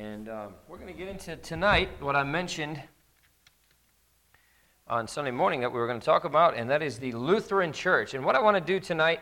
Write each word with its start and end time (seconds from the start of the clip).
And 0.00 0.30
um, 0.30 0.54
we're 0.66 0.78
going 0.78 0.90
to 0.90 0.98
get 0.98 1.08
into 1.08 1.36
tonight 1.36 1.90
what 2.00 2.16
I 2.16 2.24
mentioned 2.24 2.82
on 4.88 5.06
Sunday 5.06 5.30
morning 5.30 5.60
that 5.60 5.70
we 5.70 5.78
were 5.78 5.86
going 5.86 6.00
to 6.00 6.04
talk 6.06 6.24
about, 6.24 6.56
and 6.56 6.70
that 6.70 6.82
is 6.82 6.98
the 6.98 7.12
Lutheran 7.12 7.70
Church. 7.70 8.14
And 8.14 8.24
what 8.24 8.34
I 8.34 8.40
want 8.40 8.56
to 8.56 8.62
do 8.62 8.80
tonight 8.80 9.20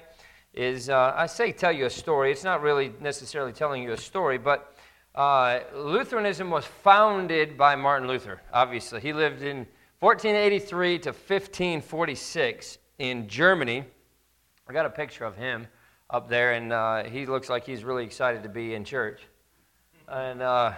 is 0.55 0.89
uh, 0.89 1.15
I 1.17 1.27
say 1.27 1.51
tell 1.51 1.73
you 1.73 1.87
a 1.87 1.91
story. 1.91 2.31
It's 2.31 2.45
not 2.45 2.63
really 2.63 2.93
necessarily 3.01 3.53
telling 3.53 3.83
you 3.83 3.91
a 3.91 3.97
story, 3.97 4.39
but 4.39 4.77
uh, 5.17 5.63
Lutheranism 5.75 6.49
was 6.49 6.65
founded 6.65 7.59
by 7.59 7.75
Martin 7.75 8.07
Luther, 8.07 8.41
obviously. 8.53 9.01
He 9.01 9.13
lived 9.13 9.43
in 9.43 9.67
1483 9.99 10.99
to 11.01 11.09
1546 11.09 12.79
in 13.01 13.27
Germany. 13.27 13.83
I 14.69 14.73
got 14.73 14.87
a 14.87 14.91
picture 14.91 15.25
of 15.25 15.37
him 15.37 15.67
up 16.09 16.29
there, 16.29 16.53
and 16.53 16.73
uh, 16.73 17.03
he 17.03 17.27
looks 17.27 17.49
like 17.49 17.67
he's 17.67 17.83
really 17.83 18.05
excited 18.05 18.45
to 18.45 18.49
be 18.49 18.75
in 18.75 18.85
church. 18.85 19.23
And 20.11 20.41
uh, 20.41 20.73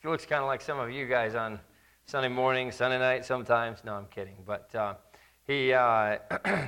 he 0.00 0.08
looks 0.08 0.24
kind 0.24 0.40
of 0.40 0.46
like 0.46 0.62
some 0.62 0.78
of 0.78 0.90
you 0.90 1.06
guys 1.06 1.34
on 1.34 1.60
Sunday 2.06 2.28
morning, 2.28 2.72
Sunday 2.72 2.98
night 2.98 3.26
sometimes. 3.26 3.84
No, 3.84 3.92
I'm 3.92 4.06
kidding. 4.06 4.36
But 4.46 4.74
uh, 4.74 4.94
he, 5.46 5.74
uh, 5.74 6.16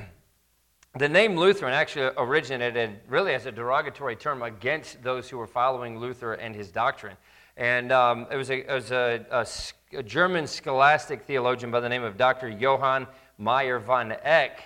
the 0.99 1.09
name 1.09 1.35
Lutheran 1.35 1.73
actually 1.73 2.11
originated 2.15 2.99
really 3.07 3.33
as 3.33 3.47
a 3.47 3.51
derogatory 3.51 4.15
term 4.15 4.43
against 4.43 5.01
those 5.01 5.27
who 5.27 5.39
were 5.39 5.47
following 5.47 5.97
Luther 5.97 6.33
and 6.33 6.55
his 6.55 6.69
doctrine. 6.69 7.17
And 7.57 7.91
um, 7.91 8.27
it 8.31 8.35
was, 8.35 8.51
a, 8.51 8.59
it 8.59 8.73
was 8.73 8.91
a, 8.91 9.25
a, 9.31 9.97
a, 9.97 10.03
German 10.03 10.45
scholastic 10.45 11.23
theologian 11.23 11.71
by 11.71 11.79
the 11.79 11.89
name 11.89 12.03
of 12.03 12.15
Dr. 12.15 12.47
Johann 12.47 13.07
Meyer 13.39 13.79
von 13.79 14.15
Eck 14.21 14.61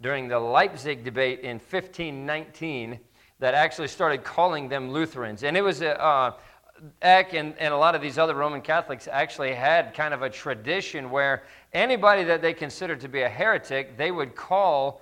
during 0.00 0.28
the 0.28 0.38
Leipzig 0.38 1.02
debate 1.02 1.40
in 1.40 1.56
1519 1.56 3.00
that 3.40 3.54
actually 3.54 3.88
started 3.88 4.22
calling 4.22 4.68
them 4.68 4.92
Lutherans. 4.92 5.42
And 5.42 5.56
it 5.56 5.62
was 5.62 5.82
a, 5.82 6.00
uh, 6.00 6.34
Eck 7.00 7.34
and, 7.34 7.54
and 7.58 7.72
a 7.72 7.76
lot 7.76 7.94
of 7.94 8.02
these 8.02 8.18
other 8.18 8.34
Roman 8.34 8.60
Catholics 8.60 9.08
actually 9.10 9.54
had 9.54 9.94
kind 9.94 10.12
of 10.12 10.22
a 10.22 10.30
tradition 10.30 11.10
where 11.10 11.44
anybody 11.72 12.24
that 12.24 12.42
they 12.42 12.52
considered 12.52 13.00
to 13.00 13.08
be 13.08 13.22
a 13.22 13.28
heretic, 13.28 13.96
they 13.96 14.10
would 14.10 14.34
call 14.34 15.00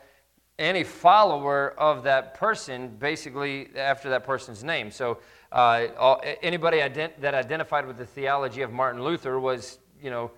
any 0.58 0.84
follower 0.84 1.74
of 1.78 2.02
that 2.02 2.34
person 2.34 2.88
basically 2.98 3.70
after 3.76 4.10
that 4.10 4.24
person's 4.24 4.62
name. 4.62 4.90
So 4.90 5.18
uh, 5.52 5.86
all, 5.98 6.22
anybody 6.42 6.78
ident- 6.78 7.18
that 7.20 7.34
identified 7.34 7.86
with 7.86 7.96
the 7.96 8.06
theology 8.06 8.60
of 8.60 8.70
Martin 8.70 9.02
Luther 9.02 9.40
was, 9.40 9.78
you 10.02 10.10
know, 10.10 10.30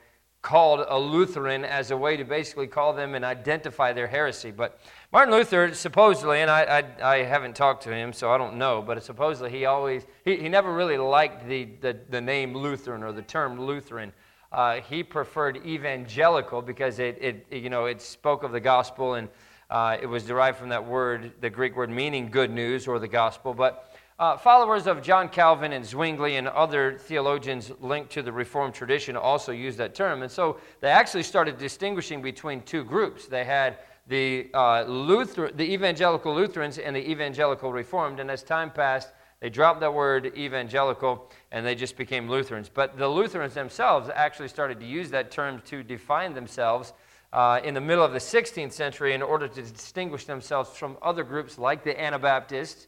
called 0.42 0.84
a 0.88 0.98
Lutheran 0.98 1.64
as 1.64 1.92
a 1.92 1.96
way 1.96 2.16
to 2.16 2.24
basically 2.24 2.66
call 2.66 2.92
them 2.92 3.14
and 3.14 3.24
identify 3.24 3.92
their 3.92 4.08
heresy. 4.08 4.50
But 4.50 4.80
Martin 5.12 5.32
Luther, 5.32 5.72
supposedly, 5.72 6.40
and 6.40 6.50
I, 6.50 6.84
I, 7.00 7.14
I, 7.14 7.22
haven't 7.22 7.54
talked 7.54 7.84
to 7.84 7.94
him, 7.94 8.12
so 8.12 8.32
I 8.32 8.38
don't 8.38 8.56
know, 8.56 8.82
but 8.82 9.00
supposedly 9.04 9.50
he 9.50 9.66
always, 9.66 10.04
he, 10.24 10.36
he 10.36 10.48
never 10.48 10.74
really 10.74 10.98
liked 10.98 11.46
the, 11.46 11.68
the, 11.80 11.96
the 12.10 12.20
name 12.20 12.56
Lutheran 12.56 13.04
or 13.04 13.12
the 13.12 13.22
term 13.22 13.60
Lutheran. 13.60 14.12
Uh, 14.50 14.80
he 14.80 15.04
preferred 15.04 15.64
evangelical 15.64 16.60
because 16.60 16.98
it, 16.98 17.18
it, 17.20 17.46
you 17.50 17.70
know, 17.70 17.86
it 17.86 18.02
spoke 18.02 18.42
of 18.42 18.50
the 18.50 18.60
gospel 18.60 19.14
and 19.14 19.28
uh, 19.70 19.96
it 20.02 20.06
was 20.06 20.24
derived 20.24 20.58
from 20.58 20.68
that 20.70 20.84
word, 20.84 21.32
the 21.40 21.48
Greek 21.48 21.77
word 21.77 21.88
meaning 21.88 22.28
good 22.30 22.50
news 22.50 22.88
or 22.88 22.98
the 22.98 23.08
gospel. 23.08 23.54
But 23.54 23.91
uh, 24.22 24.36
followers 24.36 24.86
of 24.86 25.02
John 25.02 25.28
Calvin 25.28 25.72
and 25.72 25.84
Zwingli 25.84 26.36
and 26.36 26.46
other 26.46 26.96
theologians 26.96 27.72
linked 27.80 28.12
to 28.12 28.22
the 28.22 28.30
Reformed 28.30 28.72
tradition 28.72 29.16
also 29.16 29.50
used 29.50 29.78
that 29.78 29.96
term. 29.96 30.22
And 30.22 30.30
so 30.30 30.58
they 30.80 30.90
actually 30.90 31.24
started 31.24 31.58
distinguishing 31.58 32.22
between 32.22 32.62
two 32.62 32.84
groups. 32.84 33.26
They 33.26 33.42
had 33.42 33.78
the, 34.06 34.48
uh, 34.54 34.82
Luther, 34.82 35.50
the 35.50 35.64
evangelical 35.64 36.32
Lutherans 36.32 36.78
and 36.78 36.94
the 36.94 37.10
evangelical 37.10 37.72
Reformed. 37.72 38.20
And 38.20 38.30
as 38.30 38.44
time 38.44 38.70
passed, 38.70 39.08
they 39.40 39.50
dropped 39.50 39.80
that 39.80 39.92
word 39.92 40.38
evangelical 40.38 41.28
and 41.50 41.66
they 41.66 41.74
just 41.74 41.96
became 41.96 42.30
Lutherans. 42.30 42.70
But 42.72 42.96
the 42.96 43.08
Lutherans 43.08 43.54
themselves 43.54 44.08
actually 44.14 44.46
started 44.46 44.78
to 44.78 44.86
use 44.86 45.10
that 45.10 45.32
term 45.32 45.60
to 45.62 45.82
define 45.82 46.32
themselves 46.32 46.92
uh, 47.32 47.58
in 47.64 47.74
the 47.74 47.80
middle 47.80 48.04
of 48.04 48.12
the 48.12 48.20
16th 48.20 48.72
century 48.72 49.14
in 49.14 49.22
order 49.22 49.48
to 49.48 49.62
distinguish 49.62 50.27
themselves 50.27 50.70
from 50.77 50.96
other 51.02 51.24
groups 51.24 51.58
like 51.58 51.82
the 51.82 52.00
Anabaptists 52.00 52.86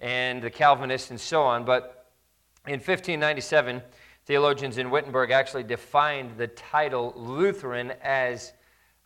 and 0.00 0.42
the 0.42 0.50
Calvinists 0.50 1.10
and 1.10 1.20
so 1.20 1.42
on. 1.42 1.64
But 1.64 2.06
in 2.66 2.74
1597, 2.74 3.82
theologians 4.24 4.78
in 4.78 4.90
Wittenberg 4.90 5.30
actually 5.30 5.64
defined 5.64 6.36
the 6.36 6.48
title 6.48 7.12
Lutheran 7.16 7.92
as 8.02 8.52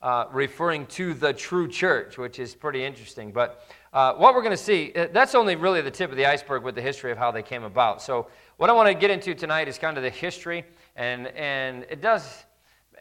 uh, 0.02 0.26
referring 0.32 0.86
to 0.86 1.14
the 1.14 1.32
true 1.32 1.66
church, 1.66 2.18
which 2.18 2.38
is 2.38 2.54
pretty 2.54 2.84
interesting. 2.84 3.32
But 3.32 3.64
uh, 3.92 4.12
what 4.14 4.34
we're 4.34 4.42
going 4.42 4.50
to 4.50 4.62
see, 4.62 4.92
uh, 4.94 5.08
that's 5.12 5.34
only 5.34 5.56
really 5.56 5.80
the 5.80 5.90
tip 5.90 6.10
of 6.10 6.16
the 6.16 6.26
iceberg 6.26 6.62
with 6.62 6.74
the 6.74 6.82
history 6.82 7.10
of 7.10 7.16
how 7.16 7.30
they 7.30 7.42
came 7.42 7.64
about. 7.64 8.02
So, 8.02 8.26
what 8.58 8.68
I 8.68 8.74
want 8.74 8.88
to 8.88 8.94
get 8.94 9.10
into 9.10 9.34
tonight 9.34 9.66
is 9.66 9.78
kind 9.78 9.96
of 9.96 10.02
the 10.02 10.10
history, 10.10 10.64
and, 10.94 11.28
and 11.28 11.86
it 11.88 12.02
does, 12.02 12.44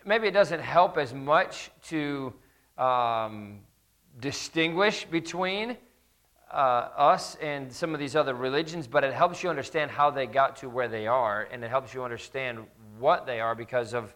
maybe 0.06 0.28
it 0.28 0.34
doesn't 0.34 0.62
help 0.62 0.98
as 0.98 1.14
much 1.14 1.72
to 1.90 2.34
um, 2.78 3.60
distinguish 4.20 5.06
between 5.06 5.78
uh, 6.54 6.90
us 6.96 7.36
and 7.42 7.72
some 7.72 7.94
of 7.94 8.00
these 8.00 8.16
other 8.16 8.36
religions, 8.36 8.88
but 8.88 9.04
it 9.04 9.14
helps 9.14 9.44
you 9.44 9.50
understand 9.50 9.90
how 9.92 10.12
they 10.12 10.28
got 10.28 10.56
to 10.58 10.70
where 10.70 10.88
they 10.88 11.08
are, 11.08 11.48
and 11.52 11.64
it 11.64 11.70
helps 11.70 11.94
you 11.94 12.04
understand 12.04 12.60
what 13.00 13.26
they 13.26 13.40
are 13.40 13.56
because 13.56 13.94
of 13.94 14.16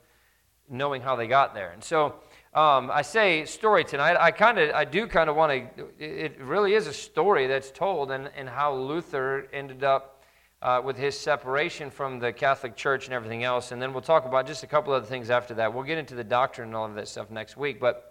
knowing 0.69 1.01
how 1.01 1.15
they 1.15 1.27
got 1.27 1.53
there. 1.53 1.71
And 1.71 1.83
so 1.83 2.15
um, 2.53 2.91
I 2.91 3.01
say 3.01 3.45
story 3.45 3.83
tonight. 3.83 4.17
I 4.19 4.31
kind 4.31 4.59
of, 4.59 4.73
I 4.75 4.85
do 4.85 5.07
kind 5.07 5.29
of 5.29 5.35
want 5.35 5.77
to. 5.77 5.85
It 5.99 6.39
really 6.39 6.73
is 6.73 6.87
a 6.87 6.93
story 6.93 7.47
that's 7.47 7.71
told, 7.71 8.11
and, 8.11 8.29
and 8.35 8.47
how 8.47 8.75
Luther 8.75 9.47
ended 9.51 9.83
up 9.83 10.23
uh, 10.61 10.81
with 10.83 10.97
his 10.97 11.17
separation 11.17 11.89
from 11.89 12.19
the 12.19 12.31
Catholic 12.31 12.75
Church 12.75 13.05
and 13.05 13.13
everything 13.13 13.43
else. 13.43 13.71
And 13.71 13.81
then 13.81 13.93
we'll 13.93 14.01
talk 14.01 14.25
about 14.25 14.45
just 14.45 14.63
a 14.63 14.67
couple 14.67 14.93
other 14.93 15.05
things 15.05 15.29
after 15.29 15.53
that. 15.55 15.73
We'll 15.73 15.83
get 15.83 15.97
into 15.97 16.15
the 16.15 16.23
doctrine 16.23 16.69
and 16.69 16.75
all 16.75 16.85
of 16.85 16.95
that 16.95 17.07
stuff 17.07 17.31
next 17.31 17.57
week, 17.57 17.79
but. 17.79 18.06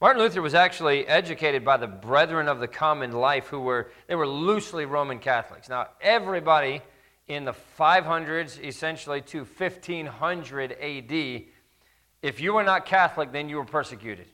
Martin 0.00 0.22
Luther 0.22 0.40
was 0.40 0.54
actually 0.54 1.08
educated 1.08 1.64
by 1.64 1.76
the 1.76 1.88
Brethren 1.88 2.46
of 2.46 2.60
the 2.60 2.68
Common 2.68 3.10
Life, 3.10 3.48
who 3.48 3.58
were 3.58 3.90
they 4.06 4.14
were 4.14 4.28
loosely 4.28 4.84
Roman 4.84 5.18
Catholics. 5.18 5.68
Now, 5.68 5.88
everybody 6.00 6.82
in 7.26 7.44
the 7.44 7.54
500s, 7.76 8.62
essentially 8.62 9.20
to 9.22 9.38
1500 9.38 10.72
AD, 10.80 11.42
if 12.22 12.40
you 12.40 12.52
were 12.52 12.62
not 12.62 12.86
Catholic, 12.86 13.32
then 13.32 13.48
you 13.48 13.56
were 13.56 13.64
persecuted. 13.64 14.28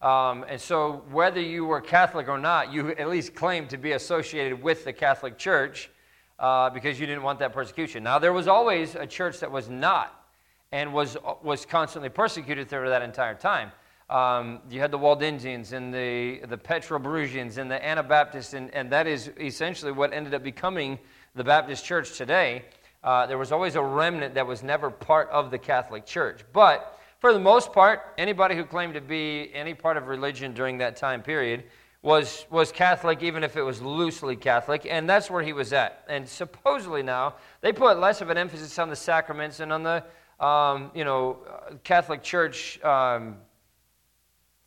Um, 0.00 0.46
and 0.48 0.58
so, 0.58 1.04
whether 1.10 1.42
you 1.42 1.66
were 1.66 1.82
Catholic 1.82 2.26
or 2.26 2.38
not, 2.38 2.72
you 2.72 2.92
at 2.92 3.10
least 3.10 3.34
claimed 3.34 3.68
to 3.68 3.76
be 3.76 3.92
associated 3.92 4.62
with 4.62 4.86
the 4.86 4.94
Catholic 4.94 5.36
Church 5.36 5.90
uh, 6.38 6.70
because 6.70 6.98
you 6.98 7.04
didn't 7.06 7.22
want 7.22 7.38
that 7.40 7.52
persecution. 7.52 8.02
Now, 8.02 8.18
there 8.18 8.32
was 8.32 8.48
always 8.48 8.94
a 8.94 9.06
church 9.06 9.40
that 9.40 9.52
was 9.52 9.68
not 9.68 10.24
and 10.72 10.94
was, 10.94 11.18
was 11.42 11.66
constantly 11.66 12.08
persecuted 12.08 12.70
through 12.70 12.88
that 12.88 13.02
entire 13.02 13.34
time. 13.34 13.72
Um, 14.12 14.60
you 14.68 14.78
had 14.78 14.90
the 14.90 14.98
Waldensians 14.98 15.72
and 15.72 15.92
the, 15.92 16.40
the 16.46 16.58
Petrobrusians 16.58 17.56
and 17.56 17.70
the 17.70 17.82
Anabaptists, 17.82 18.52
and, 18.52 18.72
and 18.74 18.90
that 18.90 19.06
is 19.06 19.30
essentially 19.40 19.90
what 19.90 20.12
ended 20.12 20.34
up 20.34 20.42
becoming 20.42 20.98
the 21.34 21.42
Baptist 21.42 21.82
church 21.82 22.18
today. 22.18 22.66
Uh, 23.02 23.24
there 23.24 23.38
was 23.38 23.52
always 23.52 23.74
a 23.74 23.82
remnant 23.82 24.34
that 24.34 24.46
was 24.46 24.62
never 24.62 24.90
part 24.90 25.30
of 25.30 25.50
the 25.50 25.56
Catholic 25.56 26.04
Church. 26.04 26.42
But 26.52 27.00
for 27.20 27.32
the 27.32 27.40
most 27.40 27.72
part, 27.72 28.12
anybody 28.18 28.54
who 28.54 28.64
claimed 28.64 28.92
to 28.94 29.00
be 29.00 29.50
any 29.54 29.72
part 29.72 29.96
of 29.96 30.08
religion 30.08 30.52
during 30.52 30.76
that 30.76 30.94
time 30.94 31.22
period 31.22 31.64
was, 32.02 32.44
was 32.50 32.70
Catholic, 32.70 33.22
even 33.22 33.42
if 33.42 33.56
it 33.56 33.62
was 33.62 33.80
loosely 33.80 34.36
Catholic, 34.36 34.84
and 34.84 35.08
that's 35.08 35.30
where 35.30 35.42
he 35.42 35.54
was 35.54 35.72
at. 35.72 36.04
And 36.06 36.28
supposedly 36.28 37.02
now, 37.02 37.36
they 37.62 37.72
put 37.72 37.98
less 37.98 38.20
of 38.20 38.28
an 38.28 38.36
emphasis 38.36 38.78
on 38.78 38.90
the 38.90 38.96
sacraments 38.96 39.60
and 39.60 39.72
on 39.72 39.82
the 39.82 40.04
um, 40.38 40.90
you 40.94 41.04
know, 41.04 41.38
Catholic 41.82 42.22
Church. 42.22 42.78
Um, 42.84 43.36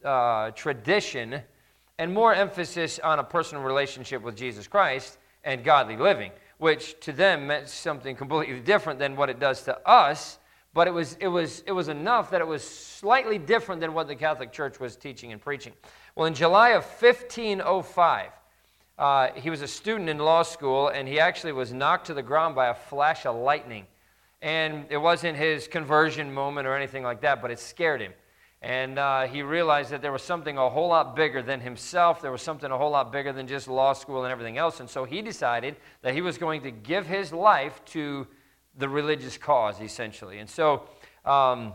uh, 0.05 0.51
tradition 0.51 1.41
and 1.97 2.13
more 2.13 2.33
emphasis 2.33 2.99
on 2.99 3.19
a 3.19 3.23
personal 3.23 3.63
relationship 3.63 4.21
with 4.21 4.35
Jesus 4.35 4.67
Christ 4.67 5.17
and 5.43 5.63
godly 5.63 5.97
living, 5.97 6.31
which 6.57 6.99
to 7.01 7.11
them 7.11 7.47
meant 7.47 7.69
something 7.69 8.15
completely 8.15 8.59
different 8.59 8.99
than 8.99 9.15
what 9.15 9.29
it 9.29 9.39
does 9.39 9.63
to 9.63 9.77
us. 9.87 10.39
But 10.73 10.87
it 10.87 10.91
was, 10.91 11.15
it, 11.21 11.27
was, 11.27 11.63
it 11.65 11.71
was 11.71 11.87
enough 11.87 12.31
that 12.31 12.41
it 12.41 12.47
was 12.47 12.61
slightly 12.61 13.37
different 13.37 13.79
than 13.79 13.93
what 13.93 14.07
the 14.07 14.15
Catholic 14.15 14.51
Church 14.51 14.79
was 14.79 14.97
teaching 14.97 15.31
and 15.31 15.41
preaching. 15.41 15.71
Well, 16.15 16.25
in 16.25 16.33
July 16.33 16.71
of 16.71 16.83
1505, 16.83 18.31
uh, 18.97 19.29
he 19.35 19.49
was 19.49 19.61
a 19.61 19.67
student 19.67 20.09
in 20.09 20.17
law 20.17 20.43
school, 20.43 20.89
and 20.89 21.07
he 21.07 21.19
actually 21.19 21.53
was 21.53 21.71
knocked 21.71 22.07
to 22.07 22.13
the 22.13 22.23
ground 22.23 22.55
by 22.55 22.67
a 22.67 22.73
flash 22.73 23.25
of 23.25 23.37
lightning. 23.37 23.85
And 24.41 24.85
it 24.89 24.97
wasn't 24.97 25.37
his 25.37 25.67
conversion 25.67 26.33
moment 26.33 26.67
or 26.67 26.75
anything 26.75 27.03
like 27.03 27.21
that, 27.21 27.41
but 27.41 27.51
it 27.51 27.59
scared 27.59 28.01
him. 28.01 28.13
And 28.65 28.97
uh, 28.97 29.27
he 29.27 29.43
realized 29.43 29.91
that 29.91 30.01
there 30.01 30.11
was 30.11 30.23
something 30.23 30.57
a 30.57 30.71
whole 30.71 30.87
lot 30.87 31.15
bigger 31.15 31.43
than 31.43 31.61
himself. 31.61 32.19
There 32.19 32.31
was 32.31 32.41
something 32.41 32.71
a 32.71 32.77
whole 32.79 32.89
lot 32.89 33.11
bigger 33.11 33.31
than 33.31 33.45
just 33.45 33.67
law 33.67 33.93
school 33.93 34.23
and 34.23 34.31
everything 34.31 34.57
else. 34.57 34.79
And 34.79 34.89
so 34.89 35.03
he 35.03 35.21
decided 35.21 35.75
that 36.01 36.15
he 36.15 36.21
was 36.21 36.39
going 36.39 36.63
to 36.63 36.71
give 36.71 37.05
his 37.05 37.31
life 37.31 37.79
to 37.89 38.25
the 38.75 38.89
religious 38.89 39.37
cause, 39.37 39.79
essentially. 39.81 40.39
And 40.39 40.49
so 40.49 40.89
um, 41.25 41.73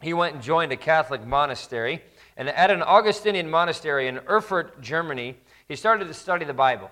he 0.00 0.14
went 0.14 0.32
and 0.32 0.42
joined 0.42 0.72
a 0.72 0.76
Catholic 0.78 1.26
monastery. 1.26 2.02
And 2.38 2.48
at 2.48 2.70
an 2.70 2.82
Augustinian 2.82 3.50
monastery 3.50 4.08
in 4.08 4.20
Erfurt, 4.26 4.80
Germany, 4.80 5.36
he 5.68 5.76
started 5.76 6.08
to 6.08 6.14
study 6.14 6.46
the 6.46 6.54
Bible. 6.54 6.90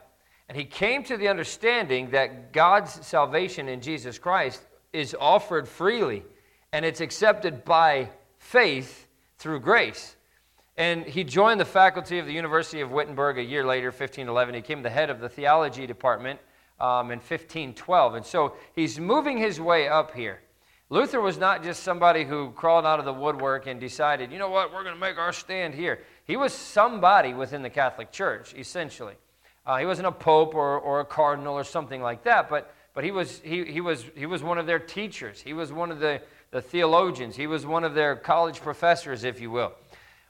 And 0.51 0.59
he 0.59 0.67
came 0.67 1.03
to 1.05 1.17
the 1.17 1.29
understanding 1.29 2.11
that 2.11 2.53
God's 2.53 3.07
salvation 3.07 3.71
in 3.71 3.81
Jesus 3.81 4.19
Christ 4.19 4.63
is 4.93 5.17
offered 5.19 5.67
freely 5.67 6.25
and 6.75 6.85
it's 6.85 7.01
accepted 7.01 7.65
by 7.65 8.11
faith 8.37 9.04
through 9.45 9.61
grace. 9.61 10.17
And 10.79 11.05
he 11.05 11.23
joined 11.23 11.61
the 11.61 11.67
faculty 11.67 12.19
of 12.19 12.25
the 12.25 12.33
University 12.33 12.81
of 12.81 12.91
Wittenberg 12.91 13.37
a 13.37 13.43
year 13.43 13.63
later, 13.63 13.89
1511. 13.89 14.55
He 14.55 14.61
became 14.63 14.83
the 14.83 14.89
head 14.89 15.11
of 15.11 15.21
the 15.21 15.29
theology 15.29 15.87
department 15.87 16.41
um, 16.81 17.11
in 17.11 17.19
1512. 17.19 18.15
And 18.15 18.25
so 18.25 18.55
he's 18.75 18.99
moving 18.99 19.37
his 19.37 19.61
way 19.61 19.87
up 19.87 20.15
here. 20.15 20.41
Luther 20.89 21.21
was 21.21 21.37
not 21.37 21.63
just 21.63 21.83
somebody 21.83 22.25
who 22.25 22.53
crawled 22.53 22.87
out 22.87 22.99
of 22.99 23.05
the 23.05 23.13
woodwork 23.13 23.67
and 23.67 23.79
decided, 23.79 24.33
you 24.33 24.39
know 24.39 24.49
what, 24.49 24.73
we're 24.73 24.83
going 24.83 24.95
to 24.95 25.01
make 25.01 25.19
our 25.19 25.33
stand 25.35 25.75
here. 25.75 26.01
He 26.25 26.39
was 26.39 26.55
somebody 26.55 27.35
within 27.35 27.61
the 27.61 27.69
Catholic 27.69 28.13
Church, 28.13 28.55
essentially. 28.55 29.15
Uh, 29.67 29.77
he 29.77 29.85
wasn't 29.85 30.07
a 30.07 30.13
pope 30.13 30.55
or, 30.55 30.79
or 30.79 31.01
a 31.01 31.05
cardinal 31.05 31.55
or 31.55 31.65
something 31.65 32.01
like 32.01 32.25
that, 32.25 32.49
but, 32.49 32.75
but 32.95 33.05
he, 33.05 33.11
was, 33.11 33.43
he, 33.45 33.63
he, 33.67 33.83
was, 33.83 34.07
he 34.15 34.25
was 34.25 34.43
one 34.43 34.57
of 34.57 34.65
their 34.65 34.79
teachers. 34.79 35.43
He 35.43 35.53
was 35.53 35.71
one 35.71 35.91
of 35.91 36.01
the, 36.01 36.23
the 36.55 36.63
theologians. 36.63 37.35
He 37.35 37.49
was 37.49 37.67
one 37.67 37.83
of 37.83 37.95
their 37.95 38.15
college 38.15 38.61
professors, 38.61 39.25
if 39.25 39.41
you 39.41 39.51
will. 39.51 39.73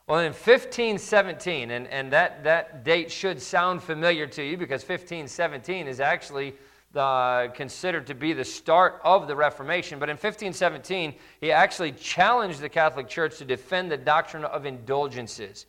Well, 0.06 0.20
in 0.20 0.32
1517, 0.32 1.70
and, 1.70 1.86
and 1.88 2.10
that, 2.14 2.44
that 2.44 2.82
date 2.82 3.12
should 3.12 3.42
sound 3.42 3.82
familiar 3.82 4.26
to 4.28 4.42
you 4.42 4.56
because 4.56 4.80
1517 4.80 5.86
is 5.86 6.00
actually 6.00 6.54
the, 6.92 7.52
considered 7.54 8.06
to 8.06 8.14
be 8.14 8.32
the 8.32 8.44
start 8.44 9.02
of 9.04 9.28
the 9.28 9.36
Reformation. 9.36 9.98
But 9.98 10.08
in 10.08 10.14
1517, 10.14 11.14
he 11.42 11.52
actually 11.52 11.92
challenged 11.92 12.62
the 12.62 12.70
Catholic 12.70 13.06
Church 13.06 13.36
to 13.36 13.44
defend 13.44 13.90
the 13.90 13.98
doctrine 13.98 14.44
of 14.44 14.64
indulgences. 14.64 15.66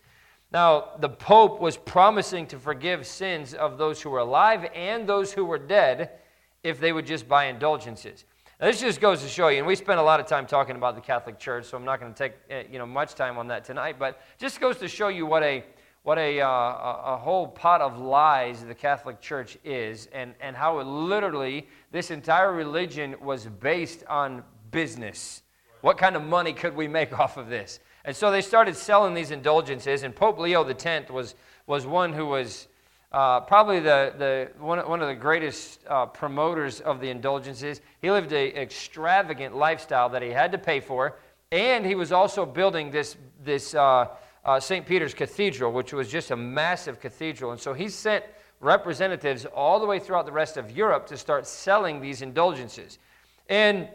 Now, 0.54 0.92
the 1.00 1.10
Pope 1.10 1.60
was 1.60 1.76
promising 1.76 2.48
to 2.48 2.60
forgive 2.60 3.06
sins 3.06 3.54
of 3.54 3.78
those 3.78 4.02
who 4.02 4.10
were 4.10 4.20
alive 4.20 4.70
and 4.74 5.06
those 5.06 5.34
who 5.34 5.44
were 5.44 5.60
dead 5.60 6.12
if 6.64 6.80
they 6.80 6.94
would 6.94 7.06
just 7.06 7.28
buy 7.28 7.48
indulgences. 7.48 8.24
This 8.58 8.80
just 8.80 9.02
goes 9.02 9.22
to 9.22 9.28
show 9.28 9.50
you, 9.50 9.58
and 9.58 9.68
we 9.68 9.76
spent 9.76 10.00
a 10.00 10.04
lot 10.04 10.22
of 10.22 10.28
time 10.28 10.46
talking 10.46 10.78
about 10.78 10.96
the 10.96 11.02
Catholic 11.02 11.38
Church, 11.38 11.66
so 11.66 11.76
I'm 11.76 11.84
not 11.84 12.00
going 12.00 12.14
to 12.14 12.18
take 12.18 12.36
eh, 12.50 12.64
you 12.72 12.80
know 12.80 12.86
much 12.86 13.14
time 13.14 13.38
on 13.38 13.50
that 13.50 13.66
tonight. 13.66 13.98
But 14.00 14.22
just 14.38 14.62
goes 14.62 14.78
to 14.78 14.88
show 14.88 15.10
you 15.10 15.26
what 15.26 15.44
a 15.44 15.66
what 16.04 16.18
a, 16.18 16.40
uh, 16.40 16.48
a 16.48 17.18
whole 17.18 17.48
pot 17.48 17.82
of 17.82 18.00
lies 18.00 18.64
the 18.64 18.74
Catholic 18.74 19.20
Church 19.20 19.58
is, 19.66 20.08
and, 20.14 20.36
and 20.40 20.56
how 20.56 20.80
it 20.80 20.86
literally 20.86 21.68
this 21.92 22.12
entire 22.12 22.54
religion 22.54 23.16
was 23.20 23.48
based 23.48 24.06
on 24.08 24.42
business. 24.72 25.42
What 25.82 25.98
kind 25.98 26.16
of 26.16 26.24
money 26.24 26.54
could 26.54 26.78
we 26.78 26.88
make 26.88 27.20
off 27.20 27.36
of 27.36 27.50
this? 27.50 27.82
And 28.06 28.16
so 28.16 28.32
they 28.32 28.42
started 28.42 28.78
selling 28.78 29.14
these 29.14 29.32
indulgences, 29.32 30.04
and 30.04 30.16
Pope 30.16 30.40
Leo 30.40 30.64
X 30.64 31.10
was 31.10 31.36
was 31.68 31.86
one 31.86 32.14
who 32.14 32.28
was 32.28 32.70
uh, 33.16 33.40
probably 33.40 33.80
the, 33.80 34.14
the, 34.18 34.52
one, 34.60 34.78
one 34.90 35.02
of 35.02 35.08
the 35.08 35.16
greatest 35.16 35.80
uh, 35.88 36.06
promoters 36.06 36.82
of 36.82 37.00
the 37.00 37.10
indulgences. 37.10 37.80
He 38.02 38.12
lived 38.12 38.34
an 38.34 38.58
extravagant 38.58 39.56
lifestyle 39.56 40.10
that 40.10 40.22
he 40.22 40.32
had 40.32 40.52
to 40.52 40.58
pay 40.58 40.82
for, 40.82 41.16
and 41.50 41.86
he 41.86 41.96
was 41.96 42.12
also 42.12 42.46
building 42.46 42.92
this, 42.92 43.16
this 43.42 43.74
uh, 43.74 44.08
uh 44.44 44.60
St. 44.60 44.86
Peter's 44.86 45.14
Cathedral, 45.14 45.72
which 45.72 45.94
was 45.94 46.10
just 46.10 46.32
a 46.32 46.36
massive 46.36 47.00
cathedral. 47.00 47.52
And 47.52 47.60
so 47.60 47.74
he 47.74 47.88
sent 47.88 48.26
representatives 48.60 49.46
all 49.46 49.80
the 49.80 49.86
way 49.86 49.98
throughout 49.98 50.26
the 50.26 50.34
rest 50.34 50.58
of 50.58 50.72
Europe 50.72 51.08
to 51.08 51.16
start 51.16 51.48
selling 51.48 52.02
these 52.02 52.22
indulgences. 52.22 53.00
And 53.48 53.88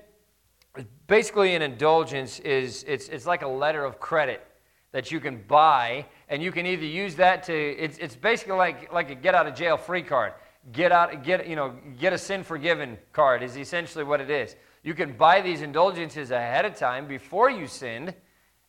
basically, 1.08 1.55
an 1.55 1.61
indulgence 1.61 2.38
is 2.40 2.84
it's, 2.88 3.08
it's 3.08 3.26
like 3.26 3.43
a 3.43 3.49
letter 3.49 3.84
of 3.84 4.00
credit 4.00 4.46
that 4.93 5.12
you 5.12 5.20
can 5.20 5.43
buy 5.46 6.06
and 6.31 6.41
you 6.43 6.53
can 6.53 6.65
either 6.65 6.87
use 6.87 7.17
that 7.17 7.43
to 7.43 7.53
it's, 7.53 7.99
it's 7.99 8.17
basically 8.17 8.55
like 8.55 8.91
like 8.93 9.11
a 9.11 9.15
get 9.15 9.35
out 9.35 9.47
of 9.47 9.55
jail 9.55 9.77
free 9.77 10.03
card. 10.03 10.32
Get 10.73 10.93
out 10.93 11.23
get 11.25 11.47
you 11.47 11.56
know 11.56 11.75
get 11.99 12.12
a 12.12 12.19
sin 12.19 12.44
forgiven 12.44 12.97
card 13.12 13.43
is 13.43 13.59
essentially 13.59 14.05
what 14.05 14.21
it 14.21 14.31
is. 14.31 14.56
You 14.82 14.94
can 14.94 15.12
buy 15.12 15.43
these 15.43 15.61
indulgences 15.61 16.31
ahead 16.31 16.65
of 16.65 16.77
time 16.77 17.06
before 17.06 17.50
you 17.50 17.67
sinned. 17.67 18.15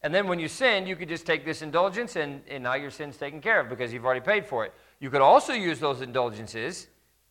And 0.03 0.13
then 0.13 0.27
when 0.27 0.39
you 0.39 0.47
sin 0.47 0.87
you 0.87 0.95
could 0.95 1.07
just 1.07 1.27
take 1.27 1.45
this 1.45 1.61
indulgence 1.61 2.15
and, 2.15 2.41
and 2.49 2.63
now 2.63 2.73
your 2.73 2.89
sin's 2.89 3.15
taken 3.15 3.39
care 3.39 3.59
of 3.59 3.69
because 3.69 3.93
you've 3.93 4.05
already 4.05 4.25
paid 4.25 4.45
for 4.45 4.65
it. 4.65 4.73
You 4.99 5.11
could 5.11 5.21
also 5.21 5.53
use 5.53 5.79
those 5.79 6.01
indulgences 6.01 6.87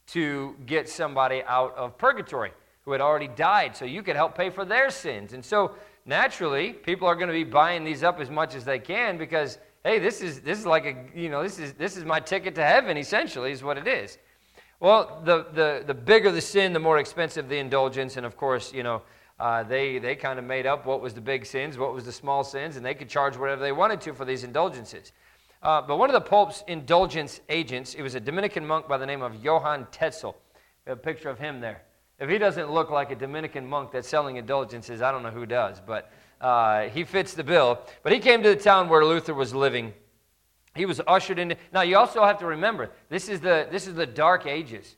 to 0.09 0.57
get 0.67 0.89
somebody 0.89 1.43
out 1.47 1.77
of 1.77 1.99
purgatory 1.99 2.53
who 2.83 2.93
had 2.93 3.01
already 3.01 3.29
died 3.29 3.77
so 3.77 3.85
you 3.85 4.03
could 4.03 4.17
help 4.17 4.37
pay 4.37 4.51
for 4.51 4.65
their 4.65 4.91
sins. 4.91 5.33
And 5.33 5.45
so 5.45 5.75
naturally 6.05 6.73
people 6.73 7.09
are 7.09 7.17
going 7.17 7.29
to 7.29 7.35
be 7.35 7.45
buying 7.45 7.83
these 7.83 8.05
up 8.05 8.21
as 8.21 8.31
much 8.31 8.55
as 8.55 8.65
they 8.65 8.79
can 8.79 9.19
because 9.19 9.59
hey, 9.85 9.99
this 9.99 10.21
is, 10.21 10.41
this 10.41 10.59
is 10.59 10.67
like 10.67 10.85
a, 10.87 11.19
you 11.19 11.29
know, 11.29 11.43
this 11.43 11.59
is, 11.59 11.73
this 11.75 11.97
is 11.97 12.05
my 12.05 12.21
ticket 12.21 12.55
to 12.57 12.65
heaven, 12.65 12.97
essentially, 12.97 13.53
is 13.53 13.63
what 13.63 13.79
it 13.79 13.89
is. 13.89 14.19
Well, 14.79 15.23
the, 15.25 15.47
the, 15.53 15.85
the 15.87 15.95
bigger 15.95 16.31
the 16.31 16.41
sin, 16.41 16.73
the 16.73 16.79
more 16.79 16.99
expensive 16.99 17.49
the 17.49 17.59
indulgence. 17.59 18.17
And 18.17 18.25
of 18.25 18.37
course, 18.37 18.73
you 18.73 18.83
know, 18.83 19.03
uh, 19.39 19.63
they, 19.63 19.99
they 19.99 20.17
kind 20.17 20.39
of 20.39 20.45
made 20.45 20.67
up 20.67 20.87
what 20.87 21.01
was 21.01 21.15
the 21.15 21.21
big 21.21 21.47
sins, 21.47 21.79
what 21.79 21.95
was 21.95 22.05
the 22.05 22.13
small 22.13 22.45
sins, 22.45 22.77
and 22.77 22.85
they 22.85 22.95
could 22.95 23.09
charge 23.09 23.37
whatever 23.37 23.63
they 23.63 23.73
wanted 23.73 24.01
to 24.03 24.15
for 24.15 24.25
these 24.25 24.45
indulgences. 24.45 25.13
Uh, 25.63 25.83
but 25.83 25.99
one 25.99 26.09
of 26.09 26.15
the 26.15 26.21
Pope's 26.21 26.65
indulgence 26.67 27.41
agents, 27.49 27.95
it 27.95 28.03
was 28.03 28.15
a 28.15 28.21
Dominican 28.21 28.67
monk 28.67 28.89
by 28.89 28.97
the 28.97 29.07
name 29.07 29.23
of 29.23 29.43
Johann 29.43 29.87
Tetzel. 29.91 30.37
A 30.87 30.97
picture 30.97 31.29
of 31.29 31.39
him 31.39 31.61
there. 31.61 31.83
If 32.19 32.29
he 32.29 32.39
doesn't 32.39 32.71
look 32.71 32.91
like 32.91 33.11
a 33.11 33.15
Dominican 33.15 33.67
monk 33.67 33.93
that's 33.93 34.09
selling 34.09 34.37
indulgences, 34.37 35.03
I 35.03 35.13
don't 35.13 35.23
know 35.23 35.31
who 35.31 35.47
does. 35.47 35.81
But 35.87 36.11
uh, 36.41 36.89
he 36.89 37.05
fits 37.05 37.35
the 37.35 37.45
bill. 37.45 37.81
But 38.03 38.13
he 38.13 38.19
came 38.19 38.43
to 38.43 38.49
the 38.49 38.57
town 38.57 38.89
where 38.89 39.05
Luther 39.05 39.35
was 39.35 39.55
living. 39.55 39.93
He 40.75 40.87
was 40.87 41.01
ushered 41.07 41.39
into. 41.39 41.57
Now, 41.73 41.83
you 41.83 41.99
also 41.99 42.25
have 42.25 42.39
to 42.39 42.47
remember 42.47 42.91
this 43.09 43.29
is 43.29 43.41
the, 43.41 43.69
this 43.71 43.87
is 43.87 43.95
the 43.95 44.07
Dark 44.07 44.47
Ages. 44.47 44.97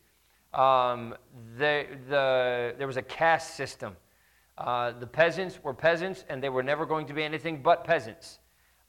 Um, 0.55 1.15
the, 1.57 1.87
the, 2.09 2.75
there 2.77 2.87
was 2.87 2.99
a 2.99 3.03
caste 3.03 3.57
system. 3.57 3.97
Uh, 4.59 4.93
the 4.93 5.07
peasants 5.07 5.59
were 5.63 5.73
peasants, 5.73 6.25
and 6.29 6.43
they 6.43 6.51
were 6.51 6.63
never 6.63 6.85
going 6.85 7.07
to 7.07 7.15
be 7.15 7.25
anything 7.25 7.63
but 7.63 7.85
peasants. 7.85 8.39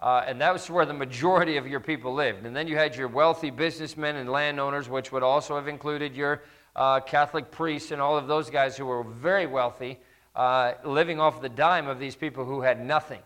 Uh, 0.02 0.22
and 0.28 0.42
that 0.42 0.52
was 0.52 0.70
where 0.70 0.86
the 0.86 0.94
majority 0.94 1.56
of 1.56 1.66
your 1.66 1.80
people 1.80 2.14
lived. 2.14 2.46
And 2.46 2.54
then 2.54 2.68
you 2.68 2.76
had 2.76 2.96
your 2.98 3.08
wealthy 3.08 3.50
businessmen 3.50 4.18
and 4.18 4.30
landowners, 4.30 4.90
which 4.90 5.14
would 5.14 5.24
also 5.24 5.56
have 5.56 5.70
included 5.70 6.14
your 6.14 6.44
uh, 6.76 7.00
Catholic 7.00 7.50
priests 7.50 7.92
and 7.92 8.02
all 8.02 8.18
of 8.18 8.28
those 8.28 8.50
guys 8.50 8.76
who 8.76 8.86
were 8.86 9.04
very 9.04 9.48
wealthy 9.48 9.98
uh, 10.35 10.74
living 10.83 11.19
off 11.19 11.41
the 11.41 11.50
dime 11.50 11.88
of 11.88 12.00
these 12.00 12.15
people 12.15 12.45
who 12.45 12.62
had 12.62 12.83
nothing. 12.83 13.21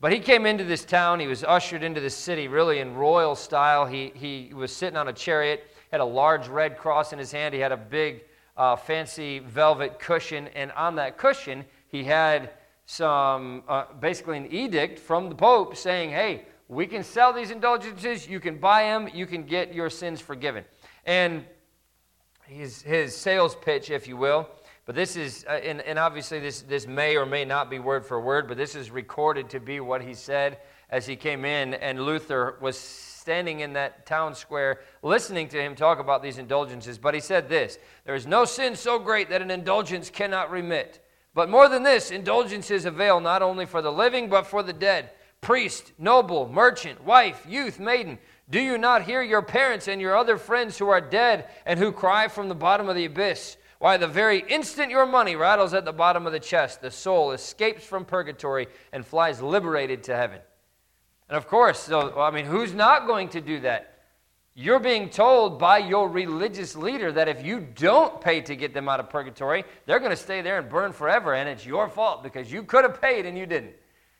But 0.00 0.12
he 0.12 0.18
came 0.18 0.46
into 0.46 0.64
this 0.64 0.84
town. 0.84 1.20
He 1.20 1.26
was 1.26 1.44
ushered 1.44 1.82
into 1.82 2.00
the 2.00 2.10
city 2.10 2.48
really 2.48 2.78
in 2.78 2.94
royal 2.94 3.34
style. 3.34 3.84
He, 3.84 4.12
he 4.14 4.52
was 4.54 4.74
sitting 4.74 4.96
on 4.96 5.08
a 5.08 5.12
chariot, 5.12 5.70
had 5.92 6.00
a 6.00 6.04
large 6.04 6.48
red 6.48 6.78
cross 6.78 7.12
in 7.12 7.18
his 7.18 7.30
hand. 7.30 7.52
He 7.52 7.60
had 7.60 7.72
a 7.72 7.76
big, 7.76 8.22
uh, 8.56 8.76
fancy 8.76 9.40
velvet 9.40 9.98
cushion. 9.98 10.48
And 10.54 10.72
on 10.72 10.96
that 10.96 11.18
cushion, 11.18 11.66
he 11.88 12.04
had 12.04 12.50
some, 12.86 13.62
uh, 13.68 13.84
basically, 14.00 14.38
an 14.38 14.50
edict 14.50 14.98
from 14.98 15.28
the 15.28 15.34
Pope 15.34 15.76
saying, 15.76 16.10
hey, 16.10 16.46
we 16.68 16.86
can 16.86 17.04
sell 17.04 17.32
these 17.32 17.50
indulgences. 17.50 18.26
You 18.26 18.40
can 18.40 18.56
buy 18.58 18.84
them. 18.84 19.08
You 19.12 19.26
can 19.26 19.44
get 19.44 19.74
your 19.74 19.90
sins 19.90 20.20
forgiven. 20.20 20.64
And 21.04 21.44
his, 22.46 22.80
his 22.82 23.14
sales 23.14 23.54
pitch, 23.54 23.90
if 23.90 24.08
you 24.08 24.16
will, 24.16 24.48
but 24.90 24.96
this 24.96 25.14
is, 25.14 25.46
uh, 25.48 25.52
and, 25.52 25.80
and 25.82 26.00
obviously 26.00 26.40
this, 26.40 26.62
this 26.62 26.84
may 26.84 27.16
or 27.16 27.24
may 27.24 27.44
not 27.44 27.70
be 27.70 27.78
word 27.78 28.04
for 28.04 28.20
word, 28.20 28.48
but 28.48 28.56
this 28.56 28.74
is 28.74 28.90
recorded 28.90 29.48
to 29.50 29.60
be 29.60 29.78
what 29.78 30.02
he 30.02 30.14
said 30.14 30.58
as 30.90 31.06
he 31.06 31.14
came 31.14 31.44
in, 31.44 31.74
and 31.74 32.02
Luther 32.02 32.56
was 32.60 32.76
standing 32.76 33.60
in 33.60 33.74
that 33.74 34.04
town 34.04 34.34
square 34.34 34.80
listening 35.04 35.46
to 35.50 35.62
him 35.62 35.76
talk 35.76 36.00
about 36.00 36.24
these 36.24 36.38
indulgences. 36.38 36.98
But 36.98 37.14
he 37.14 37.20
said 37.20 37.48
this 37.48 37.78
There 38.04 38.16
is 38.16 38.26
no 38.26 38.44
sin 38.44 38.74
so 38.74 38.98
great 38.98 39.30
that 39.30 39.42
an 39.42 39.52
indulgence 39.52 40.10
cannot 40.10 40.50
remit. 40.50 41.06
But 41.34 41.48
more 41.48 41.68
than 41.68 41.84
this, 41.84 42.10
indulgences 42.10 42.84
avail 42.84 43.20
not 43.20 43.42
only 43.42 43.66
for 43.66 43.82
the 43.82 43.92
living, 43.92 44.28
but 44.28 44.44
for 44.44 44.64
the 44.64 44.72
dead. 44.72 45.10
Priest, 45.40 45.92
noble, 45.98 46.48
merchant, 46.48 47.04
wife, 47.04 47.46
youth, 47.48 47.78
maiden. 47.78 48.18
Do 48.50 48.58
you 48.58 48.76
not 48.76 49.04
hear 49.04 49.22
your 49.22 49.42
parents 49.42 49.86
and 49.86 50.00
your 50.00 50.16
other 50.16 50.36
friends 50.36 50.76
who 50.76 50.88
are 50.88 51.00
dead 51.00 51.48
and 51.64 51.78
who 51.78 51.92
cry 51.92 52.26
from 52.26 52.48
the 52.48 52.56
bottom 52.56 52.88
of 52.88 52.96
the 52.96 53.04
abyss? 53.04 53.56
Why, 53.80 53.96
the 53.96 54.06
very 54.06 54.44
instant 54.46 54.90
your 54.90 55.06
money 55.06 55.36
rattles 55.36 55.72
at 55.72 55.86
the 55.86 55.92
bottom 55.92 56.26
of 56.26 56.32
the 56.32 56.38
chest, 56.38 56.82
the 56.82 56.90
soul 56.90 57.32
escapes 57.32 57.82
from 57.82 58.04
purgatory 58.04 58.66
and 58.92 59.06
flies 59.06 59.40
liberated 59.40 60.02
to 60.04 60.14
heaven. 60.14 60.40
And 61.30 61.36
of 61.38 61.48
course, 61.48 61.80
so, 61.80 62.20
I 62.20 62.30
mean, 62.30 62.44
who's 62.44 62.74
not 62.74 63.06
going 63.06 63.30
to 63.30 63.40
do 63.40 63.58
that? 63.60 64.00
You're 64.54 64.80
being 64.80 65.08
told 65.08 65.58
by 65.58 65.78
your 65.78 66.10
religious 66.10 66.76
leader 66.76 67.10
that 67.12 67.26
if 67.26 67.42
you 67.42 67.58
don't 67.58 68.20
pay 68.20 68.42
to 68.42 68.54
get 68.54 68.74
them 68.74 68.86
out 68.86 69.00
of 69.00 69.08
purgatory, 69.08 69.64
they're 69.86 69.98
going 69.98 70.10
to 70.10 70.16
stay 70.16 70.42
there 70.42 70.58
and 70.58 70.68
burn 70.68 70.92
forever, 70.92 71.32
and 71.32 71.48
it's 71.48 71.64
your 71.64 71.88
fault 71.88 72.22
because 72.22 72.52
you 72.52 72.62
could 72.62 72.84
have 72.84 73.00
paid 73.00 73.24
and 73.24 73.38
you 73.38 73.46
didn't. 73.46 73.72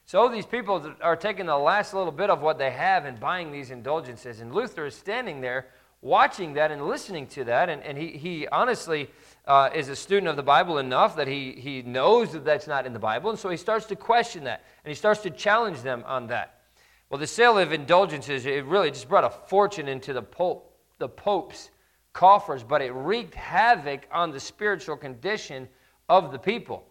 So 0.07 0.27
these 0.31 0.47
people 0.47 0.91
are 1.03 1.17
taking 1.17 1.45
the 1.45 1.59
last 1.59 1.93
little 1.93 2.13
bit 2.13 2.31
of 2.31 2.41
what 2.41 2.57
they 2.57 2.71
have 2.71 3.05
and 3.05 3.21
buying 3.21 3.53
these 3.53 3.71
indulgences. 3.71 4.41
And 4.41 4.55
Luther 4.55 4.87
is 4.87 4.95
standing 4.95 5.43
there 5.43 5.67
watching 6.03 6.55
that 6.55 6.71
and 6.71 6.87
listening 6.87 7.27
to 7.29 7.45
that. 7.45 7.69
And, 7.69 7.83
and 7.83 7.97
he, 7.97 8.09
he 8.09 8.47
honestly 8.49 9.11
uh, 9.47 9.71
is 9.75 9.89
a 9.89 9.97
student 9.97 10.29
of 10.29 10.37
the 10.37 10.43
Bible 10.43 10.79
enough 10.79 11.17
that 11.17 11.29
he, 11.29 11.53
he 11.53 11.83
knows 11.83 12.33
that 12.33 12.45
that's 12.45 12.67
not 12.67 12.87
in 12.87 12.93
the 12.93 12.99
Bible. 12.99 13.31
And 13.31 13.39
so 13.39 13.49
he 13.51 13.57
starts 13.57 13.87
to 13.87 13.97
question 13.97 14.45
that 14.45 14.65
and 14.85 14.91
he 14.91 14.95
starts 14.95 15.21
to 15.23 15.31
challenge 15.31 15.83
them 15.83 16.05
on 16.07 16.27
that. 16.29 16.61
Well, 17.11 17.19
the 17.19 17.27
sale 17.27 17.59
of 17.59 17.73
indulgences, 17.73 18.47
it 18.47 18.65
really 18.65 18.91
just 18.91 19.09
brought 19.09 19.25
a 19.25 19.31
fortune 19.31 19.89
into 19.89 20.13
the, 20.13 20.23
Pope, 20.23 20.73
the 20.99 21.09
Pope's 21.09 21.71
coffers, 22.13 22.63
but 22.63 22.83
it 22.83 22.93
wreaked 22.93 23.35
havoc 23.35 24.07
on 24.13 24.31
the 24.31 24.41
spiritual 24.41 24.97
condition 24.97 25.69
of 26.09 26.31
the 26.31 26.39
people. 26.39 26.85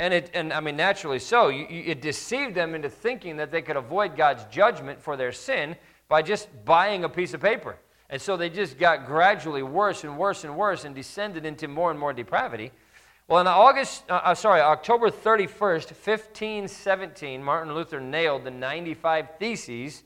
And, 0.00 0.14
it, 0.14 0.30
and 0.32 0.52
I 0.52 0.60
mean, 0.60 0.76
naturally 0.76 1.18
so. 1.18 1.48
You, 1.48 1.66
you, 1.68 1.82
it 1.86 2.00
deceived 2.00 2.54
them 2.54 2.74
into 2.74 2.88
thinking 2.88 3.36
that 3.36 3.50
they 3.50 3.60
could 3.60 3.76
avoid 3.76 4.16
God's 4.16 4.44
judgment 4.44 5.02
for 5.02 5.16
their 5.16 5.32
sin 5.32 5.76
by 6.08 6.22
just 6.22 6.48
buying 6.64 7.04
a 7.04 7.08
piece 7.08 7.34
of 7.34 7.40
paper. 7.42 7.76
And 8.10 8.20
so 8.20 8.36
they 8.36 8.48
just 8.48 8.78
got 8.78 9.06
gradually 9.06 9.62
worse 9.62 10.04
and 10.04 10.16
worse 10.16 10.44
and 10.44 10.56
worse 10.56 10.84
and 10.84 10.94
descended 10.94 11.44
into 11.44 11.68
more 11.68 11.90
and 11.90 12.00
more 12.00 12.12
depravity. 12.12 12.72
Well, 13.26 13.40
on 13.40 13.46
August, 13.46 14.04
uh, 14.08 14.20
uh 14.24 14.34
sorry, 14.34 14.60
October 14.60 15.10
31st, 15.10 15.92
1517, 15.92 17.42
Martin 17.42 17.74
Luther 17.74 18.00
nailed 18.00 18.44
the 18.44 18.50
95 18.50 19.28
Theses 19.38 20.02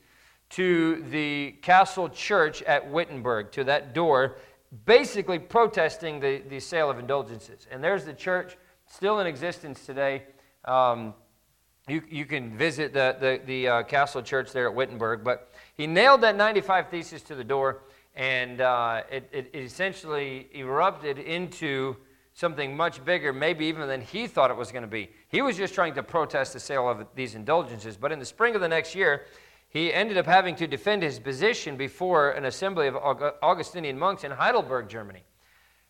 to 0.49 1.03
the 1.09 1.55
castle 1.61 2.09
church 2.09 2.61
at 2.63 2.91
Wittenberg, 2.91 3.51
to 3.53 3.63
that 3.63 3.93
door, 3.93 4.35
basically 4.85 5.39
protesting 5.39 6.19
the, 6.19 6.43
the 6.49 6.59
sale 6.59 6.89
of 6.89 6.99
indulgences. 6.99 7.67
And 7.71 7.83
there's 7.83 8.05
the 8.05 8.13
church 8.13 8.57
still 8.85 9.19
in 9.19 9.27
existence 9.27 9.85
today. 9.85 10.23
Um, 10.65 11.13
you, 11.87 12.01
you 12.09 12.25
can 12.25 12.57
visit 12.57 12.93
the, 12.93 13.17
the, 13.19 13.41
the 13.45 13.67
uh, 13.67 13.83
castle 13.83 14.21
church 14.21 14.51
there 14.51 14.67
at 14.67 14.75
Wittenberg, 14.75 15.23
but 15.23 15.51
he 15.75 15.87
nailed 15.87 16.21
that 16.21 16.35
95 16.35 16.89
Theses 16.89 17.21
to 17.23 17.35
the 17.35 17.43
door, 17.43 17.81
and 18.15 18.61
uh, 18.61 19.01
it, 19.11 19.29
it 19.31 19.49
essentially 19.55 20.49
erupted 20.53 21.17
into 21.17 21.95
something 22.33 22.75
much 22.75 23.03
bigger, 23.05 23.31
maybe 23.31 23.65
even 23.65 23.87
than 23.87 24.01
he 24.01 24.27
thought 24.27 24.51
it 24.51 24.57
was 24.57 24.71
going 24.71 24.83
to 24.83 24.87
be. 24.87 25.09
He 25.27 25.41
was 25.41 25.57
just 25.57 25.73
trying 25.73 25.93
to 25.95 26.03
protest 26.03 26.53
the 26.53 26.59
sale 26.59 26.89
of 26.89 27.05
these 27.15 27.35
indulgences, 27.35 27.97
but 27.97 28.11
in 28.11 28.19
the 28.19 28.25
spring 28.25 28.55
of 28.55 28.61
the 28.61 28.67
next 28.67 28.95
year, 28.95 29.25
he 29.69 29.91
ended 29.93 30.17
up 30.17 30.25
having 30.25 30.55
to 30.57 30.67
defend 30.67 31.01
his 31.01 31.19
position 31.19 31.77
before 31.77 32.31
an 32.31 32.45
assembly 32.45 32.87
of 32.87 32.95
Augustinian 33.41 33.97
monks 33.97 34.23
in 34.23 34.31
Heidelberg, 34.31 34.87
Germany. 34.87 35.23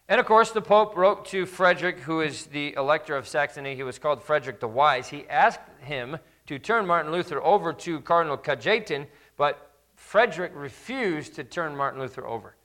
And 0.08 0.20
of 0.20 0.26
course, 0.26 0.52
the 0.52 0.62
Pope 0.62 0.96
wrote 0.96 1.26
to 1.26 1.46
Frederick, 1.46 2.00
who 2.00 2.22
is 2.22 2.46
the 2.48 2.74
elector 2.76 3.16
of 3.16 3.28
Saxony. 3.28 3.76
He 3.76 3.84
was 3.84 4.00
called 4.00 4.22
Frederick 4.22 4.60
the 4.60 4.68
Wise. 4.68 5.08
He 5.08 5.28
asked 5.30 5.62
him 5.80 6.18
to 6.46 6.60
turn 6.60 6.86
Martin 6.86 7.12
Luther 7.12 7.42
over 7.42 7.72
to 7.74 8.02
Cardinal 8.02 8.38
Cajetan, 8.38 9.08
but 9.38 9.73
Frederick 10.04 10.52
refused 10.54 11.34
to 11.34 11.44
turn 11.44 11.76
Martin 11.76 12.00
Luther 12.00 12.28
over. 12.28 12.56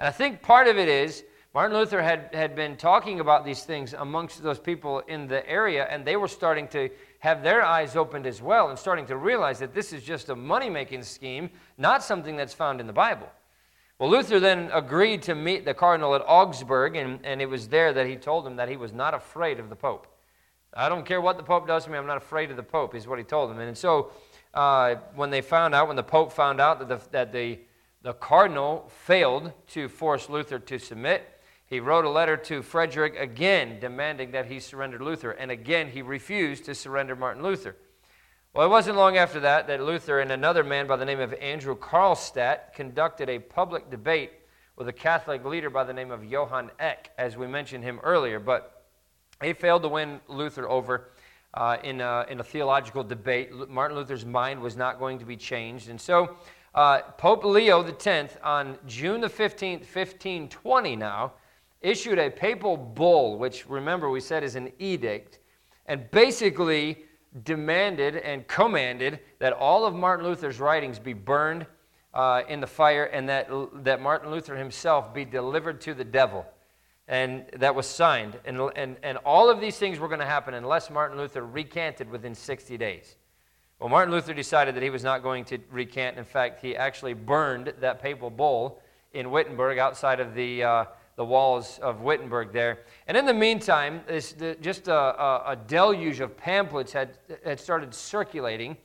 And 0.00 0.08
I 0.08 0.10
think 0.10 0.40
part 0.40 0.68
of 0.68 0.78
it 0.78 0.88
is 0.88 1.22
Martin 1.52 1.76
Luther 1.76 2.00
had, 2.00 2.30
had 2.32 2.56
been 2.56 2.76
talking 2.76 3.20
about 3.20 3.44
these 3.44 3.62
things 3.62 3.92
amongst 3.92 4.42
those 4.42 4.58
people 4.58 5.00
in 5.00 5.26
the 5.26 5.46
area, 5.46 5.86
and 5.90 6.04
they 6.04 6.16
were 6.16 6.28
starting 6.28 6.66
to 6.68 6.88
have 7.18 7.42
their 7.42 7.62
eyes 7.62 7.94
opened 7.94 8.26
as 8.26 8.40
well 8.40 8.70
and 8.70 8.78
starting 8.78 9.04
to 9.06 9.16
realize 9.16 9.58
that 9.58 9.74
this 9.74 9.92
is 9.92 10.02
just 10.02 10.30
a 10.30 10.36
money 10.36 10.70
making 10.70 11.02
scheme, 11.02 11.50
not 11.76 12.02
something 12.02 12.36
that's 12.36 12.54
found 12.54 12.80
in 12.80 12.86
the 12.86 12.92
Bible. 12.92 13.28
Well, 13.98 14.08
Luther 14.08 14.40
then 14.40 14.70
agreed 14.72 15.20
to 15.22 15.34
meet 15.34 15.64
the 15.64 15.74
cardinal 15.74 16.14
at 16.14 16.22
Augsburg, 16.26 16.96
and, 16.96 17.18
and 17.24 17.42
it 17.42 17.50
was 17.50 17.68
there 17.68 17.92
that 17.92 18.06
he 18.06 18.16
told 18.16 18.46
him 18.46 18.56
that 18.56 18.68
he 18.68 18.76
was 18.76 18.92
not 18.92 19.14
afraid 19.14 19.60
of 19.60 19.68
the 19.68 19.76
Pope. 19.76 20.06
I 20.72 20.88
don't 20.88 21.04
care 21.04 21.20
what 21.20 21.36
the 21.36 21.44
Pope 21.44 21.66
does 21.66 21.84
to 21.84 21.90
me, 21.90 21.98
I'm 21.98 22.06
not 22.06 22.16
afraid 22.16 22.50
of 22.50 22.56
the 22.56 22.62
Pope, 22.62 22.94
is 22.94 23.06
what 23.06 23.18
he 23.18 23.24
told 23.24 23.50
him. 23.50 23.58
And 23.58 23.76
so 23.76 24.12
uh, 24.54 24.96
when 25.14 25.30
they 25.30 25.40
found 25.40 25.74
out, 25.74 25.88
when 25.88 25.96
the 25.96 26.02
Pope 26.02 26.32
found 26.32 26.60
out 26.60 26.78
that, 26.78 26.88
the, 26.88 27.00
that 27.10 27.32
the, 27.32 27.58
the 28.02 28.14
cardinal 28.14 28.90
failed 29.04 29.52
to 29.68 29.88
force 29.88 30.28
Luther 30.28 30.58
to 30.58 30.78
submit, 30.78 31.28
he 31.66 31.80
wrote 31.80 32.04
a 32.04 32.10
letter 32.10 32.36
to 32.36 32.62
Frederick 32.62 33.16
again 33.18 33.80
demanding 33.80 34.30
that 34.32 34.46
he 34.46 34.60
surrender 34.60 34.98
Luther. 34.98 35.32
And 35.32 35.50
again, 35.50 35.88
he 35.88 36.02
refused 36.02 36.64
to 36.66 36.74
surrender 36.74 37.16
Martin 37.16 37.42
Luther. 37.42 37.76
Well, 38.52 38.66
it 38.66 38.70
wasn't 38.70 38.96
long 38.96 39.16
after 39.16 39.40
that 39.40 39.66
that 39.66 39.82
Luther 39.82 40.20
and 40.20 40.30
another 40.30 40.62
man 40.62 40.86
by 40.86 40.96
the 40.96 41.04
name 41.04 41.18
of 41.18 41.34
Andrew 41.34 41.76
Karlstadt 41.76 42.72
conducted 42.74 43.28
a 43.28 43.40
public 43.40 43.90
debate 43.90 44.30
with 44.76 44.86
a 44.86 44.92
Catholic 44.92 45.44
leader 45.44 45.70
by 45.70 45.82
the 45.82 45.92
name 45.92 46.12
of 46.12 46.24
Johann 46.24 46.70
Eck, 46.78 47.10
as 47.18 47.36
we 47.36 47.48
mentioned 47.48 47.82
him 47.82 47.98
earlier. 48.04 48.38
But 48.38 48.84
he 49.42 49.52
failed 49.52 49.82
to 49.82 49.88
win 49.88 50.20
Luther 50.28 50.68
over 50.68 51.10
uh, 51.54 51.76
in, 51.82 52.00
a, 52.00 52.26
in 52.28 52.40
a 52.40 52.44
theological 52.44 53.02
debate. 53.02 53.50
Martin 53.68 53.96
Luther's 53.96 54.24
mind 54.24 54.60
was 54.60 54.76
not 54.76 54.98
going 54.98 55.18
to 55.18 55.24
be 55.24 55.36
changed. 55.36 55.88
And 55.88 56.00
so 56.00 56.36
uh, 56.74 57.00
Pope 57.18 57.44
Leo 57.44 57.84
X, 57.84 58.36
on 58.42 58.76
June 58.86 59.20
the 59.20 59.28
15th, 59.28 59.80
1520 59.80 60.96
now, 60.96 61.32
issued 61.80 62.18
a 62.18 62.30
papal 62.30 62.76
bull, 62.76 63.38
which 63.38 63.68
remember 63.68 64.10
we 64.10 64.20
said 64.20 64.42
is 64.42 64.56
an 64.56 64.72
edict, 64.78 65.38
and 65.86 66.10
basically 66.10 67.04
demanded 67.44 68.16
and 68.16 68.46
commanded 68.48 69.20
that 69.38 69.52
all 69.52 69.84
of 69.84 69.94
Martin 69.94 70.26
Luther's 70.26 70.60
writings 70.60 70.98
be 70.98 71.12
burned 71.12 71.66
uh, 72.14 72.42
in 72.48 72.60
the 72.60 72.66
fire 72.66 73.04
and 73.04 73.28
that, 73.28 73.48
that 73.84 74.00
Martin 74.00 74.30
Luther 74.30 74.56
himself 74.56 75.12
be 75.12 75.24
delivered 75.24 75.80
to 75.82 75.94
the 75.94 76.04
devil. 76.04 76.46
And 77.06 77.44
that 77.54 77.74
was 77.74 77.86
signed. 77.86 78.38
And, 78.44 78.58
and, 78.76 78.96
and 79.02 79.18
all 79.18 79.50
of 79.50 79.60
these 79.60 79.76
things 79.76 79.98
were 79.98 80.08
going 80.08 80.20
to 80.20 80.26
happen 80.26 80.54
unless 80.54 80.90
Martin 80.90 81.18
Luther 81.18 81.44
recanted 81.44 82.10
within 82.10 82.34
60 82.34 82.78
days. 82.78 83.16
Well, 83.78 83.88
Martin 83.88 84.14
Luther 84.14 84.32
decided 84.32 84.74
that 84.76 84.82
he 84.82 84.90
was 84.90 85.04
not 85.04 85.22
going 85.22 85.44
to 85.46 85.58
recant. 85.70 86.16
In 86.16 86.24
fact, 86.24 86.62
he 86.62 86.76
actually 86.76 87.12
burned 87.12 87.74
that 87.80 88.00
papal 88.00 88.30
bull 88.30 88.80
in 89.12 89.30
Wittenberg 89.30 89.78
outside 89.78 90.20
of 90.20 90.34
the. 90.34 90.64
Uh, 90.64 90.84
the 91.16 91.24
walls 91.24 91.78
of 91.80 92.00
Wittenberg 92.00 92.52
there. 92.52 92.80
And 93.06 93.16
in 93.16 93.24
the 93.24 93.34
meantime, 93.34 94.00
this, 94.06 94.32
the, 94.32 94.56
just 94.60 94.88
a, 94.88 94.94
a, 94.94 95.52
a, 95.52 95.56
deluge 95.56 96.20
of 96.20 96.36
pamphlets 96.36 96.92
had, 96.92 97.18
had 97.44 97.60
started 97.60 97.94
circulating 97.94 98.76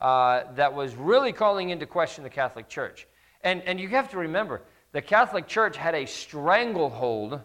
uh, 0.00 0.52
that 0.54 0.72
was 0.72 0.94
really 0.94 1.32
calling 1.32 1.70
into 1.70 1.86
question 1.86 2.24
the 2.24 2.30
Catholic 2.30 2.68
Church. 2.68 3.06
And, 3.42 3.62
and 3.62 3.78
you 3.78 3.88
have 3.88 4.10
to 4.10 4.18
remember, 4.18 4.62
the 4.92 5.00
Catholic 5.00 5.46
Church 5.46 5.76
had 5.76 5.94
a 5.94 6.06
stranglehold 6.06 7.40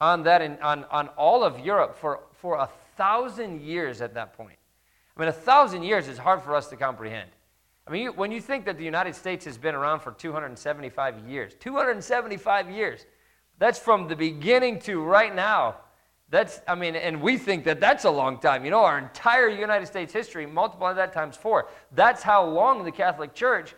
on 0.00 0.22
that 0.24 0.42
in, 0.42 0.58
on, 0.60 0.84
on 0.90 1.08
all 1.08 1.42
of 1.42 1.58
Europe 1.60 1.96
for, 1.96 2.20
for 2.32 2.56
a 2.56 2.68
thousand 2.96 3.62
years 3.62 4.00
at 4.00 4.14
that 4.14 4.36
point. 4.36 4.58
I 5.16 5.20
mean, 5.20 5.28
a 5.28 5.32
thousand 5.32 5.82
years 5.82 6.08
is 6.08 6.18
hard 6.18 6.42
for 6.42 6.54
us 6.54 6.68
to 6.68 6.76
comprehend. 6.76 7.30
I 7.86 7.90
mean, 7.90 8.02
you, 8.02 8.12
when 8.12 8.32
you 8.32 8.40
think 8.40 8.64
that 8.66 8.78
the 8.78 8.84
United 8.84 9.14
States 9.14 9.44
has 9.44 9.56
been 9.56 9.74
around 9.74 10.00
for 10.00 10.12
275 10.12 11.18
years, 11.28 11.54
275 11.60 12.70
years, 12.70 13.06
that's 13.58 13.78
from 13.78 14.08
the 14.08 14.16
beginning 14.16 14.80
to 14.80 15.00
right 15.00 15.34
now. 15.34 15.76
That's, 16.28 16.60
I 16.66 16.74
mean, 16.74 16.96
and 16.96 17.22
we 17.22 17.38
think 17.38 17.64
that 17.64 17.78
that's 17.78 18.04
a 18.04 18.10
long 18.10 18.40
time. 18.40 18.64
You 18.64 18.72
know, 18.72 18.84
our 18.84 18.98
entire 18.98 19.48
United 19.48 19.86
States 19.86 20.12
history, 20.12 20.44
multiply 20.44 20.92
that 20.94 21.12
times 21.12 21.36
four. 21.36 21.68
That's 21.92 22.22
how 22.22 22.44
long 22.44 22.84
the 22.84 22.90
Catholic 22.90 23.32
Church 23.32 23.74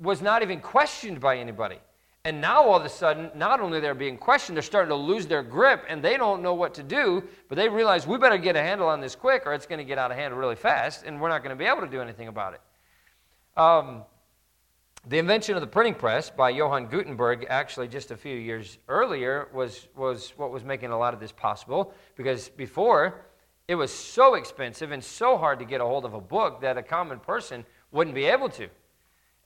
was 0.00 0.20
not 0.20 0.42
even 0.42 0.60
questioned 0.60 1.20
by 1.20 1.38
anybody. 1.38 1.78
And 2.24 2.40
now 2.40 2.62
all 2.64 2.76
of 2.76 2.84
a 2.84 2.88
sudden, 2.88 3.30
not 3.34 3.60
only 3.60 3.80
they're 3.80 3.94
being 3.94 4.18
questioned, 4.18 4.56
they're 4.56 4.62
starting 4.62 4.90
to 4.90 4.96
lose 4.96 5.26
their 5.26 5.42
grip 5.42 5.84
and 5.88 6.02
they 6.02 6.16
don't 6.16 6.42
know 6.42 6.54
what 6.54 6.74
to 6.74 6.82
do, 6.82 7.22
but 7.48 7.56
they 7.56 7.68
realize 7.68 8.06
we 8.06 8.18
better 8.18 8.38
get 8.38 8.56
a 8.56 8.60
handle 8.60 8.88
on 8.88 9.00
this 9.00 9.14
quick 9.14 9.46
or 9.46 9.54
it's 9.54 9.66
going 9.66 9.78
to 9.78 9.84
get 9.84 9.98
out 9.98 10.10
of 10.10 10.16
hand 10.16 10.36
really 10.36 10.56
fast 10.56 11.04
and 11.04 11.20
we're 11.20 11.28
not 11.28 11.42
going 11.42 11.56
to 11.56 11.58
be 11.58 11.64
able 11.64 11.80
to 11.80 11.88
do 11.88 12.00
anything 12.00 12.28
about 12.28 12.54
it. 12.54 12.60
Um, 13.58 14.02
the 15.06 15.18
invention 15.18 15.54
of 15.54 15.60
the 15.60 15.66
printing 15.66 15.94
press 15.94 16.28
by 16.28 16.50
Johann 16.50 16.86
Gutenberg, 16.86 17.46
actually 17.48 17.88
just 17.88 18.10
a 18.10 18.16
few 18.16 18.36
years 18.36 18.78
earlier, 18.88 19.48
was, 19.54 19.88
was 19.96 20.34
what 20.36 20.50
was 20.50 20.64
making 20.64 20.90
a 20.90 20.98
lot 20.98 21.14
of 21.14 21.20
this 21.20 21.32
possible 21.32 21.94
because 22.16 22.48
before 22.50 23.24
it 23.68 23.74
was 23.74 23.94
so 23.94 24.34
expensive 24.34 24.92
and 24.92 25.02
so 25.02 25.36
hard 25.36 25.58
to 25.60 25.64
get 25.64 25.80
a 25.80 25.84
hold 25.84 26.04
of 26.04 26.14
a 26.14 26.20
book 26.20 26.60
that 26.62 26.76
a 26.76 26.82
common 26.82 27.20
person 27.20 27.64
wouldn't 27.92 28.14
be 28.14 28.24
able 28.24 28.48
to. 28.50 28.68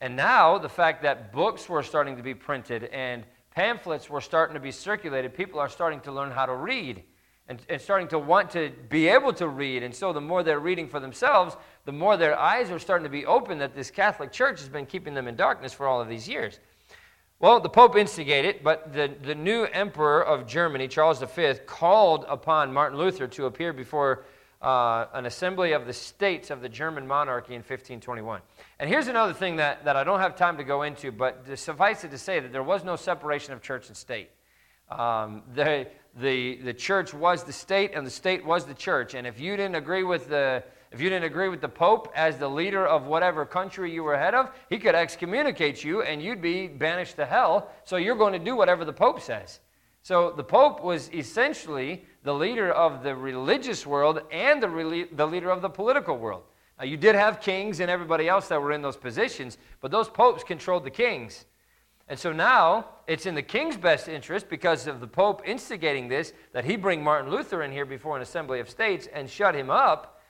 And 0.03 0.17
now, 0.17 0.59
the 0.59 0.69
fact 0.69 1.05
that 1.05 1.33
books 1.33 1.69
were 1.69 1.85
starting 1.85 2.17
to 2.17 2.25
be 2.25 2.35
printed 2.35 2.83
and 2.87 3.23
pamphlets 3.53 4.11
were 4.11 4.21
starting 4.21 4.55
to 4.55 4.61
be 4.61 4.73
circulated, 4.73 5.33
people 5.33 5.61
are 5.61 5.69
starting 5.69 6.01
to 6.01 6.11
learn 6.11 6.33
how 6.33 6.45
to 6.45 6.57
read 6.57 7.05
and, 7.47 7.61
and 7.69 7.81
starting 7.81 8.09
to 8.09 8.19
want 8.19 8.51
to 8.51 8.73
be 8.89 9.07
able 9.07 9.33
to 9.35 9.47
read. 9.47 9.85
And 9.85 9.95
so, 9.95 10.13
the 10.13 10.21
more 10.21 10.43
they're 10.43 10.59
reading 10.59 10.89
for 10.89 10.99
themselves, 10.99 11.57
the 11.85 11.93
more 11.93 12.17
their 12.17 12.37
eyes 12.37 12.69
are 12.73 12.81
starting 12.81 13.05
to 13.05 13.11
be 13.11 13.25
open 13.27 13.59
that 13.59 13.77
this 13.77 13.93
Catholic 13.93 14.33
Church 14.33 14.59
has 14.59 14.69
been 14.69 14.87
keeping 14.87 15.15
them 15.15 15.29
in 15.29 15.37
darkness 15.37 15.73
for 15.73 15.87
all 15.87 16.01
of 16.01 16.09
these 16.09 16.29
years. 16.29 16.59
Well, 17.39 17.61
the 17.61 17.69
Pope 17.69 17.95
instigated, 17.95 18.65
but 18.65 18.93
the, 18.93 19.15
the 19.23 19.37
new 19.37 19.67
emperor 19.67 20.25
of 20.25 20.49
Germany, 20.49 20.89
Charles 20.89 21.23
V, 21.23 21.55
called 21.65 22.25
upon 22.29 22.73
Martin 22.73 22.99
Luther 22.99 23.29
to 23.29 23.47
appear 23.47 23.73
before 23.73 24.25
uh, 24.61 25.07
an 25.13 25.27
assembly 25.27 25.73
of 25.73 25.87
the 25.87 25.93
states 25.93 26.51
of 26.51 26.61
the 26.61 26.69
German 26.69 27.07
monarchy 27.07 27.55
in 27.55 27.61
1521. 27.61 28.41
And 28.79 28.89
here's 28.89 29.09
another 29.09 29.33
thing 29.33 29.57
that, 29.57 29.85
that 29.85 29.97
I 29.97 30.05
don't 30.05 30.21
have 30.21 30.37
time 30.37 30.57
to 30.57 30.65
go 30.65 30.83
into, 30.83 31.13
but 31.13 31.47
suffice 31.59 32.05
it 32.05 32.11
to 32.11 32.19
say 32.19 32.41
that 32.41 32.53
there 32.53 32.63
was 32.63 32.85
no 32.85 32.97
separation 32.97 33.53
of 33.53 33.63
church 33.63 33.89
and 33.89 33.97
state. 33.97 34.31
Um, 34.91 35.43
the, 35.55 35.87
the, 36.17 36.57
the 36.57 36.75
church 36.75 37.15
was 37.15 37.45
the 37.45 37.53
state, 37.53 37.93
and 37.95 38.07
the 38.07 38.11
state 38.11 38.45
was 38.45 38.65
the 38.65 38.75
church. 38.75 39.15
And 39.15 39.27
if 39.27 39.41
you 39.41 39.57
didn't 39.57 39.77
agree 39.77 40.03
with 40.03 40.29
the 40.29 40.65
if 40.93 41.01
you 41.01 41.09
didn't 41.09 41.25
agree 41.25 41.49
with 41.49 41.63
the 41.63 41.71
Pope 41.71 42.13
as 42.15 42.37
the 42.37 42.49
leader 42.49 42.87
of 42.87 43.07
whatever 43.07 43.47
country 43.47 43.91
you 43.91 44.03
were 44.03 44.19
head 44.19 44.35
of, 44.35 44.51
he 44.69 44.79
could 44.79 44.95
excommunicate 44.95 45.83
you 45.83 46.03
and 46.03 46.23
you'd 46.23 46.43
be 46.43 46.69
banished 46.69 47.17
to 47.17 47.25
hell. 47.25 47.71
So 47.85 47.97
you're 47.97 48.17
going 48.17 48.35
to 48.35 48.39
do 48.39 48.55
whatever 48.55 48.85
the 48.85 48.93
Pope 48.93 49.23
says. 49.23 49.61
So 50.03 50.33
the 50.33 50.45
Pope 50.45 50.85
was 50.85 51.11
essentially 51.15 52.05
the 52.25 52.35
leader 52.35 52.71
of 52.71 53.03
the 53.03 53.17
religious 53.17 53.87
world 53.87 54.21
and 54.31 54.63
the, 54.63 55.09
the 55.13 55.27
leader 55.27 55.51
of 55.51 55.63
the 55.63 55.71
political 55.71 56.19
world. 56.19 56.43
Now, 56.79 56.85
you 56.85 56.97
did 56.97 57.15
have 57.15 57.41
kings 57.41 57.81
and 57.81 57.91
everybody 57.91 58.29
else 58.29 58.49
that 58.49 58.61
were 58.61 58.73
in 58.73 58.83
those 58.83 58.97
positions, 58.97 59.59
but 59.81 59.91
those 59.91 60.09
popes 60.09 60.43
controlled 60.43 60.85
the 60.85 60.91
kings. 60.91 61.45
And 62.09 62.19
so 62.19 62.33
now 62.33 62.87
it's 63.07 63.27
in 63.27 63.35
the 63.35 63.43
king's 63.43 63.77
best 63.77 64.09
interest 64.09 64.49
because 64.49 64.87
of 64.87 65.01
the 65.01 65.07
Pope 65.07 65.43
instigating 65.47 66.09
this 66.09 66.33
that 66.53 66.65
he 66.65 66.77
bring 66.77 67.03
Martin 67.03 67.31
Luther 67.31 67.63
in 67.63 67.73
here 67.73 67.87
before 67.87 68.17
an 68.17 68.23
assembly 68.23 68.61
of 68.61 68.69
states 68.69 69.09
and 69.13 69.31
shut 69.31 69.55
him 69.55 69.71
up 69.71 70.21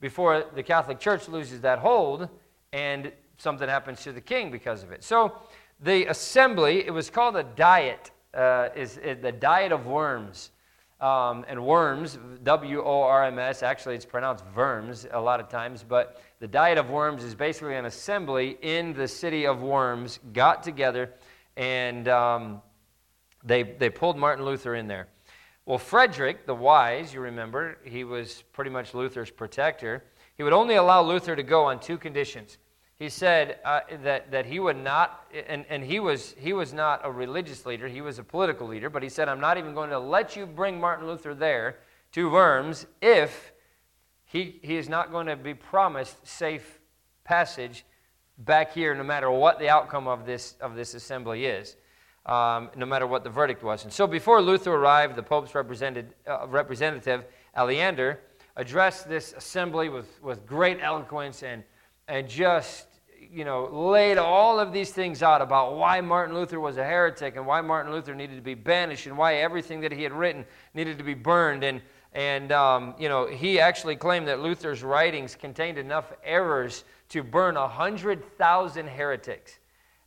before 0.00 0.44
the 0.54 0.62
Catholic 0.62 1.00
Church 1.00 1.28
loses 1.28 1.60
that 1.62 1.78
hold 1.78 2.28
and 2.72 3.12
something 3.38 3.68
happens 3.68 4.02
to 4.02 4.12
the 4.12 4.20
king 4.20 4.50
because 4.50 4.82
of 4.82 4.92
it. 4.92 5.02
So 5.02 5.36
the 5.80 6.06
assembly, 6.06 6.86
it 6.86 6.92
was 6.92 7.10
called 7.10 7.36
a 7.36 7.42
diet, 7.42 8.10
uh, 8.34 8.68
is, 8.76 8.98
is, 8.98 9.18
the 9.20 9.32
diet 9.32 9.72
of 9.72 9.86
worms. 9.86 10.50
Um, 11.02 11.44
and 11.48 11.66
worms, 11.66 12.16
W 12.44 12.80
O 12.80 13.02
R 13.02 13.24
M 13.24 13.36
S, 13.36 13.64
actually 13.64 13.96
it's 13.96 14.06
pronounced 14.06 14.44
Worms 14.54 15.04
a 15.10 15.20
lot 15.20 15.40
of 15.40 15.48
times, 15.48 15.84
but 15.86 16.22
the 16.38 16.46
Diet 16.46 16.78
of 16.78 16.90
Worms 16.90 17.24
is 17.24 17.34
basically 17.34 17.74
an 17.74 17.86
assembly 17.86 18.56
in 18.62 18.92
the 18.92 19.08
city 19.08 19.44
of 19.44 19.62
Worms, 19.62 20.20
got 20.32 20.62
together, 20.62 21.12
and 21.56 22.06
um, 22.06 22.62
they, 23.42 23.64
they 23.64 23.90
pulled 23.90 24.16
Martin 24.16 24.44
Luther 24.44 24.76
in 24.76 24.86
there. 24.86 25.08
Well, 25.66 25.78
Frederick 25.78 26.46
the 26.46 26.54
Wise, 26.54 27.12
you 27.12 27.20
remember, 27.20 27.78
he 27.84 28.04
was 28.04 28.44
pretty 28.52 28.70
much 28.70 28.94
Luther's 28.94 29.30
protector. 29.30 30.04
He 30.36 30.44
would 30.44 30.52
only 30.52 30.76
allow 30.76 31.02
Luther 31.02 31.34
to 31.34 31.42
go 31.42 31.64
on 31.64 31.80
two 31.80 31.98
conditions 31.98 32.58
he 33.02 33.08
said 33.08 33.58
uh, 33.64 33.80
that, 34.04 34.30
that 34.30 34.46
he 34.46 34.60
would 34.60 34.76
not, 34.76 35.26
and, 35.48 35.66
and 35.68 35.82
he, 35.82 35.98
was, 35.98 36.36
he 36.38 36.52
was 36.52 36.72
not 36.72 37.00
a 37.02 37.10
religious 37.10 37.66
leader, 37.66 37.88
he 37.88 38.00
was 38.00 38.20
a 38.20 38.22
political 38.22 38.68
leader, 38.68 38.88
but 38.88 39.02
he 39.02 39.08
said, 39.08 39.28
I'm 39.28 39.40
not 39.40 39.58
even 39.58 39.74
going 39.74 39.90
to 39.90 39.98
let 39.98 40.36
you 40.36 40.46
bring 40.46 40.78
Martin 40.78 41.08
Luther 41.08 41.34
there 41.34 41.78
to 42.12 42.30
Worms 42.30 42.86
if 43.00 43.50
he, 44.24 44.60
he 44.62 44.76
is 44.76 44.88
not 44.88 45.10
going 45.10 45.26
to 45.26 45.34
be 45.34 45.52
promised 45.52 46.24
safe 46.24 46.78
passage 47.24 47.84
back 48.38 48.72
here 48.72 48.94
no 48.94 49.02
matter 49.02 49.32
what 49.32 49.58
the 49.58 49.68
outcome 49.68 50.06
of 50.06 50.24
this, 50.24 50.54
of 50.60 50.76
this 50.76 50.94
assembly 50.94 51.46
is. 51.46 51.74
Um, 52.24 52.70
no 52.76 52.86
matter 52.86 53.08
what 53.08 53.24
the 53.24 53.30
verdict 53.30 53.64
was. 53.64 53.82
And 53.82 53.92
so 53.92 54.06
before 54.06 54.40
Luther 54.40 54.72
arrived, 54.72 55.16
the 55.16 55.24
Pope's 55.24 55.52
uh, 55.56 55.64
representative, 56.46 57.24
Aleander, 57.56 58.18
addressed 58.54 59.08
this 59.08 59.32
assembly 59.32 59.88
with, 59.88 60.22
with 60.22 60.46
great 60.46 60.78
eloquence 60.80 61.42
and, 61.42 61.64
and 62.06 62.28
just 62.28 62.86
you 63.30 63.44
know, 63.44 63.66
laid 63.66 64.18
all 64.18 64.58
of 64.58 64.72
these 64.72 64.90
things 64.90 65.22
out 65.22 65.42
about 65.42 65.76
why 65.76 66.00
Martin 66.00 66.34
Luther 66.34 66.60
was 66.60 66.76
a 66.76 66.84
heretic 66.84 67.36
and 67.36 67.46
why 67.46 67.60
Martin 67.60 67.92
Luther 67.92 68.14
needed 68.14 68.36
to 68.36 68.42
be 68.42 68.54
banished 68.54 69.06
and 69.06 69.16
why 69.16 69.36
everything 69.36 69.80
that 69.82 69.92
he 69.92 70.02
had 70.02 70.12
written 70.12 70.44
needed 70.74 70.98
to 70.98 71.04
be 71.04 71.14
burned. 71.14 71.62
And, 71.62 71.82
and 72.12 72.52
um, 72.52 72.94
you 72.98 73.08
know, 73.08 73.26
he 73.26 73.60
actually 73.60 73.96
claimed 73.96 74.28
that 74.28 74.40
Luther's 74.40 74.82
writings 74.82 75.34
contained 75.34 75.78
enough 75.78 76.12
errors 76.24 76.84
to 77.10 77.22
burn 77.22 77.54
100,000 77.54 78.86
heretics. 78.86 79.58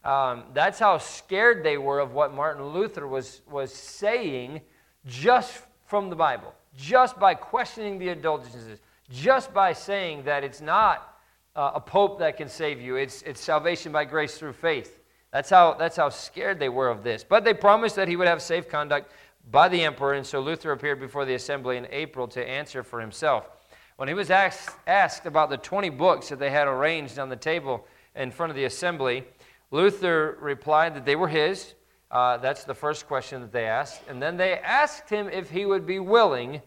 Um, 0.04 0.44
that's 0.54 0.80
how 0.80 0.98
scared 0.98 1.64
they 1.64 1.78
were 1.78 2.00
of 2.00 2.14
what 2.14 2.34
Martin 2.34 2.66
Luther 2.66 3.08
was, 3.08 3.42
was 3.50 3.74
saying 3.74 4.62
just 5.06 5.64
from 5.86 6.10
the 6.10 6.16
Bible, 6.16 6.54
just 6.78 7.20
by 7.20 7.34
questioning 7.34 7.98
the 7.98 8.10
indulgences, 8.10 8.80
just 9.10 9.54
by 9.54 9.74
saying 9.74 10.24
that 10.24 10.44
it's 10.44 10.62
not 10.62 11.15
uh, 11.56 11.72
a 11.76 11.80
pope 11.80 12.20
that 12.20 12.38
can 12.38 12.50
save 12.50 12.82
you. 12.82 12.96
It's, 12.96 13.22
it's 13.22 13.42
salvation 13.42 13.92
by 13.92 14.06
grace 14.06 14.38
through 14.38 14.54
faith. 14.54 15.00
That's 15.32 15.50
how, 15.50 15.74
that's 15.74 15.98
how 15.98 16.10
scared 16.10 16.60
they 16.60 16.70
were 16.70 16.90
of 16.90 17.04
this. 17.04 17.24
But 17.24 17.44
they 17.44 17.54
promised 17.54 17.96
that 17.96 18.08
he 18.08 18.16
would 18.16 18.28
have 18.28 18.42
safe 18.42 18.70
conduct 18.70 19.12
by 19.52 19.70
the 19.70 19.84
emperor, 19.84 20.14
and 20.14 20.26
so 20.26 20.40
Luther 20.40 20.72
appeared 20.72 21.00
before 21.00 21.26
the 21.26 21.36
assembly 21.36 21.78
in 21.78 21.88
April 21.92 22.28
to 22.30 22.48
answer 22.48 22.84
for 22.84 23.00
himself. 23.00 23.50
When 23.98 24.08
he 24.08 24.14
was 24.14 24.30
asked, 24.32 24.76
asked 24.88 25.26
about 25.26 25.50
the 25.50 25.58
20 25.58 25.90
books 25.90 26.30
that 26.30 26.40
they 26.40 26.50
had 26.50 26.68
arranged 26.68 27.20
on 27.20 27.30
the 27.30 27.36
table 27.36 27.86
in 28.16 28.32
front 28.32 28.50
of 28.50 28.56
the 28.56 28.66
assembly, 28.66 29.24
Luther 29.72 30.38
replied 30.42 30.96
that 30.96 31.06
they 31.06 31.16
were 31.16 31.28
his. 31.28 31.76
Uh, 32.12 32.38
that's 32.38 32.64
the 32.64 32.74
first 32.74 33.08
question 33.08 33.42
that 33.42 33.52
they 33.52 33.66
asked. 33.66 34.02
And 34.08 34.22
then 34.22 34.38
they 34.38 34.54
asked 34.60 35.10
him 35.10 35.30
if 35.30 35.50
he 35.50 35.66
would 35.66 35.86
be 35.86 36.00
willing 36.00 36.62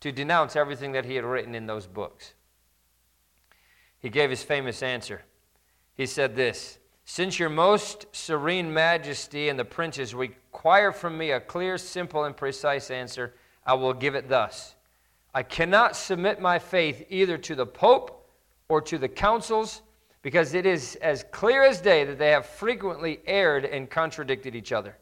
to 0.00 0.12
denounce 0.12 0.56
everything 0.56 0.92
that 0.92 1.04
he 1.04 1.14
had 1.14 1.24
written 1.24 1.54
in 1.54 1.66
those 1.66 1.86
books 1.86 2.34
he 4.00 4.08
gave 4.08 4.30
his 4.30 4.42
famous 4.42 4.82
answer. 4.82 5.22
He 5.94 6.06
said 6.06 6.34
this 6.34 6.78
Since 7.04 7.38
your 7.38 7.50
most 7.50 8.06
serene 8.12 8.72
majesty 8.72 9.48
and 9.48 9.58
the 9.58 9.64
princes 9.64 10.14
require 10.14 10.92
from 10.92 11.16
me 11.16 11.30
a 11.30 11.40
clear, 11.40 11.78
simple, 11.78 12.24
and 12.24 12.36
precise 12.36 12.90
answer, 12.90 13.34
I 13.64 13.74
will 13.74 13.92
give 13.92 14.14
it 14.14 14.28
thus 14.28 14.74
I 15.34 15.42
cannot 15.42 15.94
submit 15.94 16.40
my 16.40 16.58
faith 16.58 17.06
either 17.08 17.38
to 17.38 17.54
the 17.54 17.66
Pope 17.66 18.28
or 18.68 18.80
to 18.82 18.98
the 18.98 19.08
councils, 19.08 19.82
because 20.22 20.54
it 20.54 20.66
is 20.66 20.96
as 20.96 21.24
clear 21.30 21.62
as 21.62 21.80
day 21.80 22.04
that 22.04 22.18
they 22.18 22.30
have 22.30 22.46
frequently 22.46 23.20
erred 23.26 23.64
and 23.64 23.88
contradicted 23.88 24.54
each 24.54 24.72
other. 24.72 24.96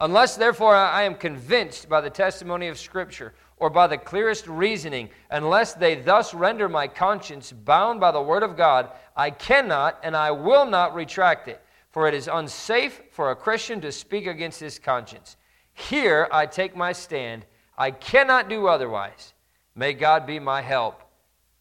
Unless, 0.00 0.36
therefore, 0.36 0.74
I 0.74 1.02
am 1.02 1.14
convinced 1.14 1.88
by 1.88 2.00
the 2.00 2.10
testimony 2.10 2.68
of 2.68 2.78
Scripture 2.78 3.34
or 3.62 3.70
by 3.70 3.86
the 3.86 3.96
clearest 3.96 4.48
reasoning, 4.48 5.08
unless 5.30 5.72
they 5.72 5.94
thus 5.94 6.34
render 6.34 6.68
my 6.68 6.88
conscience 6.88 7.52
bound 7.52 8.00
by 8.00 8.10
the 8.10 8.20
Word 8.20 8.42
of 8.42 8.56
God, 8.56 8.90
I 9.16 9.30
cannot 9.30 10.00
and 10.02 10.16
I 10.16 10.32
will 10.32 10.66
not 10.66 10.96
retract 10.96 11.46
it, 11.46 11.60
for 11.92 12.08
it 12.08 12.14
is 12.14 12.28
unsafe 12.28 13.00
for 13.12 13.30
a 13.30 13.36
Christian 13.36 13.80
to 13.82 13.92
speak 13.92 14.26
against 14.26 14.58
his 14.58 14.80
conscience. 14.80 15.36
Here 15.74 16.26
I 16.32 16.44
take 16.46 16.74
my 16.74 16.90
stand. 16.90 17.46
I 17.78 17.92
cannot 17.92 18.48
do 18.48 18.66
otherwise. 18.66 19.32
May 19.76 19.92
God 19.92 20.26
be 20.26 20.40
my 20.40 20.60
help. 20.60 21.00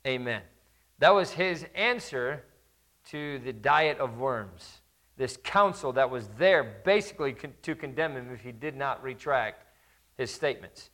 Amen. 0.07 0.41
That 0.97 1.13
was 1.13 1.29
his 1.29 1.67
answer 1.75 2.43
to 3.11 3.37
the 3.37 3.53
diet 3.53 3.99
of 3.99 4.17
worms 4.17 4.81
this 5.17 5.37
council 5.43 5.93
that 5.93 6.09
was 6.09 6.29
there 6.39 6.81
basically 6.83 7.35
to 7.61 7.75
condemn 7.75 8.13
him 8.13 8.31
if 8.33 8.41
he 8.41 8.51
did 8.51 8.75
not 8.75 9.03
retract 9.03 9.67
his 10.17 10.33
statements. 10.33 10.89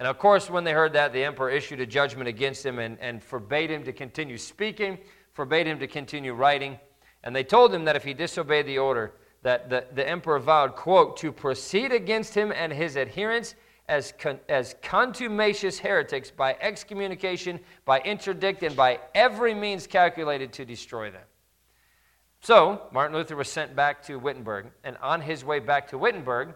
And 0.00 0.08
of 0.08 0.18
course, 0.18 0.48
when 0.48 0.64
they 0.64 0.72
heard 0.72 0.94
that, 0.94 1.12
the 1.12 1.22
emperor 1.22 1.50
issued 1.50 1.78
a 1.78 1.84
judgment 1.84 2.26
against 2.26 2.64
him 2.64 2.78
and, 2.78 2.98
and 3.00 3.22
forbade 3.22 3.70
him 3.70 3.84
to 3.84 3.92
continue 3.92 4.38
speaking, 4.38 4.96
forbade 5.34 5.66
him 5.66 5.78
to 5.78 5.86
continue 5.86 6.32
writing. 6.32 6.80
And 7.22 7.36
they 7.36 7.44
told 7.44 7.74
him 7.74 7.84
that 7.84 7.96
if 7.96 8.04
he 8.04 8.14
disobeyed 8.14 8.64
the 8.64 8.78
order, 8.78 9.12
that 9.42 9.68
the, 9.68 9.84
the 9.92 10.08
emperor 10.08 10.38
vowed, 10.38 10.74
quote, 10.74 11.18
to 11.18 11.30
proceed 11.30 11.92
against 11.92 12.34
him 12.34 12.50
and 12.50 12.72
his 12.72 12.96
adherents 12.96 13.54
as, 13.88 14.14
con- 14.18 14.40
as 14.48 14.74
contumacious 14.80 15.78
heretics 15.78 16.30
by 16.30 16.56
excommunication, 16.62 17.60
by 17.84 18.00
interdict, 18.00 18.62
and 18.62 18.74
by 18.74 19.00
every 19.14 19.52
means 19.52 19.86
calculated 19.86 20.50
to 20.54 20.64
destroy 20.64 21.10
them. 21.10 21.24
So, 22.40 22.88
Martin 22.90 23.14
Luther 23.14 23.36
was 23.36 23.50
sent 23.50 23.76
back 23.76 24.02
to 24.04 24.18
Wittenberg, 24.18 24.70
and 24.82 24.96
on 25.02 25.20
his 25.20 25.44
way 25.44 25.58
back 25.58 25.88
to 25.88 25.98
Wittenberg, 25.98 26.54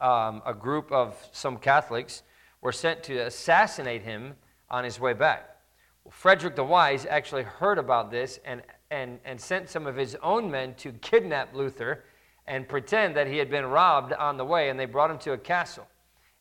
um, 0.00 0.42
a 0.46 0.54
group 0.54 0.92
of 0.92 1.16
some 1.32 1.56
Catholics 1.56 2.22
were 2.60 2.72
sent 2.72 3.02
to 3.04 3.18
assassinate 3.26 4.02
him 4.02 4.34
on 4.70 4.84
his 4.84 4.98
way 4.98 5.12
back. 5.12 5.56
Well, 6.04 6.12
Frederick 6.12 6.56
the 6.56 6.64
Wise 6.64 7.06
actually 7.06 7.42
heard 7.42 7.78
about 7.78 8.10
this 8.10 8.38
and, 8.44 8.62
and, 8.90 9.18
and 9.24 9.40
sent 9.40 9.68
some 9.68 9.86
of 9.86 9.96
his 9.96 10.16
own 10.22 10.50
men 10.50 10.74
to 10.76 10.92
kidnap 10.92 11.54
Luther 11.54 12.04
and 12.46 12.68
pretend 12.68 13.16
that 13.16 13.26
he 13.26 13.38
had 13.38 13.50
been 13.50 13.66
robbed 13.66 14.12
on 14.12 14.36
the 14.36 14.44
way, 14.44 14.68
and 14.70 14.78
they 14.78 14.86
brought 14.86 15.10
him 15.10 15.18
to 15.18 15.32
a 15.32 15.38
castle. 15.38 15.86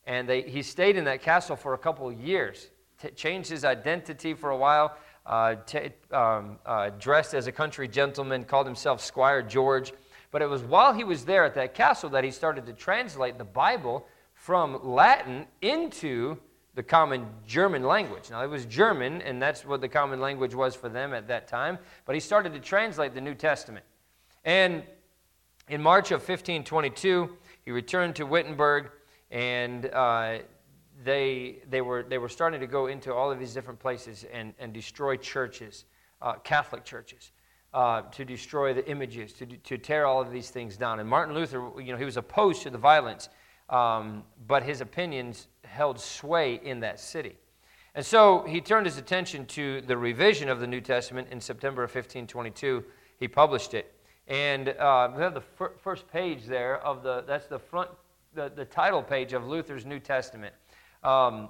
And 0.05 0.29
they, 0.29 0.43
he 0.43 0.61
stayed 0.61 0.97
in 0.97 1.05
that 1.05 1.21
castle 1.21 1.55
for 1.55 1.73
a 1.73 1.77
couple 1.77 2.07
of 2.07 2.19
years, 2.19 2.69
t- 3.01 3.09
changed 3.09 3.49
his 3.49 3.65
identity 3.65 4.35
for 4.35 4.51
a 4.51 4.57
while, 4.57 4.95
uh, 5.25 5.55
t- 5.65 5.89
um, 6.11 6.59
uh, 6.65 6.91
dressed 6.99 7.33
as 7.33 7.47
a 7.47 7.51
country 7.51 7.87
gentleman, 7.87 8.43
called 8.43 8.67
himself 8.67 9.01
Squire 9.01 9.41
George. 9.41 9.93
But 10.29 10.43
it 10.43 10.49
was 10.49 10.61
while 10.61 10.93
he 10.93 11.03
was 11.03 11.25
there 11.25 11.43
at 11.43 11.55
that 11.55 11.73
castle 11.73 12.09
that 12.11 12.23
he 12.23 12.29
started 12.29 12.67
to 12.67 12.73
translate 12.73 13.39
the 13.39 13.45
Bible 13.45 14.05
from 14.45 14.79
Latin 14.83 15.43
into 15.63 16.37
the 16.75 16.83
common 16.83 17.25
German 17.47 17.81
language. 17.81 18.29
Now, 18.29 18.43
it 18.43 18.47
was 18.47 18.67
German, 18.67 19.23
and 19.23 19.41
that's 19.41 19.65
what 19.65 19.81
the 19.81 19.89
common 19.89 20.21
language 20.21 20.53
was 20.53 20.75
for 20.75 20.87
them 20.87 21.15
at 21.15 21.27
that 21.29 21.47
time, 21.47 21.79
but 22.05 22.13
he 22.13 22.21
started 22.21 22.53
to 22.53 22.59
translate 22.59 23.15
the 23.15 23.21
New 23.21 23.33
Testament. 23.33 23.83
And 24.43 24.83
in 25.67 25.81
March 25.81 26.11
of 26.11 26.19
1522, 26.19 27.35
he 27.63 27.71
returned 27.71 28.15
to 28.17 28.27
Wittenberg, 28.27 28.91
and 29.31 29.87
uh, 29.87 30.37
they, 31.03 31.63
they, 31.67 31.81
were, 31.81 32.03
they 32.03 32.19
were 32.19 32.29
starting 32.29 32.59
to 32.59 32.67
go 32.67 32.85
into 32.85 33.11
all 33.11 33.31
of 33.31 33.39
these 33.39 33.55
different 33.55 33.79
places 33.79 34.27
and, 34.31 34.53
and 34.59 34.71
destroy 34.71 35.17
churches, 35.17 35.85
uh, 36.21 36.33
Catholic 36.33 36.85
churches, 36.85 37.31
uh, 37.73 38.03
to 38.11 38.23
destroy 38.23 38.75
the 38.75 38.87
images, 38.87 39.33
to, 39.33 39.47
to 39.47 39.79
tear 39.79 40.05
all 40.05 40.21
of 40.21 40.31
these 40.31 40.51
things 40.51 40.77
down. 40.77 40.99
And 40.99 41.09
Martin 41.09 41.33
Luther, 41.33 41.71
you 41.81 41.91
know, 41.91 41.97
he 41.97 42.05
was 42.05 42.17
opposed 42.17 42.61
to 42.61 42.69
the 42.69 42.77
violence, 42.77 43.27
um, 43.69 44.23
but 44.47 44.63
his 44.63 44.81
opinions 44.81 45.47
held 45.63 45.99
sway 45.99 46.59
in 46.63 46.79
that 46.81 46.99
city. 46.99 47.35
And 47.95 48.05
so 48.05 48.43
he 48.47 48.59
turned 48.59 48.85
his 48.85 48.97
attention 48.97 49.45
to 49.47 49.81
the 49.81 49.97
revision 49.97 50.49
of 50.49 50.59
the 50.59 50.67
New 50.67 50.81
Testament 50.81 51.29
in 51.31 51.39
September 51.39 51.83
of 51.83 51.89
1522. 51.89 52.83
He 53.19 53.27
published 53.27 53.73
it. 53.73 53.93
And 54.27 54.69
uh, 54.69 55.11
we 55.15 55.21
have 55.21 55.33
the 55.33 55.41
fir- 55.41 55.73
first 55.81 56.07
page 56.11 56.45
there 56.45 56.77
of 56.85 57.03
the, 57.03 57.23
that's 57.25 57.47
the 57.47 57.59
front, 57.59 57.89
the, 58.33 58.51
the 58.53 58.65
title 58.65 59.01
page 59.01 59.33
of 59.33 59.47
Luther's 59.47 59.85
New 59.85 59.99
Testament. 59.99 60.53
Um, 61.03 61.49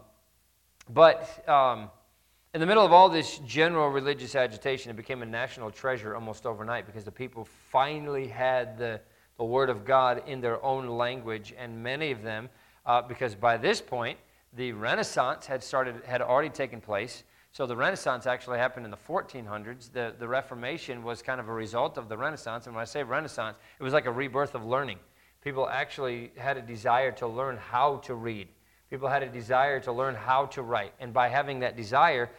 but 0.89 1.47
um, 1.49 1.89
in 2.54 2.60
the 2.60 2.67
middle 2.67 2.86
of 2.86 2.91
all 2.91 3.10
this 3.10 3.39
general 3.39 3.89
religious 3.89 4.36
agitation, 4.36 4.91
it 4.91 4.95
became 4.97 5.23
a 5.23 5.25
national 5.25 5.71
treasure 5.71 6.13
almost 6.13 6.45
overnight 6.45 6.86
because 6.86 7.04
the 7.04 7.12
people 7.12 7.45
finally 7.45 8.28
had 8.28 8.78
the, 8.78 9.01
the 9.38 9.43
Word 9.43 9.69
of 9.69 9.86
God 9.86 10.24
in 10.28 10.41
their 10.41 10.63
own 10.63 10.88
language, 10.88 11.54
and 11.58 11.82
many 11.84 12.12
of 12.12 12.21
them, 12.21 12.50
uh, 12.86 13.02
because 13.02 13.36
by 13.36 13.58
this 13.58 13.82
point, 13.82 14.17
the 14.54 14.71
Renaissance 14.71 15.45
had 15.45 15.63
started, 15.63 16.04
had 16.06 16.21
already 16.21 16.50
taken 16.50 16.80
place. 16.80 17.24
So 17.52 17.65
the 17.65 17.76
Renaissance 17.76 18.26
actually 18.26 18.58
happened 18.58 18.86
in 18.86 18.91
the 18.91 18.98
1400s. 18.98 19.91
The, 19.91 20.13
the 20.17 20.28
Reformation 20.28 21.04
was 21.04 21.21
kind 21.21 21.39
of 21.39 21.50
a 21.50 21.54
result 21.54 21.98
of 21.98 22.10
the 22.10 22.17
Renaissance. 22.17 22.65
And 22.65 22.76
when 22.76 22.82
I 22.82 22.86
say 22.86 23.04
Renaissance, 23.04 23.58
it 23.80 23.84
was 23.84 23.93
like 23.93 24.06
a 24.06 24.12
rebirth 24.12 24.56
of 24.56 24.65
learning. 24.65 25.00
People 25.41 25.67
actually 25.67 26.32
had 26.38 26.58
a 26.58 26.62
desire 26.62 27.12
to 27.13 27.28
learn 27.28 27.58
how 27.58 27.98
to 27.98 28.15
read. 28.15 28.48
People 28.89 29.08
had 29.08 29.24
a 29.24 29.30
desire 29.30 29.80
to 29.82 29.91
learn 29.91 30.15
how 30.15 30.45
to 30.48 30.62
write. 30.62 30.93
And 31.00 31.13
by 31.13 31.28
having 31.28 31.60
that 31.60 31.76
desire, 31.76 32.30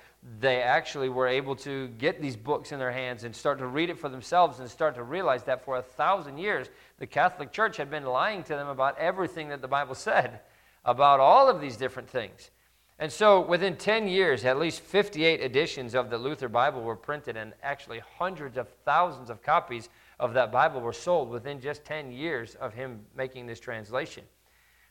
they 0.41 0.61
actually 0.61 1.09
were 1.09 1.29
able 1.29 1.55
to 1.57 1.89
get 1.99 2.21
these 2.21 2.37
books 2.37 2.73
in 2.73 2.79
their 2.79 2.91
hands 2.91 3.25
and 3.25 3.35
start 3.35 3.59
to 3.59 3.67
read 3.67 3.91
it 3.91 3.99
for 3.99 4.09
themselves 4.09 4.59
and 4.59 4.69
start 4.69 4.95
to 4.97 5.03
realize 5.03 5.45
that 5.45 5.65
for 5.65 5.77
a 5.77 5.83
thousand 5.83 6.39
years, 6.39 6.69
the 6.99 7.07
Catholic 7.07 7.53
Church 7.53 7.77
had 7.77 7.91
been 7.91 8.05
lying 8.05 8.43
to 8.45 8.55
them 8.55 8.69
about 8.69 8.99
everything 8.99 9.49
that 9.49 9.63
the 9.63 9.69
Bible 9.69 9.95
said 9.95 10.41
about 10.85 11.21
all 11.21 11.49
of 11.49 11.61
these 11.61 11.77
different 11.77 12.09
things. 12.09 12.51
And 12.99 13.13
so 13.13 13.41
within 13.41 13.77
10 13.77 14.09
years, 14.09 14.45
at 14.45 14.59
least 14.59 14.81
58 14.81 15.41
editions 15.41 15.95
of 15.95 16.09
the 16.09 16.17
Luther 16.17 16.49
Bible 16.49 16.83
were 16.83 16.97
printed, 16.97 17.37
and 17.37 17.53
actually 17.63 18.01
hundreds 18.19 18.57
of 18.57 18.69
thousands 18.85 19.29
of 19.29 19.43
copies 19.43 19.91
of 20.19 20.33
that 20.33 20.51
Bible 20.51 20.81
were 20.81 20.95
sold 20.95 21.29
within 21.29 21.61
just 21.61 21.85
10 21.85 22.11
years 22.11 22.55
of 22.55 22.73
him 22.73 23.01
making 23.15 23.47
this 23.47 23.61
translation. 23.61 24.25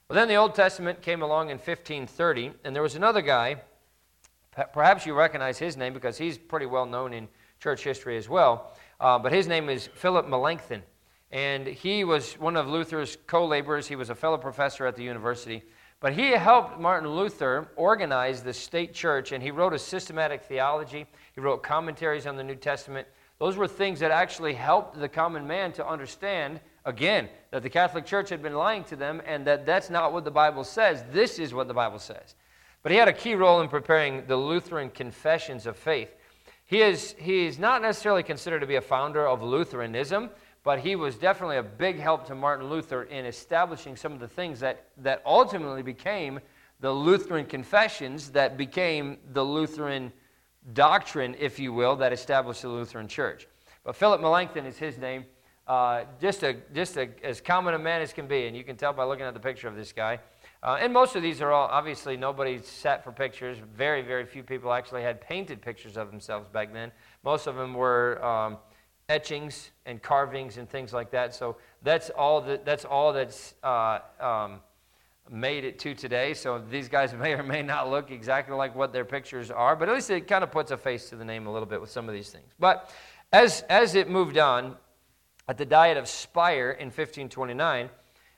Well, 0.08 0.16
then 0.16 0.28
the 0.28 0.36
Old 0.36 0.54
Testament 0.54 1.02
came 1.02 1.24
along 1.24 1.50
in 1.50 1.58
1530, 1.58 2.52
and 2.64 2.76
there 2.76 2.84
was 2.84 2.96
another 2.96 3.22
guy. 3.22 3.62
Perhaps 4.74 5.06
you 5.06 5.14
recognize 5.14 5.58
his 5.58 5.76
name 5.76 5.94
because 5.94 6.18
he's 6.18 6.38
pretty 6.38 6.66
well 6.66 6.86
known 6.86 7.14
in 7.14 7.28
church 7.60 7.84
history 7.84 8.18
as 8.18 8.30
well. 8.30 8.74
Uh, 9.00 9.20
but 9.20 9.32
his 9.32 9.48
name 9.48 9.70
is 9.70 9.88
Philip 9.88 10.28
Melanchthon. 10.28 10.84
And 11.32 11.68
he 11.68 12.04
was 12.04 12.34
one 12.34 12.56
of 12.56 12.68
Luther's 12.68 13.18
co 13.28 13.46
laborers. 13.46 13.88
He 13.88 13.96
was 13.96 14.10
a 14.10 14.16
fellow 14.16 14.38
professor 14.38 14.86
at 14.86 14.96
the 14.96 15.04
university. 15.04 15.64
But 16.00 16.14
he 16.14 16.32
helped 16.32 16.80
Martin 16.80 17.10
Luther 17.10 17.70
organize 17.76 18.44
the 18.44 18.54
state 18.54 18.94
church, 18.94 19.32
and 19.32 19.42
he 19.42 19.50
wrote 19.50 19.74
a 19.74 19.80
systematic 19.80 20.44
theology. 20.44 21.06
He 21.34 21.42
wrote 21.42 21.64
commentaries 21.64 22.28
on 22.28 22.36
the 22.36 22.44
New 22.44 22.56
Testament. 22.56 23.08
Those 23.40 23.58
were 23.58 23.68
things 23.68 24.00
that 24.00 24.12
actually 24.12 24.54
helped 24.54 25.00
the 25.00 25.10
common 25.10 25.46
man 25.46 25.72
to 25.74 25.88
understand, 25.88 26.62
again, 26.86 27.28
that 27.52 27.64
the 27.64 27.70
Catholic 27.70 28.06
Church 28.06 28.30
had 28.30 28.42
been 28.42 28.54
lying 28.54 28.84
to 28.86 28.96
them 28.96 29.22
and 29.26 29.46
that 29.48 29.66
that's 29.66 29.90
not 29.90 30.14
what 30.14 30.24
the 30.24 30.32
Bible 30.32 30.64
says. 30.64 31.04
This 31.12 31.40
is 31.40 31.54
what 31.54 31.68
the 31.68 31.74
Bible 31.74 32.00
says. 32.00 32.36
But 32.86 32.92
he 32.92 33.00
had 33.00 33.08
a 33.08 33.14
key 33.14 33.34
role 33.34 33.62
in 33.62 33.68
preparing 33.68 34.28
the 34.28 34.38
Lutheran 34.38 34.92
confessions 34.92 35.66
of 35.66 35.76
faith. 35.76 36.16
He 36.66 36.84
is, 36.84 37.16
he 37.18 37.48
is 37.48 37.58
not 37.58 37.82
necessarily 37.82 38.22
considered 38.22 38.60
to 38.60 38.68
be 38.68 38.76
a 38.76 38.82
founder 38.82 39.28
of 39.28 39.42
Lutheranism, 39.42 40.30
but 40.64 40.78
he 40.78 40.96
was 40.96 41.16
definitely 41.16 41.58
a 41.58 41.64
big 41.64 41.98
help 41.98 42.28
to 42.28 42.36
Martin 42.36 42.70
Luther 42.70 43.02
in 43.06 43.26
establishing 43.26 43.96
some 43.96 44.12
of 44.14 44.20
the 44.20 44.28
things 44.28 44.60
that, 44.60 44.86
that 44.98 45.24
ultimately 45.26 45.82
became 45.82 46.40
the 46.80 46.92
Lutheran 46.92 47.48
confessions 47.48 48.30
that 48.30 48.56
became 48.56 49.18
the 49.34 49.44
Lutheran 49.44 50.14
doctrine, 50.74 51.36
if 51.40 51.58
you 51.58 51.74
will, 51.74 51.96
that 51.96 52.14
established 52.14 52.62
the 52.62 52.70
Lutheran 52.70 53.08
Church. 53.08 53.48
But 53.84 53.96
Philip 53.96 54.22
Melanchthon 54.22 54.68
is 54.68 54.78
his 54.78 55.00
name. 55.00 55.26
Uh, 55.68 56.04
just 56.22 56.44
a, 56.44 56.58
just 56.72 56.98
a, 56.98 57.10
as 57.24 57.42
common 57.42 57.74
a 57.74 57.80
man 57.80 58.04
as 58.04 58.14
can 58.14 58.28
be, 58.28 58.46
and 58.46 58.56
you 58.56 58.64
can 58.64 58.76
tell 58.76 58.94
by 58.94 59.06
looking 59.06 59.26
at 59.26 59.34
the 59.34 59.40
picture 59.40 59.68
of 59.68 59.76
this 59.76 59.92
guy. 59.92 60.20
Uh, 60.66 60.80
and 60.82 60.92
most 60.92 61.16
of 61.16 61.22
these 61.22 61.44
are 61.44 61.52
all, 61.52 61.68
obviously, 61.68 62.18
nobody 62.18 62.60
sat 62.60 63.04
for 63.04 63.12
pictures. 63.12 63.60
Very, 63.78 64.02
very 64.02 64.26
few 64.26 64.42
people 64.42 64.74
actually 64.74 65.04
had 65.04 65.22
painted 65.22 65.62
pictures 65.62 65.96
of 65.96 66.10
themselves 66.10 66.50
back 66.50 66.74
then. 66.74 66.92
Most 67.24 67.46
of 67.46 67.56
them 67.56 67.76
were 67.76 68.24
um, 68.26 68.58
etchings 69.08 69.70
and 69.86 70.02
carvings 70.02 70.58
and 70.58 70.68
things 70.68 70.92
like 70.92 71.12
that. 71.12 71.36
So 71.36 71.58
that's 71.84 72.10
all, 72.10 72.42
that, 72.42 72.66
that's, 72.66 72.84
all 72.84 73.14
that's 73.14 73.54
uh, 73.62 74.00
um, 74.20 74.60
made 75.30 75.66
it 75.66 75.78
to 75.80 75.94
today. 75.94 76.34
So 76.34 76.60
these 76.72 76.90
guys 76.90 77.14
may 77.20 77.34
or 77.34 77.44
may 77.44 77.62
not 77.62 77.92
look 77.92 78.10
exactly 78.10 78.56
like 78.56 78.76
what 78.76 78.92
their 78.92 79.06
pictures 79.06 79.52
are, 79.52 79.76
but 79.76 79.88
at 79.88 79.94
least 79.94 80.10
it 80.10 80.28
kind 80.28 80.44
of 80.44 80.50
puts 80.50 80.72
a 80.72 80.78
face 80.78 81.10
to 81.10 81.16
the 81.16 81.26
name 81.26 81.46
a 81.46 81.54
little 81.54 81.68
bit 81.68 81.80
with 81.80 81.92
some 81.92 82.10
of 82.10 82.16
these 82.16 82.32
things. 82.32 82.52
But 82.58 82.92
as, 83.32 83.62
as 83.70 83.94
it 83.94 84.10
moved 84.10 84.40
on, 84.40 84.78
at 85.48 85.60
the 85.60 85.66
Diet 85.66 85.96
of 85.96 86.08
Speyer 86.08 86.72
in 86.72 86.88
1529, 86.88 87.92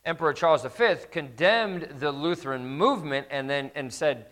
Emperor 0.08 0.34
Charles 0.34 0.64
V 0.64 0.96
condemned 1.12 2.00
the 2.00 2.12
Lutheran 2.12 2.66
movement 2.66 3.28
and 3.30 3.50
then 3.50 3.70
and 3.76 3.94
said, 3.94 4.28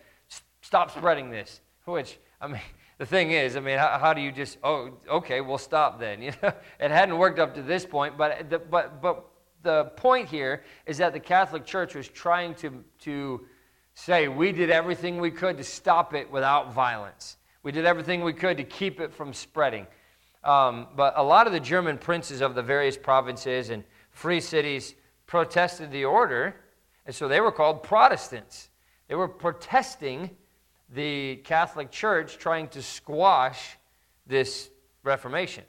"Stop 0.62 0.90
spreading 0.90 1.30
this." 1.30 1.60
Which 1.84 2.18
I 2.40 2.48
mean, 2.48 2.62
the 2.98 3.06
thing 3.06 3.30
is, 3.30 3.56
I 3.56 3.60
mean, 3.60 3.78
how, 3.78 3.98
how, 4.00 4.14
do 4.14 4.22
you 4.22 4.32
just? 4.32 4.58
Oh, 4.64 4.90
okay, 5.08 5.40
we'll 5.42 5.58
stop 5.58 6.00
then. 6.00 6.22
You 6.22 6.32
know, 6.42 6.52
it 6.80 6.90
hadn't 6.90 7.18
worked 7.18 7.38
up 7.38 7.54
to 7.54 7.62
this 7.62 7.84
point, 7.84 8.16
but 8.16 8.50
the, 8.50 8.58
but 8.58 9.02
but 9.02 9.26
the 9.62 9.84
point 9.96 10.28
here 10.28 10.62
is 10.86 10.98
that 10.98 11.12
the 11.12 11.20
Catholic 11.20 11.66
Church 11.66 11.94
was 11.94 12.08
trying 12.08 12.54
to, 12.54 12.84
to 13.00 13.44
say 13.94 14.28
we 14.28 14.52
did 14.52 14.70
everything 14.70 15.20
we 15.20 15.30
could 15.30 15.58
to 15.58 15.64
stop 15.64 16.14
it 16.14 16.30
without 16.30 16.72
violence. 16.72 17.36
We 17.62 17.72
did 17.72 17.84
everything 17.84 18.22
we 18.22 18.32
could 18.32 18.56
to 18.58 18.64
keep 18.64 19.00
it 19.00 19.12
from 19.12 19.34
spreading. 19.34 19.86
Um, 20.44 20.86
but 20.94 21.14
a 21.16 21.22
lot 21.22 21.48
of 21.48 21.52
the 21.52 21.60
German 21.60 21.98
princes 21.98 22.40
of 22.40 22.54
the 22.54 22.62
various 22.62 22.96
provinces 22.96 23.70
and 23.70 23.82
free 24.12 24.40
cities 24.40 24.94
protested 25.26 25.90
the 25.90 26.04
order, 26.04 26.56
and 27.04 27.14
so 27.14 27.28
they 27.28 27.40
were 27.40 27.52
called 27.52 27.82
Protestants. 27.82 28.68
They 29.08 29.14
were 29.14 29.28
protesting 29.28 30.30
the 30.92 31.36
Catholic 31.36 31.90
Church 31.90 32.38
trying 32.38 32.68
to 32.68 32.82
squash 32.82 33.76
this 34.26 34.70
Reformation. 35.02 35.64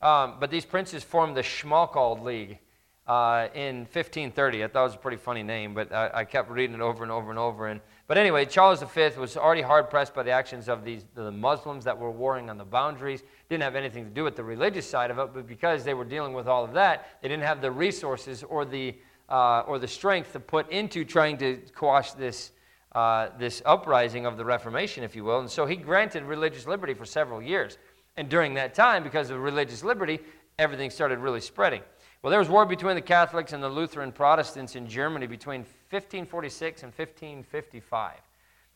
Um, 0.00 0.34
but 0.40 0.50
these 0.50 0.64
princes 0.64 1.04
formed 1.04 1.36
the 1.36 1.42
Schmalkald 1.42 2.22
League 2.22 2.58
uh, 3.06 3.48
in 3.54 3.80
1530. 3.80 4.64
I 4.64 4.66
thought 4.66 4.80
it 4.80 4.82
was 4.84 4.94
a 4.94 4.98
pretty 4.98 5.16
funny 5.16 5.44
name, 5.44 5.74
but 5.74 5.92
I, 5.92 6.10
I, 6.12 6.24
kept 6.24 6.50
reading 6.50 6.74
it 6.74 6.82
over 6.82 7.04
and 7.04 7.12
over 7.12 7.30
and 7.30 7.38
over. 7.38 7.68
And, 7.68 7.80
but 8.08 8.18
anyway, 8.18 8.44
Charles 8.44 8.82
V 8.82 9.10
was 9.18 9.36
already 9.36 9.62
hard 9.62 9.88
pressed 9.88 10.12
by 10.12 10.22
the 10.22 10.30
actions 10.30 10.68
of 10.68 10.84
these, 10.84 11.04
the 11.14 11.30
Muslims 11.30 11.84
that 11.84 11.96
were 11.96 12.10
warring 12.10 12.50
on 12.50 12.58
the 12.58 12.64
boundaries. 12.64 13.22
Didn't 13.48 13.62
have 13.62 13.76
anything 13.76 14.04
to 14.04 14.10
do 14.10 14.24
with 14.24 14.36
the 14.36 14.44
religious 14.44 14.88
side 14.88 15.10
of 15.10 15.18
it, 15.18 15.30
but 15.32 15.46
because 15.46 15.84
they 15.84 15.94
were 15.94 16.04
dealing 16.04 16.32
with 16.32 16.48
all 16.48 16.64
of 16.64 16.72
that, 16.74 17.18
they 17.22 17.28
didn't 17.28 17.44
have 17.44 17.60
the 17.60 17.70
resources 17.70 18.42
or 18.42 18.64
the, 18.64 18.94
uh, 19.28 19.60
or 19.60 19.78
the 19.78 19.88
strength 19.88 20.32
to 20.32 20.40
put 20.40 20.68
into 20.70 21.04
trying 21.04 21.38
to 21.38 21.58
quash 21.74 22.12
this, 22.12 22.50
uh, 22.94 23.28
this 23.38 23.62
uprising 23.64 24.26
of 24.26 24.36
the 24.36 24.44
Reformation, 24.44 25.04
if 25.04 25.14
you 25.14 25.24
will. 25.24 25.38
And 25.38 25.50
so 25.50 25.64
he 25.64 25.76
granted 25.76 26.24
religious 26.24 26.66
liberty 26.66 26.94
for 26.94 27.04
several 27.04 27.40
years. 27.40 27.78
And 28.16 28.28
during 28.28 28.54
that 28.54 28.74
time, 28.74 29.04
because 29.04 29.30
of 29.30 29.38
religious 29.38 29.84
liberty, 29.84 30.20
everything 30.58 30.90
started 30.90 31.18
really 31.18 31.40
spreading. 31.40 31.82
Well, 32.22 32.30
there 32.30 32.38
was 32.38 32.48
war 32.48 32.66
between 32.66 32.94
the 32.94 33.02
Catholics 33.02 33.52
and 33.52 33.62
the 33.62 33.68
Lutheran 33.68 34.12
Protestants 34.12 34.76
in 34.76 34.86
Germany 34.86 35.26
between 35.26 35.64
1546 35.92 36.84
and 36.84 36.92
1555. 36.92 38.14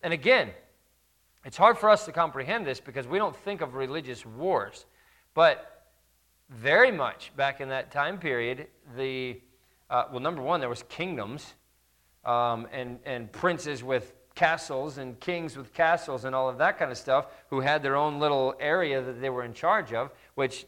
And 0.02 0.12
again, 0.12 0.50
it's 1.44 1.56
hard 1.56 1.78
for 1.78 1.88
us 1.88 2.04
to 2.04 2.12
comprehend 2.12 2.66
this 2.66 2.78
because 2.80 3.06
we 3.06 3.18
don't 3.18 3.34
think 3.34 3.62
of 3.62 3.74
religious 3.74 4.26
wars. 4.26 4.84
But 5.32 5.84
very 6.50 6.92
much 6.92 7.32
back 7.36 7.60
in 7.60 7.70
that 7.70 7.90
time 7.90 8.18
period, 8.18 8.66
the, 8.96 9.40
uh, 9.88 10.04
well, 10.10 10.20
number 10.20 10.42
one, 10.42 10.60
there 10.60 10.68
was 10.68 10.84
kingdoms 10.88 11.54
um, 12.24 12.66
and, 12.72 12.98
and 13.06 13.32
princes 13.32 13.82
with 13.82 14.12
castles 14.34 14.98
and 14.98 15.18
kings 15.18 15.56
with 15.56 15.72
castles 15.72 16.24
and 16.26 16.34
all 16.34 16.48
of 16.48 16.58
that 16.58 16.78
kind 16.78 16.90
of 16.90 16.98
stuff 16.98 17.28
who 17.48 17.60
had 17.60 17.82
their 17.82 17.96
own 17.96 18.20
little 18.20 18.54
area 18.60 19.00
that 19.00 19.20
they 19.20 19.30
were 19.30 19.44
in 19.44 19.54
charge 19.54 19.94
of, 19.94 20.10
which 20.34 20.66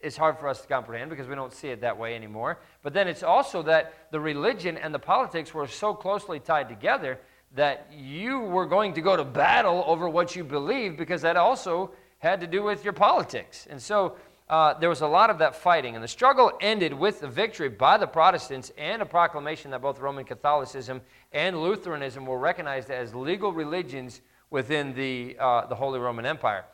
it's 0.00 0.16
hard 0.16 0.38
for 0.38 0.48
us 0.48 0.60
to 0.60 0.68
comprehend 0.68 1.10
because 1.10 1.26
we 1.26 1.34
don't 1.34 1.52
see 1.52 1.68
it 1.68 1.80
that 1.80 1.98
way 1.98 2.14
anymore. 2.14 2.58
But 2.82 2.92
then 2.92 3.08
it's 3.08 3.22
also 3.22 3.62
that 3.62 4.10
the 4.10 4.20
religion 4.20 4.76
and 4.76 4.94
the 4.94 4.98
politics 4.98 5.54
were 5.54 5.66
so 5.66 5.94
closely 5.94 6.38
tied 6.38 6.68
together 6.68 7.18
that 7.54 7.90
you 7.92 8.40
were 8.40 8.66
going 8.66 8.92
to 8.94 9.00
go 9.00 9.16
to 9.16 9.24
battle 9.24 9.82
over 9.86 10.08
what 10.08 10.36
you 10.36 10.44
believe 10.44 10.96
because 10.96 11.22
that 11.22 11.36
also 11.36 11.90
had 12.18 12.40
to 12.40 12.46
do 12.46 12.62
with 12.62 12.84
your 12.84 12.92
politics. 12.92 13.66
And 13.70 13.80
so 13.80 14.16
uh, 14.48 14.74
there 14.74 14.88
was 14.88 15.00
a 15.00 15.06
lot 15.06 15.30
of 15.30 15.38
that 15.38 15.56
fighting. 15.56 15.94
And 15.94 16.04
the 16.04 16.08
struggle 16.08 16.52
ended 16.60 16.92
with 16.92 17.20
the 17.20 17.28
victory 17.28 17.68
by 17.68 17.98
the 17.98 18.06
Protestants 18.06 18.72
and 18.76 19.02
a 19.02 19.06
proclamation 19.06 19.70
that 19.72 19.82
both 19.82 19.98
Roman 19.98 20.24
Catholicism 20.24 21.00
and 21.32 21.60
Lutheranism 21.60 22.26
were 22.26 22.38
recognized 22.38 22.90
as 22.90 23.14
legal 23.14 23.52
religions 23.52 24.20
within 24.50 24.94
the, 24.94 25.36
uh, 25.40 25.66
the 25.66 25.74
Holy 25.74 25.98
Roman 25.98 26.26
Empire. 26.26 26.64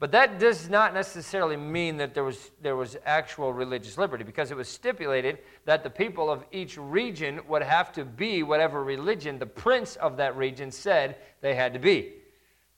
But 0.00 0.12
that 0.12 0.38
does 0.38 0.70
not 0.70 0.94
necessarily 0.94 1.58
mean 1.58 1.98
that 1.98 2.14
there 2.14 2.24
was, 2.24 2.50
there 2.62 2.74
was 2.74 2.96
actual 3.04 3.52
religious 3.52 3.98
liberty 3.98 4.24
because 4.24 4.50
it 4.50 4.56
was 4.56 4.66
stipulated 4.66 5.38
that 5.66 5.84
the 5.84 5.90
people 5.90 6.30
of 6.30 6.42
each 6.50 6.78
region 6.78 7.38
would 7.46 7.62
have 7.62 7.92
to 7.92 8.06
be 8.06 8.42
whatever 8.42 8.82
religion 8.82 9.38
the 9.38 9.44
prince 9.44 9.96
of 9.96 10.16
that 10.16 10.34
region 10.38 10.70
said 10.70 11.16
they 11.42 11.54
had 11.54 11.74
to 11.74 11.78
be. 11.78 12.14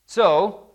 So, 0.04 0.66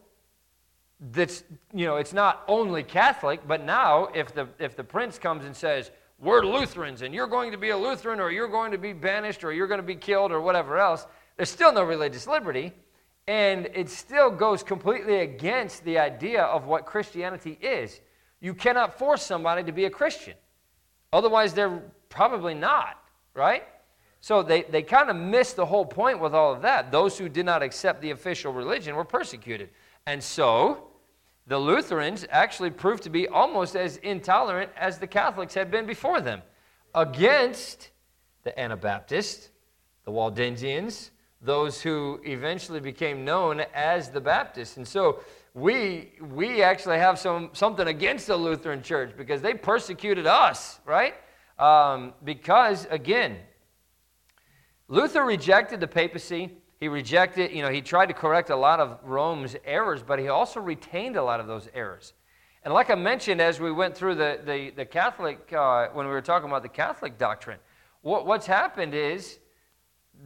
that's, 1.11 1.43
you 1.73 1.85
know, 1.85 1.97
it's 1.97 2.13
not 2.13 2.45
only 2.47 2.81
Catholic, 2.81 3.45
but 3.45 3.65
now 3.65 4.05
if 4.15 4.33
the, 4.33 4.47
if 4.57 4.77
the 4.77 4.85
prince 4.85 5.19
comes 5.19 5.43
and 5.43 5.53
says, 5.53 5.91
we're 6.17 6.45
Lutherans 6.45 7.01
and 7.01 7.13
you're 7.13 7.27
going 7.27 7.51
to 7.51 7.57
be 7.57 7.71
a 7.71 7.77
Lutheran 7.77 8.21
or 8.21 8.31
you're 8.31 8.47
going 8.47 8.71
to 8.71 8.77
be 8.77 8.93
banished 8.93 9.43
or 9.43 9.51
you're 9.51 9.67
going 9.67 9.81
to 9.81 9.85
be 9.85 9.95
killed 9.95 10.31
or 10.31 10.39
whatever 10.39 10.79
else, 10.79 11.05
there's 11.35 11.49
still 11.49 11.73
no 11.73 11.83
religious 11.83 12.25
liberty 12.25 12.71
and 13.27 13.67
it 13.73 13.89
still 13.89 14.29
goes 14.29 14.63
completely 14.63 15.19
against 15.19 15.83
the 15.83 15.99
idea 15.99 16.43
of 16.43 16.65
what 16.65 16.85
Christianity 16.85 17.57
is. 17.61 17.99
You 18.39 18.53
cannot 18.53 18.97
force 18.97 19.21
somebody 19.21 19.63
to 19.63 19.71
be 19.71 19.85
a 19.85 19.89
Christian. 19.89 20.35
Otherwise, 21.11 21.53
they're 21.53 21.81
probably 22.09 22.53
not, 22.53 23.03
right? 23.33 23.63
So 24.21 24.43
they, 24.43 24.63
they 24.63 24.81
kind 24.81 25.09
of 25.09 25.15
missed 25.15 25.55
the 25.57 25.65
whole 25.65 25.85
point 25.85 26.19
with 26.19 26.33
all 26.33 26.53
of 26.53 26.61
that. 26.61 26.91
Those 26.91 27.17
who 27.17 27.27
did 27.27 27.45
not 27.45 27.61
accept 27.61 28.01
the 28.01 28.11
official 28.11 28.53
religion 28.53 28.95
were 28.95 29.05
persecuted. 29.05 29.69
And 30.05 30.23
so 30.23 30.87
the 31.47 31.57
Lutherans 31.57 32.25
actually 32.29 32.71
proved 32.71 33.03
to 33.03 33.09
be 33.09 33.27
almost 33.27 33.75
as 33.75 33.97
intolerant 33.97 34.71
as 34.77 34.99
the 34.99 35.07
Catholics 35.07 35.53
had 35.53 35.69
been 35.69 35.85
before 35.85 36.21
them 36.21 36.41
against 36.95 37.89
the 38.43 38.57
Anabaptists, 38.59 39.49
the 40.05 40.11
Waldensians, 40.11 41.11
those 41.41 41.81
who 41.81 42.19
eventually 42.23 42.79
became 42.79 43.23
known 43.23 43.61
as 43.73 44.09
the 44.09 44.21
Baptists. 44.21 44.77
And 44.77 44.87
so 44.87 45.21
we, 45.53 46.13
we 46.19 46.61
actually 46.61 46.97
have 46.97 47.19
some, 47.19 47.49
something 47.53 47.87
against 47.87 48.27
the 48.27 48.35
Lutheran 48.35 48.81
Church 48.81 49.13
because 49.17 49.41
they 49.41 49.53
persecuted 49.53 50.27
us, 50.27 50.79
right? 50.85 51.15
Um, 51.59 52.13
because, 52.23 52.87
again, 52.89 53.37
Luther 54.87 55.23
rejected 55.23 55.79
the 55.79 55.87
papacy. 55.87 56.51
He 56.79 56.87
rejected, 56.87 57.51
you 57.51 57.61
know, 57.61 57.69
he 57.69 57.81
tried 57.81 58.07
to 58.07 58.13
correct 58.13 58.49
a 58.49 58.55
lot 58.55 58.79
of 58.79 58.99
Rome's 59.03 59.55
errors, 59.65 60.03
but 60.03 60.19
he 60.19 60.27
also 60.27 60.59
retained 60.59 61.15
a 61.15 61.23
lot 61.23 61.39
of 61.39 61.47
those 61.47 61.67
errors. 61.73 62.13
And 62.63 62.73
like 62.73 62.89
I 62.89 62.95
mentioned 62.95 63.41
as 63.41 63.59
we 63.59 63.71
went 63.71 63.95
through 63.95 64.15
the, 64.15 64.39
the, 64.45 64.71
the 64.75 64.85
Catholic, 64.85 65.51
uh, 65.53 65.87
when 65.93 66.05
we 66.05 66.11
were 66.11 66.21
talking 66.21 66.49
about 66.49 66.63
the 66.63 66.69
Catholic 66.69 67.17
doctrine, 67.17 67.59
what, 68.01 68.25
what's 68.25 68.45
happened 68.45 68.93
is 68.93 69.39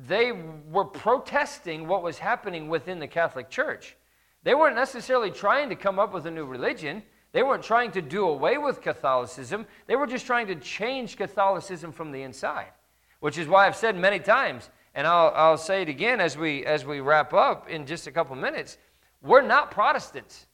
they 0.07 0.31
were 0.71 0.85
protesting 0.85 1.87
what 1.87 2.03
was 2.03 2.17
happening 2.17 2.69
within 2.69 2.99
the 2.99 3.07
Catholic 3.07 3.49
Church. 3.49 3.95
They 4.43 4.55
weren't 4.55 4.75
necessarily 4.75 5.31
trying 5.31 5.69
to 5.69 5.75
come 5.75 5.99
up 5.99 6.13
with 6.13 6.25
a 6.25 6.31
new 6.31 6.45
religion. 6.45 7.03
They 7.31 7.43
weren't 7.43 7.63
trying 7.63 7.91
to 7.91 8.01
do 8.01 8.27
away 8.27 8.57
with 8.57 8.81
Catholicism. 8.81 9.65
They 9.87 9.95
were 9.95 10.07
just 10.07 10.25
trying 10.25 10.47
to 10.47 10.55
change 10.55 11.17
Catholicism 11.17 11.91
from 11.91 12.11
the 12.11 12.23
inside, 12.23 12.71
which 13.19 13.37
is 13.37 13.47
why 13.47 13.67
I've 13.67 13.75
said 13.75 13.95
many 13.95 14.19
times, 14.19 14.69
and 14.95 15.05
I'll, 15.05 15.31
I'll 15.35 15.57
say 15.57 15.83
it 15.83 15.89
again 15.89 16.19
as 16.19 16.37
we, 16.37 16.65
as 16.65 16.85
we 16.85 16.99
wrap 16.99 17.33
up 17.33 17.69
in 17.69 17.85
just 17.85 18.07
a 18.07 18.11
couple 18.11 18.35
minutes 18.35 18.77
we're 19.21 19.41
not 19.41 19.71
Protestants. 19.71 20.47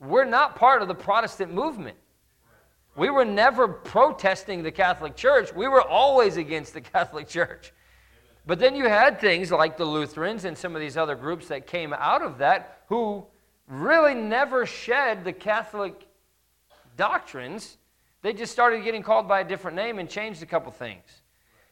We're 0.00 0.24
not 0.24 0.56
part 0.56 0.80
of 0.80 0.88
the 0.88 0.94
Protestant 0.94 1.52
movement. 1.52 1.96
We 2.96 3.10
were 3.10 3.24
never 3.24 3.68
protesting 3.68 4.62
the 4.62 4.72
Catholic 4.72 5.14
Church. 5.14 5.54
We 5.54 5.68
were 5.68 5.82
always 5.82 6.36
against 6.36 6.72
the 6.74 6.80
Catholic 6.80 7.28
Church. 7.28 7.72
But 8.48 8.58
then 8.58 8.74
you 8.74 8.88
had 8.88 9.20
things 9.20 9.52
like 9.52 9.76
the 9.76 9.84
Lutherans 9.84 10.46
and 10.46 10.56
some 10.56 10.74
of 10.74 10.80
these 10.80 10.96
other 10.96 11.14
groups 11.14 11.48
that 11.48 11.66
came 11.66 11.92
out 11.92 12.22
of 12.22 12.38
that 12.38 12.80
who 12.86 13.26
really 13.66 14.14
never 14.14 14.64
shed 14.64 15.22
the 15.22 15.34
Catholic 15.34 16.08
doctrines. 16.96 17.76
They 18.22 18.32
just 18.32 18.50
started 18.50 18.84
getting 18.84 19.02
called 19.02 19.28
by 19.28 19.40
a 19.40 19.44
different 19.44 19.76
name 19.76 19.98
and 19.98 20.08
changed 20.08 20.42
a 20.42 20.46
couple 20.46 20.72
things. 20.72 21.20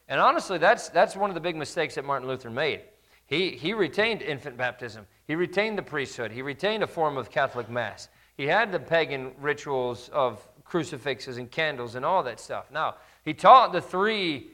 And 0.07 0.21
honestly, 0.21 0.59
that's, 0.59 0.91
that's 0.91 1.17
one 1.17 1.31
of 1.31 1.35
the 1.35 1.41
big 1.41 1.57
mistakes 1.57 1.95
that 1.95 2.05
Martin 2.05 2.29
Luther 2.29 2.51
made. 2.51 2.83
He, 3.25 3.53
he 3.53 3.73
retained 3.73 4.21
infant 4.21 4.59
baptism, 4.59 5.07
he 5.27 5.35
retained 5.35 5.79
the 5.79 5.83
priesthood, 5.83 6.31
he 6.31 6.43
retained 6.43 6.83
a 6.83 6.87
form 6.87 7.17
of 7.17 7.31
Catholic 7.31 7.71
Mass. 7.71 8.11
He 8.37 8.45
had 8.45 8.71
the 8.71 8.79
pagan 8.79 9.33
rituals 9.41 10.11
of 10.11 10.47
crucifixes 10.63 11.39
and 11.39 11.51
candles 11.51 11.95
and 11.95 12.05
all 12.05 12.23
that 12.25 12.39
stuff. 12.39 12.71
Now, 12.71 12.97
he 13.25 13.33
taught 13.33 13.73
the 13.73 13.81
three 13.81 14.51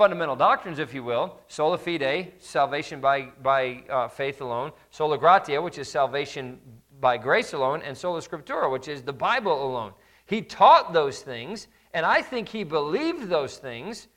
fundamental 0.00 0.34
doctrines, 0.34 0.78
if 0.78 0.94
you 0.94 1.04
will 1.04 1.38
sola 1.48 1.76
fide, 1.76 2.32
salvation 2.38 3.02
by, 3.02 3.20
by 3.42 3.82
uh, 3.90 4.08
faith 4.08 4.40
alone, 4.40 4.72
sola 4.90 5.18
gratia, 5.18 5.60
which 5.60 5.76
is 5.76 5.90
salvation 5.90 6.58
by 7.02 7.18
grace 7.18 7.52
alone, 7.52 7.82
and 7.82 7.94
sola 7.94 8.18
scriptura, 8.22 8.72
which 8.72 8.88
is 8.88 9.02
the 9.02 9.12
Bible 9.12 9.62
alone. 9.62 9.92
He 10.24 10.40
taught 10.40 10.94
those 10.94 11.20
things, 11.20 11.68
and 11.92 12.06
I 12.06 12.22
think 12.22 12.48
he 12.48 12.64
believed 12.64 13.28
those 13.28 13.58
things, 13.58 14.08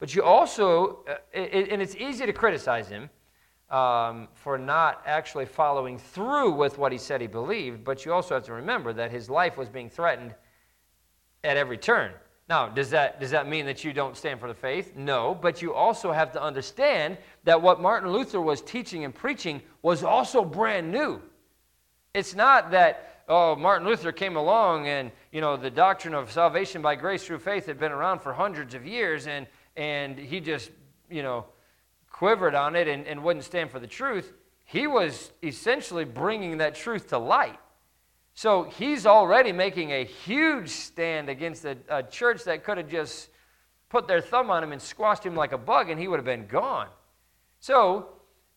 but 0.00 0.16
you 0.16 0.24
also, 0.24 1.04
uh, 1.08 1.14
it, 1.32 1.68
and 1.70 1.80
it's 1.80 1.94
easy 1.94 2.26
to 2.26 2.32
criticize 2.32 2.88
him. 2.88 3.08
Um, 3.70 4.26
for 4.34 4.58
not 4.58 5.00
actually 5.06 5.46
following 5.46 5.96
through 5.96 6.50
with 6.50 6.76
what 6.76 6.90
he 6.90 6.98
said 6.98 7.20
he 7.20 7.28
believed, 7.28 7.84
but 7.84 8.04
you 8.04 8.12
also 8.12 8.34
have 8.34 8.42
to 8.46 8.52
remember 8.52 8.92
that 8.94 9.12
his 9.12 9.30
life 9.30 9.56
was 9.56 9.68
being 9.68 9.88
threatened 9.88 10.34
at 11.44 11.56
every 11.56 11.78
turn. 11.78 12.10
Now, 12.50 12.68
does 12.68 12.90
that, 12.90 13.20
does 13.20 13.30
that 13.30 13.46
mean 13.46 13.66
that 13.66 13.84
you 13.84 13.92
don't 13.92 14.16
stand 14.16 14.40
for 14.40 14.48
the 14.48 14.54
faith? 14.54 14.96
No, 14.96 15.38
but 15.40 15.62
you 15.62 15.72
also 15.72 16.10
have 16.10 16.32
to 16.32 16.42
understand 16.42 17.16
that 17.44 17.62
what 17.62 17.80
Martin 17.80 18.10
Luther 18.10 18.40
was 18.40 18.60
teaching 18.60 19.04
and 19.04 19.14
preaching 19.14 19.62
was 19.82 20.02
also 20.02 20.44
brand 20.44 20.90
new. 20.90 21.22
It's 22.12 22.34
not 22.34 22.72
that, 22.72 23.22
oh, 23.28 23.54
Martin 23.54 23.86
Luther 23.86 24.10
came 24.10 24.34
along 24.34 24.88
and, 24.88 25.12
you 25.30 25.40
know, 25.40 25.56
the 25.56 25.70
doctrine 25.70 26.12
of 26.12 26.32
salvation 26.32 26.82
by 26.82 26.96
grace 26.96 27.24
through 27.24 27.38
faith 27.38 27.66
had 27.66 27.78
been 27.78 27.92
around 27.92 28.18
for 28.18 28.32
hundreds 28.32 28.74
of 28.74 28.84
years 28.84 29.28
and, 29.28 29.46
and 29.76 30.18
he 30.18 30.40
just, 30.40 30.72
you 31.08 31.22
know, 31.22 31.44
quivered 32.10 32.56
on 32.56 32.74
it 32.74 32.88
and, 32.88 33.06
and 33.06 33.22
wouldn't 33.22 33.44
stand 33.44 33.70
for 33.70 33.78
the 33.78 33.86
truth. 33.86 34.32
He 34.64 34.88
was 34.88 35.30
essentially 35.40 36.04
bringing 36.04 36.58
that 36.58 36.74
truth 36.74 37.10
to 37.10 37.18
light. 37.18 37.60
So 38.40 38.62
he's 38.62 39.04
already 39.04 39.52
making 39.52 39.92
a 39.92 40.02
huge 40.02 40.70
stand 40.70 41.28
against 41.28 41.66
a, 41.66 41.76
a 41.90 42.02
church 42.02 42.44
that 42.44 42.64
could 42.64 42.78
have 42.78 42.88
just 42.88 43.28
put 43.90 44.08
their 44.08 44.22
thumb 44.22 44.50
on 44.50 44.64
him 44.64 44.72
and 44.72 44.80
squashed 44.80 45.26
him 45.26 45.36
like 45.36 45.52
a 45.52 45.58
bug, 45.58 45.90
and 45.90 46.00
he 46.00 46.08
would 46.08 46.16
have 46.16 46.24
been 46.24 46.46
gone. 46.46 46.88
So 47.58 48.08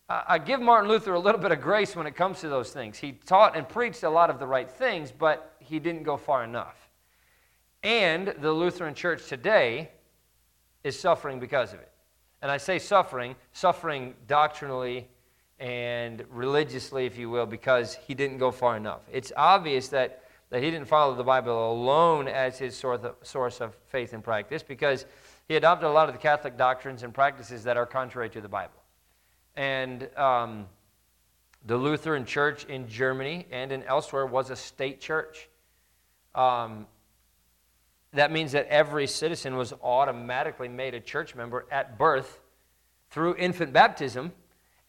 uh, 0.08 0.24
I 0.26 0.38
give 0.38 0.62
Martin 0.62 0.90
Luther 0.90 1.16
a 1.16 1.20
little 1.20 1.42
bit 1.42 1.52
of 1.52 1.60
grace 1.60 1.98
when 1.98 2.08
it 2.08 2.16
comes 2.16 2.40
to 2.40 2.48
those 2.48 2.72
things. 2.72 2.98
He 2.98 3.12
taught 3.12 3.58
and 3.58 3.68
preached 3.68 4.04
a 4.04 4.10
lot 4.10 4.30
of 4.30 4.40
the 4.40 4.48
right 4.48 4.72
things, 4.72 5.12
but 5.12 5.54
he 5.60 5.80
didn't 5.80 6.04
go 6.04 6.16
far 6.16 6.46
enough. 6.46 6.90
And 7.84 8.34
the 8.40 8.54
Lutheran 8.54 8.94
church 8.94 9.28
today 9.28 9.92
is 10.86 10.98
suffering 10.98 11.42
because 11.42 11.74
of 11.74 11.80
it. 11.82 11.92
And 12.42 12.50
I 12.50 12.56
say 12.56 12.80
suffering, 12.80 13.36
suffering 13.52 14.14
doctrinally 14.28 15.10
and 15.64 16.26
religiously, 16.30 17.06
if 17.06 17.18
you 17.18 17.30
will, 17.30 17.46
because 17.46 17.96
he 17.96 18.14
didn't 18.14 18.38
go 18.38 18.52
far 18.52 18.76
enough. 18.76 19.00
It's 19.10 19.32
obvious 19.38 19.88
that, 19.88 20.24
that 20.50 20.62
he 20.62 20.70
didn't 20.70 20.90
follow 20.90 21.16
the 21.16 21.24
Bible 21.24 21.72
alone 21.72 22.28
as 22.28 22.60
his 22.60 22.76
source 22.76 23.62
of 23.62 23.74
faith 23.88 24.12
and 24.12 24.22
practice 24.22 24.62
because 24.62 25.06
he 25.48 25.56
adopted 25.56 25.88
a 25.88 25.92
lot 25.94 26.10
of 26.10 26.16
the 26.16 26.20
Catholic 26.20 26.58
doctrines 26.58 27.02
and 27.02 27.14
practices 27.14 27.64
that 27.64 27.78
are 27.78 27.86
contrary 27.86 28.30
to 28.32 28.42
the 28.42 28.50
Bible. 28.50 28.74
And 29.56 30.10
um, 30.18 30.66
the 31.66 31.78
Lutheran 31.78 32.26
Church 32.26 32.66
in 32.66 32.90
Germany 32.90 33.46
and 33.50 33.72
in 33.72 33.84
elsewhere 33.84 34.26
was 34.26 34.50
a 34.50 34.58
state 34.58 35.00
church. 35.00 35.48
Um, 36.36 36.88
that 38.12 38.34
means 38.34 38.52
that 38.52 38.68
every 38.68 39.08
citizen 39.08 39.56
was 39.56 39.72
automatically 39.82 40.68
made 40.68 40.94
a 40.94 41.00
church 41.00 41.36
member 41.36 41.66
at 41.72 41.98
birth 41.98 42.42
through 43.12 43.38
infant 43.38 43.72
baptism 43.72 44.34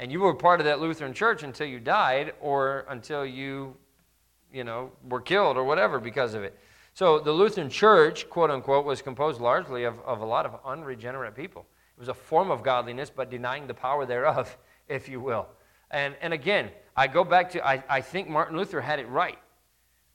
and 0.01 0.11
you 0.11 0.21
were 0.21 0.35
part 0.35 0.61
of 0.61 0.67
that 0.67 0.81
Lutheran 0.81 1.15
church 1.15 1.43
until 1.43 1.67
you 1.67 1.81
died 1.81 2.33
or 2.41 2.85
until 2.89 3.25
you, 3.25 3.77
you 4.53 4.65
know, 4.65 4.91
were 5.09 5.21
killed 5.21 5.57
or 5.57 5.65
whatever 5.65 6.01
because 6.01 6.35
of 6.35 6.43
it. 6.43 6.59
So 6.95 7.19
the 7.19 7.33
Lutheran 7.33 7.71
church, 7.71 8.29
quote 8.29 8.51
unquote, 8.51 8.85
was 8.85 9.03
composed 9.03 9.41
largely 9.41 9.85
of, 9.85 9.99
of 10.01 10.21
a 10.21 10.25
lot 10.25 10.47
of 10.47 10.59
unregenerate 10.65 11.35
people. 11.35 11.67
It 11.97 12.01
was 12.01 12.09
a 12.09 12.15
form 12.15 12.51
of 12.51 12.63
godliness, 12.63 13.11
but 13.11 13.31
denying 13.31 13.67
the 13.67 13.75
power 13.75 14.07
thereof, 14.07 14.57
if 14.89 15.09
you 15.09 15.21
will. 15.21 15.47
And, 15.91 16.15
and 16.21 16.33
again, 16.33 16.71
I 16.97 17.07
go 17.07 17.25
back 17.25 17.51
to, 17.51 17.67
I, 17.67 17.83
I 17.89 18.01
think 18.01 18.29
Martin 18.29 18.57
Luther 18.57 18.81
had 18.81 18.99
it 18.99 19.09
right. 19.09 19.39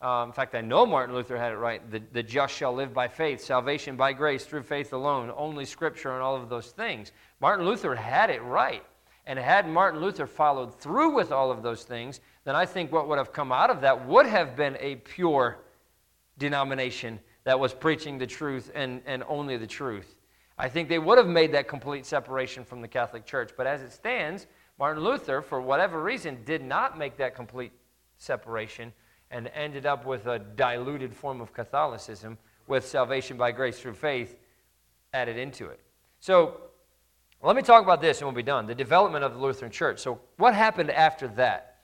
Um, 0.02 0.30
in 0.30 0.34
fact, 0.34 0.56
I 0.56 0.62
know 0.62 0.86
Martin 0.86 1.14
Luther 1.14 1.38
had 1.38 1.52
it 1.52 1.58
right. 1.58 1.90
The, 1.92 2.02
the 2.14 2.24
just 2.24 2.56
shall 2.56 2.74
live 2.74 2.94
by 2.94 3.10
faith, 3.10 3.42
salvation 3.42 3.98
by 3.98 4.14
grace 4.14 4.46
through 4.46 4.64
faith 4.64 4.94
alone, 4.94 5.32
only 5.36 5.66
scripture, 5.66 6.14
and 6.14 6.22
all 6.22 6.38
of 6.38 6.48
those 6.48 6.68
things. 6.68 7.12
Martin 7.42 7.66
Luther 7.66 7.96
had 7.96 8.30
it 8.30 8.42
right. 8.44 8.84
And 9.30 9.38
had 9.38 9.70
Martin 9.70 10.02
Luther 10.02 10.26
followed 10.26 10.74
through 10.82 11.14
with 11.14 11.32
all 11.32 11.52
of 11.52 11.62
those 11.62 11.84
things, 11.84 12.20
then 12.46 12.56
I 12.56 12.66
think 12.66 12.92
what 12.92 13.08
would 13.08 13.20
have 13.20 13.32
come 13.32 13.52
out 13.52 13.70
of 13.70 13.82
that 13.82 14.08
would 14.08 14.26
have 14.26 14.56
been 14.56 14.76
a 14.80 14.96
pure 14.96 15.60
denomination 16.40 17.20
that 17.44 17.60
was 17.60 17.72
preaching 17.72 18.18
the 18.18 18.26
truth 18.26 18.72
and, 18.74 19.04
and 19.06 19.24
only 19.28 19.56
the 19.56 19.68
truth. 19.68 20.16
I 20.58 20.68
think 20.68 20.90
they 20.90 20.98
would 20.98 21.20
have 21.20 21.28
made 21.28 21.52
that 21.52 21.68
complete 21.68 22.08
separation 22.08 22.66
from 22.66 22.82
the 22.82 22.88
Catholic 22.88 23.24
Church. 23.24 23.52
But 23.56 23.68
as 23.68 23.84
it 23.84 23.92
stands, 23.92 24.48
Martin 24.80 25.04
Luther, 25.04 25.44
for 25.44 25.62
whatever 25.62 26.02
reason, 26.02 26.44
did 26.44 26.64
not 26.64 26.98
make 26.98 27.16
that 27.18 27.36
complete 27.36 27.72
separation 28.18 28.92
and 29.30 29.48
ended 29.54 29.86
up 29.86 30.08
with 30.08 30.26
a 30.26 30.40
diluted 30.40 31.16
form 31.16 31.40
of 31.40 31.54
Catholicism 31.54 32.36
with 32.66 32.84
salvation 32.84 33.38
by 33.38 33.52
grace 33.52 33.80
through 33.80 33.94
faith 33.94 34.38
added 35.14 35.38
into 35.38 35.68
it. 35.68 35.82
So 36.20 36.62
let 37.42 37.56
me 37.56 37.62
talk 37.62 37.84
about 37.84 38.02
this 38.02 38.20
and 38.20 38.28
we'll 38.28 38.36
be 38.36 38.44
done. 38.44 38.68
The 38.68 38.76
development 38.76 39.24
of 39.24 39.34
the 39.34 39.40
Lutheran 39.40 39.72
Church. 39.72 40.00
So, 40.00 40.20
what 40.38 40.54
happened 40.54 40.92
after 40.92 41.28
that? 41.30 41.78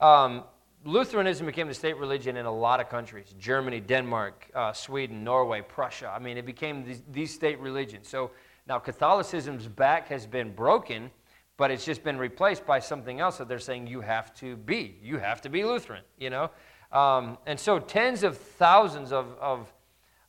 Um, 0.00 0.44
Lutheranism 0.84 1.46
became 1.46 1.68
the 1.68 1.74
state 1.74 1.96
religion 1.96 2.36
in 2.36 2.46
a 2.46 2.52
lot 2.52 2.80
of 2.80 2.88
countries 2.88 3.34
Germany, 3.38 3.80
Denmark, 3.80 4.50
uh, 4.54 4.72
Sweden, 4.72 5.24
Norway, 5.24 5.60
Prussia. 5.62 6.12
I 6.14 6.18
mean, 6.18 6.36
it 6.36 6.46
became 6.46 6.84
these, 7.10 7.34
state 7.34 7.58
religions. 7.60 8.08
So 8.08 8.30
now 8.66 8.78
Catholicism's 8.78 9.66
back 9.68 10.08
has 10.08 10.26
been 10.26 10.52
broken, 10.52 11.10
but 11.56 11.70
it's 11.70 11.84
just 11.84 12.04
been 12.04 12.18
replaced 12.18 12.66
by 12.66 12.78
something 12.78 13.20
else 13.20 13.38
that 13.38 13.48
they're 13.48 13.58
saying 13.58 13.86
you 13.86 14.00
have 14.00 14.34
to 14.34 14.56
be. 14.56 14.96
You 15.02 15.18
have 15.18 15.40
to 15.42 15.48
be 15.48 15.64
Lutheran, 15.64 16.02
you 16.18 16.30
know? 16.30 16.50
Um, 16.92 17.38
and 17.46 17.58
so 17.58 17.78
tens 17.78 18.22
of 18.22 18.38
thousands 18.38 19.12
of, 19.12 19.36
of, 19.40 19.72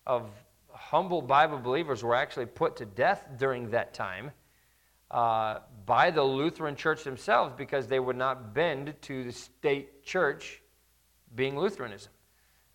of 0.07 0.29
humble 0.71 1.21
Bible 1.21 1.59
believers 1.59 2.03
were 2.03 2.15
actually 2.15 2.47
put 2.47 2.75
to 2.77 2.85
death 2.85 3.27
during 3.37 3.69
that 3.71 3.93
time 3.93 4.31
uh, 5.09 5.59
by 5.85 6.11
the 6.11 6.23
Lutheran 6.23 6.75
Church 6.75 7.03
themselves 7.03 7.53
because 7.57 7.87
they 7.87 7.99
would 7.99 8.17
not 8.17 8.53
bend 8.53 8.93
to 9.03 9.23
the 9.23 9.31
state 9.31 10.03
church 10.03 10.61
being 11.35 11.57
Lutheranism. 11.57 12.11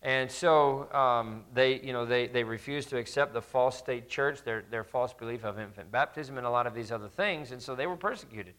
And 0.01 0.29
so 0.29 0.91
um, 0.93 1.45
they, 1.53 1.79
you 1.79 1.93
know, 1.93 2.05
they, 2.05 2.27
they 2.27 2.43
refused 2.43 2.89
to 2.89 2.97
accept 2.97 3.33
the 3.33 3.41
false 3.41 3.77
state 3.77 4.09
church, 4.09 4.43
their, 4.43 4.63
their 4.69 4.83
false 4.83 5.13
belief 5.13 5.45
of 5.45 5.59
infant 5.59 5.91
baptism, 5.91 6.37
and 6.37 6.45
a 6.45 6.49
lot 6.49 6.67
of 6.67 6.73
these 6.73 6.91
other 6.91 7.07
things. 7.07 7.51
And 7.51 7.61
so 7.61 7.73
they 7.73 7.87
were 7.87 7.95
persecuted. 7.95 8.55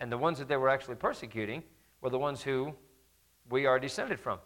And 0.00 0.10
the 0.10 0.18
ones 0.18 0.38
that 0.38 0.48
they 0.48 0.56
were 0.56 0.68
actually 0.68 0.96
persecuting 0.96 1.62
were 2.00 2.10
the 2.10 2.18
ones 2.18 2.42
who 2.42 2.74
we 3.48 3.66
are 3.66 3.78
descended 3.78 4.18
from. 4.18 4.40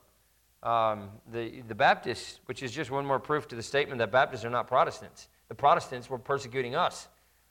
Um, 0.63 1.11
the, 1.33 1.63
the 1.63 1.75
Baptists, 1.75 2.41
which 2.47 2.63
is 2.63 2.73
just 2.73 2.91
one 2.91 3.07
more 3.07 3.21
proof 3.21 3.49
to 3.49 3.57
the 3.57 3.63
statement 3.63 3.99
that 4.01 4.11
Baptists 4.11 4.45
are 4.45 4.51
not 4.51 4.67
Protestants. 4.67 5.29
The 5.49 5.55
Protestants 5.55 6.11
were 6.11 6.19
persecuting 6.19 6.75
us. 6.75 7.09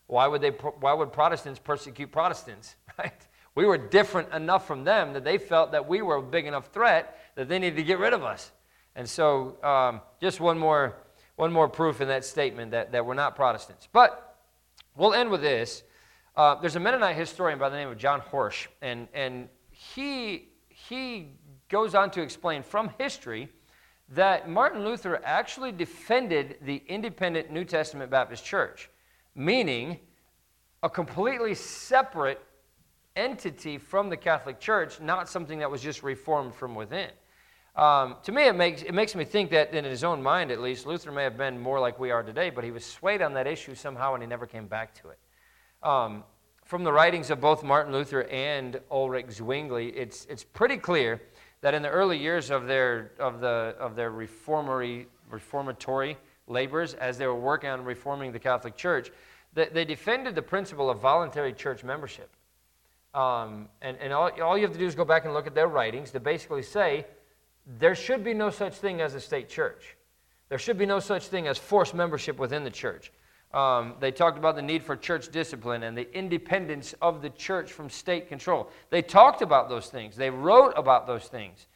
Why 0.07 0.27
would, 0.27 0.41
they, 0.41 0.49
why 0.49 0.93
would 0.93 1.11
Protestants 1.11 1.59
persecute 1.59 2.11
Protestants, 2.11 2.75
right? 2.99 3.13
We 3.55 3.65
were 3.65 3.77
different 3.77 4.33
enough 4.33 4.67
from 4.67 4.83
them 4.83 5.13
that 5.13 5.23
they 5.23 5.37
felt 5.37 5.71
that 5.71 5.87
we 5.87 6.01
were 6.01 6.15
a 6.15 6.21
big 6.21 6.47
enough 6.47 6.67
threat 6.67 7.19
that 7.35 7.47
they 7.47 7.59
needed 7.59 7.77
to 7.77 7.83
get 7.83 7.99
rid 7.99 8.13
of 8.13 8.23
us. 8.23 8.51
And 8.95 9.07
so, 9.07 9.63
um, 9.63 10.01
just 10.21 10.39
one 10.39 10.57
more, 10.57 10.97
one 11.35 11.51
more 11.51 11.67
proof 11.67 12.01
in 12.01 12.07
that 12.07 12.25
statement 12.25 12.71
that, 12.71 12.91
that 12.91 13.05
we're 13.05 13.13
not 13.13 13.35
Protestants. 13.35 13.87
But 13.91 14.37
we'll 14.95 15.13
end 15.13 15.29
with 15.29 15.41
this. 15.41 15.83
Uh, 16.35 16.55
there's 16.55 16.75
a 16.75 16.79
Mennonite 16.79 17.15
historian 17.15 17.59
by 17.59 17.69
the 17.69 17.77
name 17.77 17.89
of 17.89 17.97
John 17.97 18.21
Horsch, 18.21 18.67
and, 18.81 19.07
and 19.13 19.49
he, 19.69 20.49
he 20.67 21.29
goes 21.69 21.93
on 21.93 22.09
to 22.11 22.21
explain 22.21 22.63
from 22.63 22.91
history 22.97 23.49
that 24.09 24.49
Martin 24.49 24.83
Luther 24.83 25.21
actually 25.23 25.71
defended 25.71 26.57
the 26.61 26.81
independent 26.87 27.51
New 27.51 27.65
Testament 27.65 28.11
Baptist 28.11 28.43
Church, 28.45 28.89
meaning 29.35 29.99
a 30.81 30.89
completely 30.89 31.55
separate 31.55 32.41
entity 33.15 33.77
from 33.77 34.09
the 34.09 34.17
Catholic 34.17 34.59
Church, 34.59 34.99
not 34.99 35.29
something 35.29 35.59
that 35.59 35.69
was 35.69 35.81
just 35.81 36.03
reformed 36.03 36.53
from 36.55 36.75
within. 36.75 37.09
Um, 37.75 38.17
to 38.23 38.31
me, 38.31 38.47
it 38.47 38.55
makes, 38.55 38.83
it 38.83 38.93
makes 38.93 39.15
me 39.15 39.23
think 39.23 39.49
that 39.51 39.73
in 39.73 39.83
his 39.83 40.03
own 40.03 40.21
mind, 40.21 40.51
at 40.51 40.61
least, 40.61 40.85
Luther 40.85 41.11
may 41.11 41.23
have 41.23 41.37
been 41.37 41.59
more 41.59 41.79
like 41.79 41.99
we 41.99 42.11
are 42.11 42.21
today, 42.21 42.49
but 42.49 42.63
he 42.63 42.71
was 42.71 42.85
swayed 42.85 43.21
on 43.21 43.33
that 43.33 43.47
issue 43.47 43.73
somehow 43.73 44.13
and 44.13 44.21
he 44.21 44.27
never 44.27 44.45
came 44.45 44.67
back 44.67 44.93
to 45.01 45.09
it. 45.09 45.19
Um, 45.81 46.23
from 46.63 46.83
the 46.83 46.93
writings 46.93 47.29
of 47.29 47.41
both 47.41 47.63
Martin 47.63 47.91
Luther 47.91 48.23
and 48.23 48.79
Ulrich 48.91 49.31
Zwingli, 49.31 49.89
it's, 49.89 50.25
it's 50.29 50.43
pretty 50.43 50.77
clear 50.77 51.21
that 51.61 51.73
in 51.73 51.81
the 51.81 51.89
early 51.89 52.17
years 52.17 52.51
of 52.51 52.67
their, 52.67 53.11
of 53.19 53.39
the, 53.39 53.75
of 53.79 53.95
their 53.95 54.11
reformatory, 54.11 55.07
reformatory 55.29 56.17
labors, 56.53 56.93
as 56.93 57.17
they 57.17 57.27
were 57.27 57.35
working 57.35 57.69
on 57.69 57.83
reforming 57.83 58.31
the 58.31 58.39
Catholic 58.39 58.77
Church, 58.77 59.11
that 59.53 59.73
they 59.73 59.85
defended 59.85 60.35
the 60.35 60.41
principle 60.41 60.89
of 60.89 60.99
voluntary 60.99 61.53
church 61.53 61.83
membership. 61.83 62.29
Um, 63.13 63.67
and 63.81 63.97
and 63.97 64.13
all, 64.13 64.31
all 64.41 64.57
you 64.57 64.63
have 64.63 64.73
to 64.73 64.79
do 64.79 64.85
is 64.85 64.95
go 64.95 65.05
back 65.05 65.25
and 65.25 65.33
look 65.33 65.45
at 65.45 65.53
their 65.53 65.67
writings 65.67 66.11
to 66.11 66.19
basically 66.19 66.63
say 66.63 67.05
there 67.79 67.95
should 67.95 68.23
be 68.23 68.33
no 68.33 68.49
such 68.49 68.75
thing 68.75 69.01
as 69.01 69.13
a 69.13 69.19
state 69.19 69.49
church. 69.49 69.95
There 70.49 70.57
should 70.57 70.77
be 70.77 70.85
no 70.85 70.99
such 70.99 71.27
thing 71.27 71.47
as 71.47 71.57
forced 71.57 71.93
membership 71.93 72.37
within 72.37 72.63
the 72.63 72.71
church. 72.71 73.11
Um, 73.53 73.93
they 73.99 74.11
talked 74.11 74.37
about 74.37 74.55
the 74.55 74.61
need 74.63 74.83
for 74.83 74.95
church 74.95 75.29
discipline 75.31 75.83
and 75.83 75.95
the 75.95 76.11
independence 76.17 76.95
of 77.01 77.21
the 77.21 77.29
church 77.29 77.71
from 77.71 77.89
state 77.89 78.27
control. 78.27 78.69
They 78.89 79.03
talked 79.03 79.43
about 79.43 79.69
those 79.69 79.87
things. 79.87 80.15
They 80.15 80.31
wrote 80.31 80.73
about 80.75 81.05
those 81.05 81.25
things. 81.25 81.67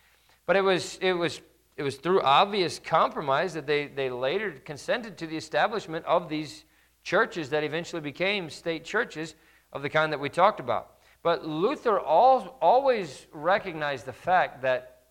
But 0.47 0.55
it 0.55 0.61
was, 0.61 0.97
it 1.01 1.13
was, 1.13 1.39
it 1.77 1.83
was 1.83 1.95
through 1.95 2.21
obvious 2.21 2.79
compromise 2.79 3.53
that 3.53 3.67
they, 3.67 3.85
they 3.87 4.09
later 4.09 4.51
consented 4.65 5.17
to 5.19 5.27
the 5.27 5.37
establishment 5.37 6.03
of 6.05 6.27
these 6.27 6.65
churches 7.03 7.51
that 7.51 7.63
eventually 7.63 8.01
became 8.01 8.49
state 8.49 8.83
churches 8.83 9.35
of 9.71 9.83
the 9.83 9.89
kind 9.89 10.11
that 10.11 10.19
we 10.19 10.27
talked 10.27 10.59
about. 10.59 10.95
But 11.21 11.45
Luther 11.45 11.99
always 11.99 13.27
recognized 13.31 14.05
the 14.05 14.13
fact 14.13 14.63
that 14.63 15.03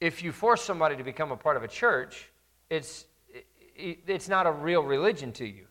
if 0.00 0.22
you 0.22 0.32
force 0.32 0.62
somebody 0.62 0.96
to 0.96 1.04
become 1.04 1.32
a 1.32 1.36
part 1.36 1.56
of 1.56 1.62
a 1.62 1.68
church, 1.68 2.30
it's, 2.68 3.06
it's 3.74 4.28
not 4.28 4.46
a 4.46 4.52
real 4.52 4.82
religion 4.82 5.32
to 5.32 5.46
you. 5.46 5.66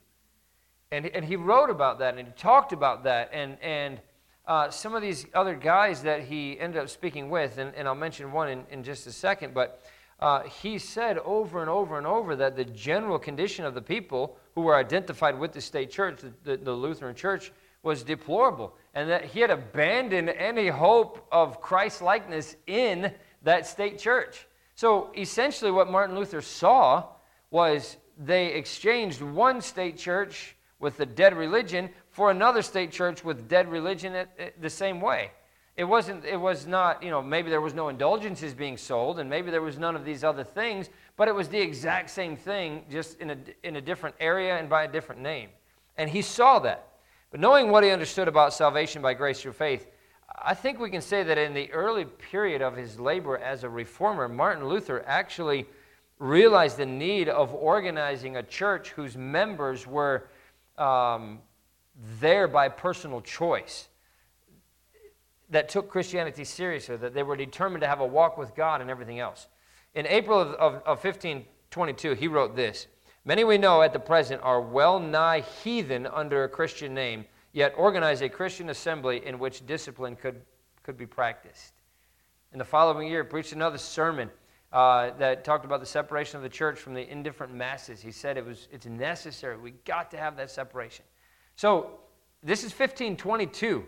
And, 0.92 1.06
and 1.08 1.24
he 1.24 1.36
wrote 1.36 1.70
about 1.70 2.00
that 2.00 2.18
and 2.18 2.28
he 2.28 2.34
talked 2.34 2.74
about 2.74 3.04
that. 3.04 3.30
And, 3.32 3.58
and 3.62 4.00
uh, 4.52 4.70
some 4.70 4.94
of 4.94 5.02
these 5.02 5.26
other 5.34 5.56
guys 5.56 6.04
that 6.04 6.24
he 6.24 6.60
ended 6.60 6.82
up 6.82 6.90
speaking 6.90 7.30
with, 7.30 7.58
and, 7.58 7.74
and 7.74 7.88
I'll 7.88 7.96
mention 7.96 8.34
one 8.34 8.50
in, 8.50 8.66
in 8.70 8.84
just 8.84 9.08
a 9.08 9.12
second, 9.14 9.54
but 9.54 9.82
uh, 10.20 10.44
he 10.44 10.78
said 10.78 11.18
over 11.20 11.62
and 11.62 11.70
over 11.70 11.98
and 11.98 12.06
over 12.06 12.36
that 12.36 12.58
the 12.58 12.66
general 12.66 13.18
condition 13.18 13.64
of 13.64 13.76
the 13.76 13.82
people 13.82 14.36
who 14.54 14.60
were 14.60 14.76
identified 14.76 15.40
with 15.40 15.54
the 15.54 15.62
state 15.62 15.90
church, 15.90 16.20
the, 16.20 16.34
the, 16.44 16.58
the 16.58 16.74
Lutheran 16.74 17.16
church, 17.16 17.54
was 17.82 18.04
deplorable. 18.04 18.76
And 18.94 19.10
that 19.10 19.24
he 19.24 19.40
had 19.40 19.52
abandoned 19.52 20.28
any 20.28 20.68
hope 20.68 21.26
of 21.32 21.62
Christ 21.62 22.02
likeness 22.02 22.58
in 22.68 23.14
that 23.44 23.66
state 23.66 24.00
church. 24.00 24.48
So 24.76 25.12
essentially, 25.18 25.72
what 25.72 25.90
Martin 25.90 26.14
Luther 26.14 26.42
saw 26.42 27.06
was 27.52 27.96
they 28.18 28.48
exchanged 28.48 29.22
one 29.22 29.62
state 29.62 29.98
church 29.98 30.58
with 30.82 30.98
the 30.98 31.06
dead 31.06 31.38
religion 31.38 31.90
for 32.12 32.30
another 32.32 32.62
state 32.62 32.92
church 32.92 33.24
with 33.24 33.48
dead 33.48 33.72
religion 33.72 34.28
the 34.60 34.70
same 34.70 35.02
way. 35.02 35.32
It 35.78 35.86
wasn't, 35.86 36.26
it 36.26 36.40
was 36.40 36.68
not, 36.68 37.02
you 37.02 37.10
know, 37.10 37.22
maybe 37.22 37.50
there 37.50 37.62
was 37.62 37.74
no 37.74 37.88
indulgences 37.88 38.54
being 38.54 38.76
sold 38.78 39.20
and 39.20 39.30
maybe 39.30 39.50
there 39.50 39.62
was 39.62 39.80
none 39.80 39.96
of 39.96 40.04
these 40.04 40.24
other 40.24 40.44
things, 40.44 40.90
but 41.16 41.28
it 41.28 41.36
was 41.36 41.48
the 41.48 41.60
exact 41.60 42.10
same 42.10 42.36
thing, 42.36 42.84
just 42.92 43.20
in 43.20 43.32
a, 43.32 43.38
in 43.64 43.78
a 43.78 43.82
different 43.82 44.16
area 44.20 44.58
and 44.58 44.70
by 44.70 44.84
a 44.84 44.88
different 44.88 45.22
name. 45.22 45.50
And 45.98 46.10
he 46.10 46.22
saw 46.22 46.60
that. 46.60 46.88
But 47.32 47.40
knowing 47.40 47.72
what 47.72 47.86
he 47.86 47.90
understood 47.90 48.28
about 48.28 48.54
salvation 48.54 49.02
by 49.02 49.14
grace 49.14 49.42
through 49.42 49.54
faith, 49.54 49.88
I 50.44 50.54
think 50.54 50.80
we 50.80 50.90
can 50.90 51.02
say 51.02 51.24
that 51.24 51.38
in 51.38 51.54
the 51.54 51.72
early 51.72 52.04
period 52.04 52.62
of 52.62 52.76
his 52.76 53.00
labor 53.00 53.38
as 53.38 53.64
a 53.64 53.70
reformer, 53.70 54.28
Martin 54.28 54.68
Luther 54.68 55.04
actually 55.08 55.66
realized 56.20 56.78
the 56.78 56.86
need 56.86 57.30
of 57.30 57.54
organizing 57.54 58.36
a 58.38 58.44
church 58.44 58.90
whose 58.90 59.16
members 59.16 59.88
were 59.88 60.30
um, 60.78 61.40
there 62.20 62.48
by 62.48 62.70
personal 62.70 63.22
choice, 63.22 63.88
that 65.50 65.70
took 65.70 65.90
Christianity 65.90 66.46
seriously, 66.46 66.96
that 66.98 67.14
they 67.14 67.24
were 67.24 67.36
determined 67.36 67.82
to 67.82 67.88
have 67.88 68.00
a 68.00 68.06
walk 68.06 68.38
with 68.38 68.56
God 68.56 68.82
and 68.82 68.90
everything 68.90 69.20
else. 69.20 69.48
In 69.94 70.08
April 70.08 70.40
of, 70.40 70.50
of, 70.54 70.74
of 70.84 71.04
1522, 71.04 72.14
he 72.14 72.28
wrote 72.28 72.56
this 72.56 72.88
Many 73.26 73.44
we 73.44 73.58
know 73.58 73.82
at 73.82 73.94
the 73.94 74.00
present 74.00 74.42
are 74.44 74.62
well 74.62 75.00
nigh 75.00 75.42
heathen 75.42 76.08
under 76.08 76.44
a 76.46 76.50
Christian 76.50 76.94
name 76.94 77.26
yet 77.54 77.74
organize 77.78 78.22
a 78.22 78.30
Christian 78.30 78.70
assembly 78.70 79.26
in 79.26 79.40
which 79.40 79.66
discipline 79.66 80.16
could, 80.16 80.42
could 80.84 80.98
be 80.98 81.06
practiced. 81.06 81.74
In 82.54 82.60
the 82.60 82.66
following 82.66 83.08
year, 83.08 83.24
he 83.24 83.30
preached 83.30 83.54
another 83.54 83.78
sermon 83.78 84.30
uh, 84.72 85.12
that 85.18 85.44
talked 85.44 85.66
about 85.66 85.80
the 85.80 85.86
separation 85.86 86.38
of 86.38 86.44
the 86.44 86.50
church 86.50 86.80
from 86.80 86.94
the 86.94 87.10
indifferent 87.10 87.54
masses. 87.54 88.02
He 88.02 88.12
said 88.12 88.38
it 88.38 88.46
was, 88.46 88.68
it's 88.72 88.86
necessary. 88.86 89.58
We 89.58 89.72
got 89.86 90.12
to 90.12 90.18
have 90.18 90.38
that 90.38 90.50
separation. 90.50 91.06
So 91.62 91.92
this 92.42 92.62
is 92.64 92.72
1522. 92.72 93.86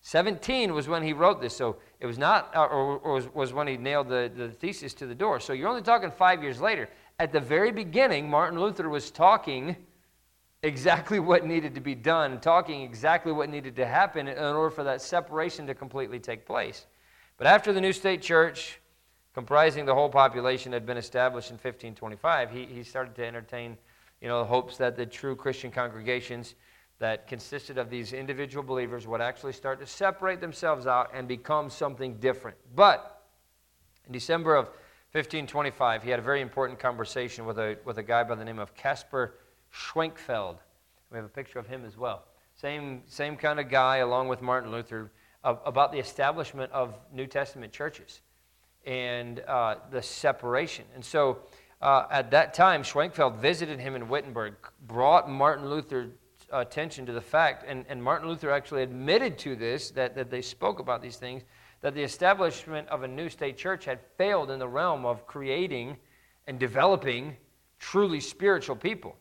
17 0.00 0.72
was 0.72 0.86
when 0.86 1.02
he 1.02 1.12
wrote 1.12 1.40
this. 1.40 1.56
So 1.56 1.78
it 1.98 2.06
was 2.06 2.18
not, 2.18 2.54
uh, 2.54 2.66
or, 2.66 2.98
or 2.98 3.14
was, 3.14 3.34
was 3.34 3.52
when 3.52 3.66
he 3.66 3.76
nailed 3.76 4.08
the, 4.08 4.30
the 4.32 4.50
thesis 4.50 4.94
to 4.94 5.06
the 5.06 5.14
door. 5.16 5.40
So 5.40 5.52
you're 5.52 5.66
only 5.66 5.82
talking 5.82 6.12
five 6.12 6.40
years 6.40 6.60
later. 6.60 6.88
At 7.18 7.32
the 7.32 7.40
very 7.40 7.72
beginning, 7.72 8.30
Martin 8.30 8.60
Luther 8.60 8.88
was 8.88 9.10
talking 9.10 9.74
exactly 10.62 11.18
what 11.18 11.44
needed 11.44 11.74
to 11.74 11.80
be 11.80 11.96
done, 11.96 12.38
talking 12.38 12.82
exactly 12.82 13.32
what 13.32 13.50
needed 13.50 13.74
to 13.74 13.86
happen 13.86 14.28
in 14.28 14.38
order 14.38 14.70
for 14.70 14.84
that 14.84 15.02
separation 15.02 15.66
to 15.66 15.74
completely 15.74 16.20
take 16.20 16.46
place. 16.46 16.86
But 17.38 17.48
after 17.48 17.72
the 17.72 17.80
new 17.80 17.92
state 17.92 18.22
church, 18.22 18.78
comprising 19.34 19.84
the 19.84 19.96
whole 19.96 20.10
population, 20.10 20.70
had 20.70 20.86
been 20.86 20.96
established 20.96 21.50
in 21.50 21.54
1525, 21.54 22.52
he, 22.52 22.66
he 22.66 22.84
started 22.84 23.16
to 23.16 23.26
entertain 23.26 23.76
you 24.20 24.28
know, 24.28 24.44
hopes 24.44 24.76
that 24.76 24.94
the 24.94 25.06
true 25.06 25.34
Christian 25.34 25.72
congregations 25.72 26.54
that 27.00 27.26
consisted 27.26 27.78
of 27.78 27.88
these 27.88 28.12
individual 28.12 28.62
believers 28.62 29.06
would 29.06 29.22
actually 29.22 29.54
start 29.54 29.80
to 29.80 29.86
separate 29.86 30.40
themselves 30.40 30.86
out 30.86 31.10
and 31.14 31.26
become 31.26 31.70
something 31.70 32.14
different. 32.20 32.56
But 32.76 33.22
in 34.06 34.12
December 34.12 34.54
of 34.54 34.66
1525, 35.12 36.02
he 36.02 36.10
had 36.10 36.18
a 36.18 36.22
very 36.22 36.42
important 36.42 36.78
conversation 36.78 37.46
with 37.46 37.58
a, 37.58 37.78
with 37.86 37.96
a 37.96 38.02
guy 38.02 38.22
by 38.22 38.34
the 38.34 38.44
name 38.44 38.58
of 38.58 38.74
Caspar 38.74 39.34
Schwenkfeld. 39.74 40.58
We 41.10 41.16
have 41.16 41.24
a 41.24 41.28
picture 41.28 41.58
of 41.58 41.66
him 41.66 41.84
as 41.86 41.96
well. 41.96 42.24
Same, 42.54 43.02
same 43.06 43.36
kind 43.36 43.58
of 43.58 43.70
guy, 43.70 43.96
along 43.96 44.28
with 44.28 44.42
Martin 44.42 44.70
Luther, 44.70 45.10
of, 45.42 45.58
about 45.64 45.92
the 45.92 45.98
establishment 45.98 46.70
of 46.70 46.94
New 47.14 47.26
Testament 47.26 47.72
churches 47.72 48.20
and 48.84 49.40
uh, 49.40 49.76
the 49.90 50.02
separation. 50.02 50.84
And 50.94 51.02
so 51.02 51.38
uh, 51.80 52.04
at 52.10 52.30
that 52.32 52.52
time, 52.52 52.82
Schwenkfeld 52.82 53.36
visited 53.38 53.80
him 53.80 53.96
in 53.96 54.06
Wittenberg, 54.06 54.54
brought 54.86 55.30
Martin 55.30 55.70
Luther's 55.70 56.10
attention 56.52 57.06
to 57.06 57.12
the 57.12 57.20
fact, 57.20 57.64
and, 57.66 57.84
and 57.88 58.02
Martin 58.02 58.28
Luther 58.28 58.50
actually 58.50 58.82
admitted 58.82 59.38
to 59.38 59.56
this, 59.56 59.90
that, 59.92 60.14
that 60.14 60.30
they 60.30 60.42
spoke 60.42 60.78
about 60.78 61.02
these 61.02 61.16
things, 61.16 61.42
that 61.80 61.94
the 61.94 62.02
establishment 62.02 62.88
of 62.88 63.02
a 63.02 63.08
new 63.08 63.28
state 63.28 63.56
church 63.56 63.84
had 63.84 64.00
failed 64.18 64.50
in 64.50 64.58
the 64.58 64.68
realm 64.68 65.06
of 65.06 65.26
creating 65.26 65.96
and 66.46 66.58
developing 66.58 67.36
truly 67.78 68.20
spiritual 68.20 68.76
people. 68.76 69.16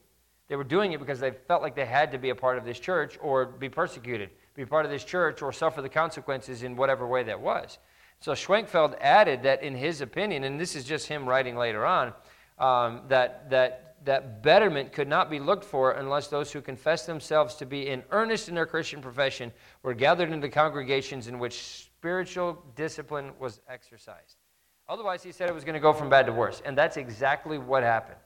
They 0.50 0.56
were 0.56 0.64
doing 0.64 0.92
it 0.92 1.00
because 1.00 1.20
they 1.20 1.32
felt 1.32 1.62
like 1.62 1.76
they 1.76 1.86
had 1.86 2.12
to 2.12 2.18
be 2.18 2.32
a 2.32 2.36
part 2.36 2.58
of 2.58 2.66
this 2.66 2.80
church 2.80 3.18
or 3.22 3.46
be 3.46 3.70
persecuted, 3.70 4.32
be 4.56 4.66
part 4.66 4.86
of 4.86 4.92
this 4.92 5.04
church 5.04 5.42
or 5.42 5.54
suffer 5.54 5.82
the 5.82 5.90
consequences 5.90 6.64
in 6.64 6.76
whatever 6.76 7.08
way 7.08 7.24
that 7.24 7.40
was. 7.40 7.78
So 8.20 8.34
Schwenkfeld 8.34 8.98
added 9.00 9.44
that 9.44 9.64
in 9.64 9.76
his 9.76 10.02
opinion, 10.02 10.44
and 10.44 10.60
this 10.60 10.76
is 10.76 10.84
just 10.84 11.08
him 11.08 11.30
writing 11.30 11.56
later 11.56 11.86
on, 11.86 12.14
um, 12.58 13.02
that, 13.08 13.50
that, 13.52 13.89
that 14.06 14.42
betterment 14.44 14.92
could 14.92 15.08
not 15.08 15.30
be 15.30 15.40
looked 15.40 15.64
for 15.64 15.92
unless 15.92 16.28
those 16.28 16.52
who 16.52 16.62
confessed 16.62 17.08
themselves 17.08 17.56
to 17.56 17.66
be 17.66 17.88
in 17.88 18.04
earnest 18.12 18.50
in 18.50 18.56
their 18.56 18.66
Christian 18.66 19.02
profession 19.02 19.52
were 19.84 19.94
gathered 19.94 20.32
into 20.32 20.50
congregations 20.50 21.28
in 21.28 21.40
which 21.40 21.62
spiritual 21.62 22.64
discipline 22.76 23.32
was 23.40 23.62
exercised. 23.68 24.38
Otherwise, 24.88 25.22
he 25.22 25.32
said 25.32 25.50
it 25.50 25.54
was 25.54 25.64
going 25.64 25.76
to 25.76 25.80
go 25.80 25.94
from 25.94 26.10
bad 26.10 26.26
to 26.26 26.32
worse. 26.32 26.62
And 26.66 26.78
that's 26.78 26.98
exactly 26.98 27.58
what 27.58 27.84
happened. 27.84 28.18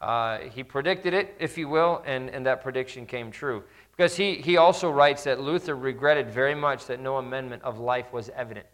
Uh, 0.00 0.38
he 0.52 0.64
predicted 0.64 1.14
it, 1.14 1.36
if 1.38 1.56
you 1.56 1.68
will, 1.68 2.02
and, 2.06 2.28
and 2.30 2.44
that 2.46 2.62
prediction 2.62 3.06
came 3.06 3.30
true. 3.30 3.62
Because 3.96 4.16
he, 4.16 4.36
he 4.36 4.56
also 4.56 4.90
writes 4.90 5.24
that 5.24 5.40
Luther 5.40 5.76
regretted 5.76 6.30
very 6.30 6.54
much 6.54 6.86
that 6.86 6.98
no 6.98 7.18
amendment 7.18 7.62
of 7.62 7.78
life 7.78 8.12
was 8.12 8.30
evident. 8.30 8.66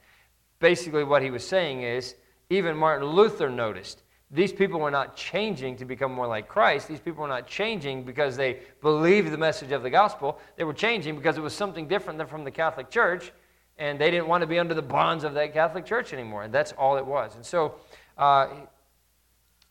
Basically, 0.59 1.05
what 1.05 1.23
he 1.23 1.31
was 1.31 1.47
saying 1.47 1.83
is 1.83 2.15
even 2.51 2.77
Martin 2.77 3.09
Luther 3.09 3.51
noticed 3.51 4.03
these 4.31 4.53
people 4.53 4.79
were 4.81 4.91
not 4.91 5.17
changing 5.17 5.77
to 5.77 5.85
become 5.85 6.13
more 6.13 6.27
like 6.27 6.49
Christ. 6.49 6.89
These 6.89 7.01
people 7.01 7.23
were 7.23 7.29
not 7.29 7.47
changing 7.47 8.05
because 8.05 8.37
they 8.37 8.61
believed 8.83 9.31
the 9.31 9.39
message 9.39 9.73
of 9.73 9.83
the 9.83 9.91
gospel. 9.91 10.39
They 10.57 10.65
were 10.65 10.75
changing 10.75 11.17
because 11.17 11.39
it 11.39 11.43
was 11.43 11.55
something 11.55 11.89
different 11.89 12.19
than 12.19 12.27
from 12.27 12.45
the 12.45 12.51
Catholic 12.51 12.91
Church 12.91 13.33
and 13.79 13.99
they 13.99 14.11
didn't 14.11 14.27
want 14.27 14.43
to 14.43 14.47
be 14.47 14.59
under 14.59 14.75
the 14.75 14.83
bonds 14.83 15.25
of 15.25 15.35
that 15.35 15.53
Catholic 15.55 15.87
Church 15.87 16.13
anymore. 16.13 16.43
And 16.43 16.53
that's 16.53 16.73
all 16.73 16.97
it 16.97 17.07
was. 17.07 17.37
And 17.37 17.47
so 17.47 17.77
uh, 18.17 18.49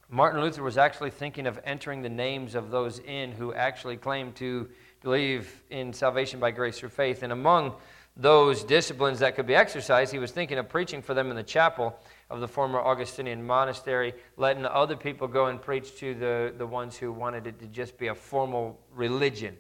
Martin 0.10 0.42
Luther 0.42 0.64
was 0.64 0.78
actually 0.78 1.12
thinking 1.12 1.46
of 1.46 1.60
entering 1.66 2.02
the 2.02 2.10
names 2.10 2.56
of 2.56 2.72
those 2.72 3.00
in 3.00 3.34
who 3.34 3.54
actually 3.54 3.98
claimed 3.98 4.36
to 4.38 4.70
believe 5.04 5.64
in 5.70 5.92
salvation 5.92 6.40
by 6.40 6.52
grace 6.52 6.80
through 6.80 6.90
faith. 6.90 7.22
And 7.22 7.34
among 7.34 7.74
those 8.20 8.64
disciplines 8.64 9.20
that 9.20 9.36
could 9.36 9.46
be 9.46 9.56
exercised, 9.56 10.12
he 10.12 10.20
was 10.20 10.32
thinking 10.32 10.58
of 10.58 10.68
preaching 10.68 11.02
for 11.02 11.14
them 11.14 11.30
in 11.30 11.36
the 11.36 11.44
chapel 11.44 11.98
of 12.30 12.40
the 12.40 12.48
former 12.48 12.80
Augustinian 12.80 13.46
monastery, 13.46 14.14
letting 14.38 14.66
other 14.66 14.96
people 14.96 15.28
go 15.28 15.46
and 15.46 15.62
preach 15.62 15.96
to 16.00 16.16
the, 16.16 16.54
the 16.58 16.66
ones 16.66 16.98
who 16.98 17.12
wanted 17.12 17.46
it 17.46 17.60
to 17.60 17.68
just 17.68 17.98
be 17.98 18.08
a 18.08 18.16
formal 18.16 18.80
religion. 18.94 19.56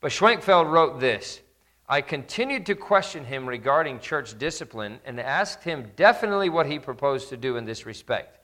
But 0.00 0.12
Schwenkfeld 0.12 0.70
wrote 0.70 1.00
this 1.00 1.40
I 1.88 2.02
continued 2.02 2.66
to 2.66 2.74
question 2.74 3.24
him 3.24 3.48
regarding 3.48 4.00
church 4.00 4.38
discipline 4.38 5.00
and 5.06 5.18
asked 5.18 5.64
him 5.64 5.90
definitely 5.96 6.50
what 6.50 6.66
he 6.66 6.78
proposed 6.78 7.30
to 7.30 7.38
do 7.38 7.56
in 7.56 7.64
this 7.64 7.86
respect. 7.86 8.38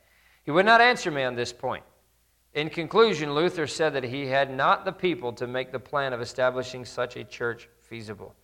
He 0.44 0.50
would 0.50 0.66
not 0.66 0.80
answer 0.80 1.10
me 1.10 1.22
on 1.22 1.34
this 1.34 1.52
point. 1.52 1.84
In 2.54 2.70
conclusion, 2.70 3.34
Luther 3.34 3.66
said 3.66 3.92
that 3.92 4.04
he 4.04 4.26
had 4.26 4.54
not 4.54 4.84
the 4.86 4.92
people 4.92 5.32
to 5.34 5.46
make 5.46 5.72
the 5.72 5.78
plan 5.78 6.14
of 6.14 6.22
establishing 6.22 6.84
such 6.84 7.16
a 7.16 7.24
church 7.24 7.68
feasible. 7.82 8.34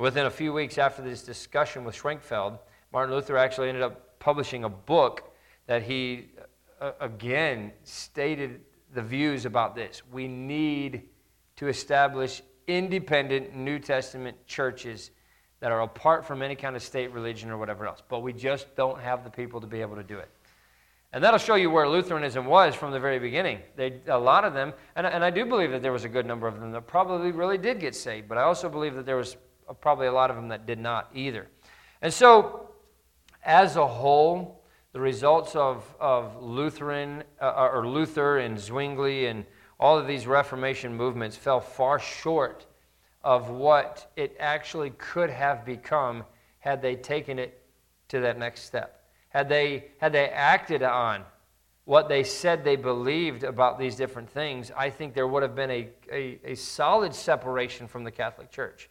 Within 0.00 0.24
a 0.24 0.30
few 0.30 0.54
weeks 0.54 0.78
after 0.78 1.02
this 1.02 1.20
discussion 1.20 1.84
with 1.84 1.94
Schwenkfeld, 1.94 2.58
Martin 2.90 3.14
Luther 3.14 3.36
actually 3.36 3.68
ended 3.68 3.82
up 3.82 4.18
publishing 4.18 4.64
a 4.64 4.68
book 4.70 5.34
that 5.66 5.82
he 5.82 6.30
uh, 6.80 6.92
again 7.00 7.70
stated 7.84 8.62
the 8.94 9.02
views 9.02 9.44
about 9.44 9.74
this. 9.74 10.00
We 10.10 10.26
need 10.26 11.02
to 11.56 11.68
establish 11.68 12.40
independent 12.66 13.54
New 13.54 13.78
Testament 13.78 14.38
churches 14.46 15.10
that 15.60 15.70
are 15.70 15.82
apart 15.82 16.24
from 16.24 16.40
any 16.40 16.54
kind 16.54 16.76
of 16.76 16.82
state 16.82 17.12
religion 17.12 17.50
or 17.50 17.58
whatever 17.58 17.86
else. 17.86 18.02
But 18.08 18.20
we 18.20 18.32
just 18.32 18.74
don't 18.76 18.98
have 18.98 19.22
the 19.22 19.30
people 19.30 19.60
to 19.60 19.66
be 19.66 19.82
able 19.82 19.96
to 19.96 20.02
do 20.02 20.16
it. 20.16 20.30
And 21.12 21.22
that'll 21.22 21.38
show 21.38 21.56
you 21.56 21.68
where 21.70 21.86
Lutheranism 21.86 22.46
was 22.46 22.74
from 22.74 22.92
the 22.92 23.00
very 23.00 23.18
beginning. 23.18 23.58
They, 23.76 24.00
a 24.06 24.18
lot 24.18 24.46
of 24.46 24.54
them, 24.54 24.72
and, 24.96 25.06
and 25.06 25.22
I 25.22 25.28
do 25.28 25.44
believe 25.44 25.72
that 25.72 25.82
there 25.82 25.92
was 25.92 26.04
a 26.04 26.08
good 26.08 26.24
number 26.24 26.48
of 26.48 26.58
them 26.58 26.72
that 26.72 26.86
probably 26.86 27.32
really 27.32 27.58
did 27.58 27.80
get 27.80 27.94
saved, 27.94 28.30
but 28.30 28.38
I 28.38 28.44
also 28.44 28.70
believe 28.70 28.94
that 28.94 29.04
there 29.04 29.16
was 29.16 29.36
probably 29.74 30.06
a 30.06 30.12
lot 30.12 30.30
of 30.30 30.36
them 30.36 30.48
that 30.48 30.66
did 30.66 30.78
not 30.78 31.10
either. 31.14 31.48
And 32.02 32.12
so, 32.12 32.70
as 33.44 33.76
a 33.76 33.86
whole, 33.86 34.64
the 34.92 35.00
results 35.00 35.54
of, 35.54 35.84
of 36.00 36.42
Lutheran, 36.42 37.22
uh, 37.40 37.68
or 37.72 37.86
Luther 37.86 38.38
and 38.38 38.58
Zwingli 38.58 39.26
and 39.26 39.44
all 39.78 39.98
of 39.98 40.06
these 40.06 40.26
Reformation 40.26 40.94
movements 40.94 41.36
fell 41.36 41.60
far 41.60 41.98
short 41.98 42.66
of 43.22 43.50
what 43.50 44.10
it 44.16 44.36
actually 44.38 44.90
could 44.98 45.30
have 45.30 45.64
become 45.64 46.24
had 46.58 46.82
they 46.82 46.96
taken 46.96 47.38
it 47.38 47.62
to 48.08 48.20
that 48.20 48.38
next 48.38 48.64
step. 48.64 49.04
Had 49.28 49.48
they, 49.48 49.86
had 49.98 50.12
they 50.12 50.28
acted 50.28 50.82
on 50.82 51.24
what 51.84 52.08
they 52.08 52.24
said 52.24 52.62
they 52.64 52.76
believed 52.76 53.42
about 53.42 53.78
these 53.78 53.96
different 53.96 54.28
things, 54.28 54.70
I 54.76 54.90
think 54.90 55.14
there 55.14 55.26
would 55.26 55.42
have 55.42 55.54
been 55.54 55.70
a, 55.70 55.88
a, 56.12 56.38
a 56.44 56.54
solid 56.54 57.14
separation 57.14 57.88
from 57.88 58.04
the 58.04 58.10
Catholic 58.10 58.50
Church. 58.50 58.89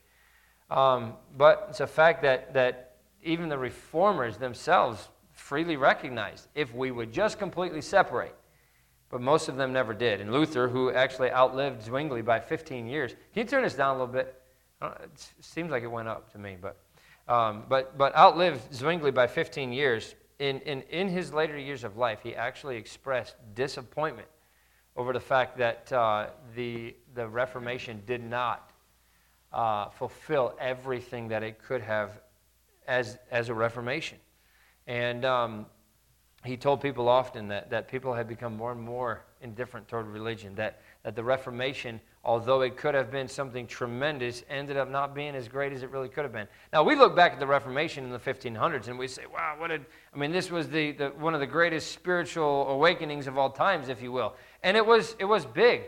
Um, 0.69 1.13
but 1.37 1.67
it's 1.69 1.79
a 1.79 1.87
fact 1.87 2.21
that, 2.21 2.53
that 2.53 2.97
even 3.23 3.49
the 3.49 3.57
reformers 3.57 4.37
themselves 4.37 5.09
freely 5.31 5.77
recognized 5.77 6.47
if 6.53 6.73
we 6.73 6.91
would 6.91 7.11
just 7.11 7.39
completely 7.39 7.81
separate, 7.81 8.35
but 9.09 9.21
most 9.21 9.49
of 9.49 9.55
them 9.55 9.73
never 9.73 9.93
did. 9.93 10.21
And 10.21 10.31
Luther, 10.31 10.67
who 10.67 10.91
actually 10.91 11.31
outlived 11.31 11.83
Zwingli 11.83 12.21
by 12.21 12.39
15 12.39 12.87
years, 12.87 13.13
can 13.33 13.43
you 13.43 13.43
turn 13.45 13.63
this 13.63 13.73
down 13.73 13.95
a 13.95 13.99
little 13.99 14.13
bit? 14.13 14.41
It 14.81 15.33
seems 15.41 15.71
like 15.71 15.83
it 15.83 15.91
went 15.91 16.07
up 16.07 16.31
to 16.33 16.37
me, 16.37 16.55
but, 16.61 16.77
um, 17.27 17.63
but, 17.67 17.97
but 17.97 18.15
outlived 18.15 18.73
Zwingli 18.73 19.11
by 19.11 19.27
15 19.27 19.73
years. 19.73 20.15
In, 20.37 20.61
in, 20.61 20.83
in 20.83 21.09
his 21.09 21.33
later 21.33 21.57
years 21.57 21.83
of 21.83 21.97
life, 21.97 22.19
he 22.23 22.35
actually 22.35 22.77
expressed 22.77 23.35
disappointment 23.55 24.27
over 24.95 25.11
the 25.11 25.19
fact 25.19 25.57
that 25.57 25.91
uh, 25.91 26.27
the, 26.55 26.95
the 27.15 27.27
Reformation 27.27 28.01
did 28.05 28.23
not 28.23 28.68
uh, 29.51 29.89
fulfill 29.89 30.53
everything 30.59 31.27
that 31.29 31.43
it 31.43 31.61
could 31.63 31.81
have 31.81 32.21
as, 32.87 33.17
as 33.31 33.49
a 33.49 33.53
Reformation. 33.53 34.17
And 34.87 35.25
um, 35.25 35.65
he 36.43 36.57
told 36.57 36.81
people 36.81 37.07
often 37.07 37.47
that, 37.49 37.69
that 37.69 37.87
people 37.87 38.13
had 38.13 38.27
become 38.27 38.55
more 38.55 38.71
and 38.71 38.81
more 38.81 39.23
indifferent 39.41 39.87
toward 39.87 40.07
religion, 40.07 40.55
that, 40.55 40.81
that 41.03 41.15
the 41.15 41.23
Reformation, 41.23 41.99
although 42.23 42.61
it 42.61 42.77
could 42.77 42.95
have 42.95 43.11
been 43.11 43.27
something 43.27 43.67
tremendous, 43.67 44.43
ended 44.49 44.77
up 44.77 44.89
not 44.89 45.13
being 45.13 45.35
as 45.35 45.47
great 45.47 45.71
as 45.71 45.83
it 45.83 45.89
really 45.89 46.09
could 46.09 46.23
have 46.23 46.33
been. 46.33 46.47
Now, 46.73 46.83
we 46.83 46.95
look 46.95 47.15
back 47.15 47.33
at 47.33 47.39
the 47.39 47.47
Reformation 47.47 48.03
in 48.03 48.11
the 48.11 48.19
1500s 48.19 48.87
and 48.87 48.97
we 48.97 49.07
say, 49.07 49.23
wow, 49.31 49.55
what 49.57 49.67
did, 49.67 49.85
I 50.13 50.17
mean, 50.17 50.31
this 50.31 50.49
was 50.49 50.69
the, 50.69 50.91
the, 50.93 51.07
one 51.09 51.33
of 51.33 51.39
the 51.39 51.47
greatest 51.47 51.91
spiritual 51.91 52.67
awakenings 52.69 53.27
of 53.27 53.37
all 53.37 53.49
times, 53.49 53.89
if 53.89 54.01
you 54.01 54.11
will. 54.11 54.35
And 54.63 54.75
it 54.75 54.85
was, 54.85 55.15
it 55.19 55.25
was 55.25 55.45
big. 55.45 55.83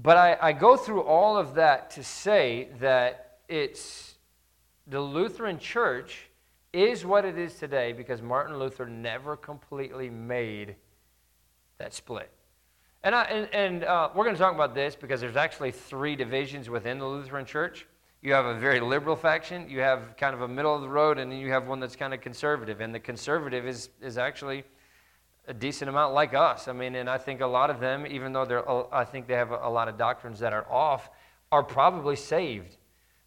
But 0.00 0.16
I, 0.16 0.38
I 0.40 0.52
go 0.52 0.76
through 0.76 1.02
all 1.02 1.36
of 1.36 1.54
that 1.54 1.90
to 1.90 2.04
say 2.04 2.68
that 2.78 3.38
it's 3.48 4.14
the 4.86 5.00
Lutheran 5.00 5.58
Church 5.58 6.30
is 6.72 7.04
what 7.04 7.24
it 7.24 7.36
is 7.36 7.56
today 7.56 7.92
because 7.92 8.22
Martin 8.22 8.60
Luther 8.60 8.86
never 8.86 9.36
completely 9.36 10.08
made 10.08 10.76
that 11.78 11.92
split. 11.94 12.30
And, 13.02 13.12
I, 13.12 13.24
and, 13.24 13.52
and 13.52 13.84
uh, 13.84 14.10
we're 14.14 14.22
going 14.22 14.36
to 14.36 14.40
talk 14.40 14.54
about 14.54 14.72
this 14.72 14.94
because 14.94 15.20
there's 15.20 15.36
actually 15.36 15.72
three 15.72 16.14
divisions 16.14 16.70
within 16.70 17.00
the 17.00 17.06
Lutheran 17.06 17.44
Church. 17.44 17.84
You 18.22 18.34
have 18.34 18.46
a 18.46 18.54
very 18.54 18.78
liberal 18.78 19.16
faction, 19.16 19.68
you 19.68 19.80
have 19.80 20.16
kind 20.16 20.32
of 20.32 20.42
a 20.42 20.48
middle 20.48 20.76
of 20.76 20.80
the 20.82 20.88
road, 20.88 21.18
and 21.18 21.30
then 21.30 21.40
you 21.40 21.50
have 21.50 21.66
one 21.66 21.80
that's 21.80 21.96
kind 21.96 22.14
of 22.14 22.20
conservative. 22.20 22.80
And 22.80 22.94
the 22.94 23.00
conservative 23.00 23.66
is, 23.66 23.90
is 24.00 24.16
actually 24.16 24.62
a 25.48 25.54
decent 25.54 25.88
amount 25.88 26.14
like 26.14 26.34
us. 26.34 26.68
I 26.68 26.72
mean, 26.72 26.94
and 26.94 27.10
I 27.10 27.18
think 27.18 27.40
a 27.40 27.46
lot 27.46 27.70
of 27.70 27.80
them, 27.80 28.06
even 28.06 28.32
though 28.32 28.44
they're, 28.44 28.94
I 28.94 29.04
think 29.04 29.26
they 29.26 29.34
have 29.34 29.50
a 29.50 29.68
lot 29.68 29.88
of 29.88 29.98
doctrines 29.98 30.38
that 30.40 30.52
are 30.52 30.70
off, 30.70 31.10
are 31.50 31.62
probably 31.62 32.16
saved. 32.16 32.76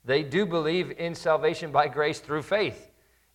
They 0.06 0.24
do 0.24 0.46
believe 0.46 0.92
in 0.98 1.16
salvation 1.16 1.72
by 1.72 1.88
grace 1.88 2.20
through 2.20 2.44
faith 2.44 2.92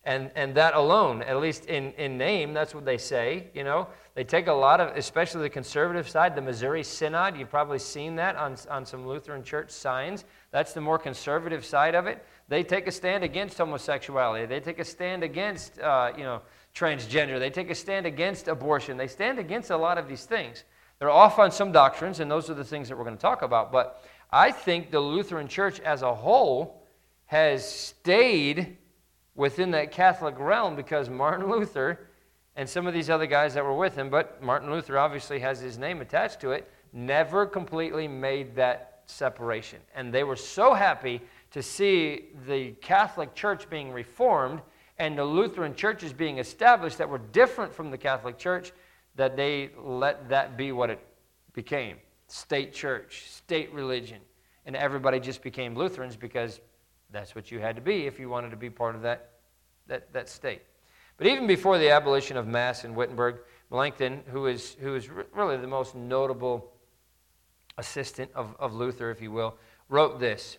and, 0.07 0.31
and 0.35 0.55
that 0.55 0.73
alone, 0.73 1.21
at 1.21 1.37
least 1.41 1.65
in, 1.65 1.91
in 1.97 2.17
name, 2.17 2.53
that's 2.53 2.73
what 2.73 2.85
they 2.85 2.97
say. 2.97 3.47
You 3.53 3.65
know, 3.65 3.89
they 4.15 4.23
take 4.23 4.47
a 4.47 4.53
lot 4.53 4.79
of, 4.79 4.95
especially 4.95 5.41
the 5.41 5.49
conservative 5.49 6.07
side, 6.07 6.33
the 6.33 6.41
Missouri 6.41 6.81
Synod. 6.81 7.35
You've 7.35 7.49
probably 7.49 7.77
seen 7.77 8.15
that 8.15 8.37
on, 8.37 8.55
on 8.69 8.85
some 8.85 9.05
Lutheran 9.05 9.43
church 9.43 9.69
signs. 9.69 10.23
That's 10.51 10.71
the 10.71 10.79
more 10.79 10.97
conservative 10.97 11.65
side 11.65 11.93
of 11.93 12.07
it. 12.07 12.25
They 12.47 12.63
take 12.63 12.87
a 12.87 12.91
stand 12.91 13.25
against 13.25 13.57
homosexuality. 13.57 14.45
They 14.45 14.61
take 14.61 14.79
a 14.79 14.85
stand 14.85 15.23
against, 15.23 15.77
uh, 15.81 16.13
you 16.15 16.23
know, 16.23 16.41
transgender. 16.77 17.39
They 17.39 17.49
take 17.49 17.69
a 17.69 17.75
stand 17.75 18.05
against 18.05 18.47
abortion. 18.47 18.97
They 18.97 19.07
stand 19.07 19.39
against 19.39 19.71
a 19.71 19.77
lot 19.77 19.97
of 19.97 20.07
these 20.07 20.25
things. 20.25 20.63
They're 20.99 21.09
off 21.09 21.39
on 21.39 21.51
some 21.51 21.71
doctrines, 21.71 22.19
and 22.19 22.29
those 22.29 22.49
are 22.49 22.53
the 22.53 22.63
things 22.63 22.89
that 22.89 22.97
we're 22.97 23.03
going 23.03 23.17
to 23.17 23.21
talk 23.21 23.41
about. 23.41 23.71
But 23.71 24.03
I 24.31 24.51
think 24.51 24.91
the 24.91 24.99
Lutheran 24.99 25.47
Church 25.47 25.79
as 25.79 26.01
a 26.01 26.13
whole 26.13 26.83
has 27.25 27.69
stayed 27.69 28.77
within 29.35 29.71
that 29.71 29.91
Catholic 29.91 30.35
realm 30.37 30.75
because 30.75 31.09
Martin 31.09 31.49
Luther 31.49 32.07
and 32.55 32.67
some 32.67 32.87
of 32.87 32.93
these 32.93 33.09
other 33.09 33.27
guys 33.27 33.53
that 33.53 33.63
were 33.63 33.75
with 33.75 33.95
him, 33.95 34.09
but 34.09 34.41
Martin 34.41 34.71
Luther 34.71 34.97
obviously 34.97 35.39
has 35.39 35.59
his 35.59 35.77
name 35.77 36.01
attached 36.01 36.39
to 36.41 36.51
it, 36.51 36.69
never 36.91 37.45
completely 37.45 38.07
made 38.07 38.55
that 38.55 39.01
separation. 39.05 39.79
And 39.93 40.11
they 40.11 40.23
were 40.23 40.35
so 40.35 40.73
happy 40.73 41.21
to 41.51 41.61
see 41.61 42.29
the 42.47 42.71
Catholic 42.81 43.35
Church 43.35 43.69
being 43.69 43.91
reformed 43.91 44.61
and 44.99 45.17
the 45.17 45.23
Lutheran 45.23 45.75
churches 45.75 46.13
being 46.13 46.39
established 46.39 46.97
that 46.97 47.09
were 47.09 47.19
different 47.19 47.73
from 47.73 47.91
the 47.91 47.97
Catholic 47.97 48.37
Church 48.37 48.71
that 49.15 49.35
they 49.35 49.71
let 49.77 50.29
that 50.29 50.57
be 50.57 50.71
what 50.71 50.89
it 50.89 50.99
became 51.53 51.97
state 52.27 52.73
church, 52.73 53.23
state 53.29 53.73
religion. 53.73 54.19
And 54.65 54.75
everybody 54.75 55.19
just 55.19 55.41
became 55.41 55.75
Lutherans 55.75 56.17
because 56.17 56.59
that's 57.11 57.35
what 57.35 57.51
you 57.51 57.59
had 57.59 57.75
to 57.77 57.81
be 57.81 58.05
if 58.05 58.19
you 58.19 58.29
wanted 58.29 58.49
to 58.51 58.57
be 58.57 58.69
part 58.69 58.95
of 58.95 59.01
that, 59.03 59.31
that, 59.87 60.11
that 60.13 60.27
state. 60.27 60.61
But 61.17 61.27
even 61.27 61.47
before 61.47 61.77
the 61.77 61.89
abolition 61.89 62.35
of 62.35 62.47
Mass 62.47 62.83
in 62.83 62.93
Wittenberg, 62.93 63.37
Melanchthon, 63.71 64.23
who 64.27 64.47
is, 64.47 64.75
who 64.81 64.95
is 64.95 65.09
really 65.33 65.57
the 65.57 65.67
most 65.67 65.95
notable 65.95 66.73
assistant 67.77 68.29
of, 68.35 68.55
of 68.59 68.73
Luther, 68.73 69.09
if 69.09 69.21
you 69.21 69.31
will, 69.31 69.55
wrote 69.89 70.19
this 70.19 70.57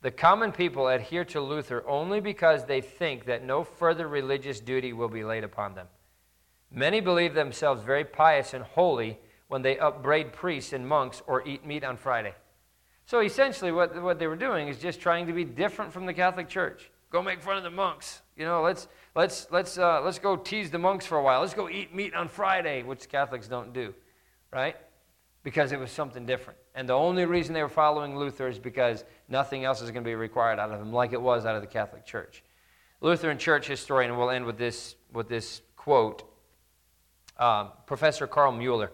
The 0.00 0.10
common 0.12 0.52
people 0.52 0.86
adhere 0.86 1.24
to 1.26 1.40
Luther 1.40 1.84
only 1.86 2.20
because 2.20 2.64
they 2.64 2.80
think 2.80 3.24
that 3.24 3.44
no 3.44 3.64
further 3.64 4.06
religious 4.06 4.60
duty 4.60 4.92
will 4.92 5.08
be 5.08 5.24
laid 5.24 5.42
upon 5.42 5.74
them. 5.74 5.88
Many 6.70 7.00
believe 7.00 7.34
themselves 7.34 7.82
very 7.82 8.04
pious 8.04 8.54
and 8.54 8.62
holy 8.62 9.18
when 9.48 9.62
they 9.62 9.78
upbraid 9.78 10.32
priests 10.32 10.72
and 10.72 10.86
monks 10.86 11.22
or 11.26 11.46
eat 11.48 11.66
meat 11.66 11.82
on 11.82 11.96
Friday. 11.96 12.34
So 13.06 13.20
essentially, 13.20 13.72
what, 13.72 14.00
what 14.02 14.18
they 14.18 14.26
were 14.26 14.36
doing 14.36 14.68
is 14.68 14.78
just 14.78 15.00
trying 15.00 15.26
to 15.26 15.32
be 15.32 15.44
different 15.44 15.92
from 15.92 16.06
the 16.06 16.14
Catholic 16.14 16.48
Church. 16.48 16.90
Go 17.10 17.22
make 17.22 17.42
fun 17.42 17.56
of 17.56 17.62
the 17.62 17.70
monks. 17.70 18.20
You 18.36 18.44
know, 18.44 18.62
let's, 18.62 18.86
let's, 19.16 19.48
let's, 19.50 19.78
uh, 19.78 20.02
let's 20.02 20.18
go 20.18 20.36
tease 20.36 20.70
the 20.70 20.78
monks 20.78 21.06
for 21.06 21.16
a 21.16 21.22
while. 21.22 21.40
Let's 21.40 21.54
go 21.54 21.68
eat 21.68 21.94
meat 21.94 22.14
on 22.14 22.28
Friday, 22.28 22.82
which 22.82 23.08
Catholics 23.08 23.48
don't 23.48 23.72
do, 23.72 23.94
right? 24.52 24.76
Because 25.42 25.72
it 25.72 25.78
was 25.78 25.90
something 25.90 26.26
different. 26.26 26.58
And 26.74 26.88
the 26.88 26.94
only 26.94 27.24
reason 27.24 27.54
they 27.54 27.62
were 27.62 27.68
following 27.68 28.16
Luther 28.16 28.48
is 28.48 28.58
because 28.58 29.04
nothing 29.28 29.64
else 29.64 29.80
is 29.80 29.90
going 29.90 30.04
to 30.04 30.08
be 30.08 30.14
required 30.14 30.58
out 30.58 30.70
of 30.70 30.78
them, 30.78 30.92
like 30.92 31.12
it 31.12 31.20
was 31.20 31.46
out 31.46 31.54
of 31.54 31.62
the 31.62 31.68
Catholic 31.68 32.04
Church. 32.04 32.42
Lutheran 33.00 33.38
church 33.38 33.68
historian, 33.68 34.16
we'll 34.16 34.30
end 34.30 34.44
with 34.44 34.58
this, 34.58 34.96
with 35.12 35.28
this 35.28 35.62
quote. 35.76 36.24
Um, 37.38 37.70
Professor 37.86 38.26
Karl 38.26 38.50
Mueller 38.50 38.90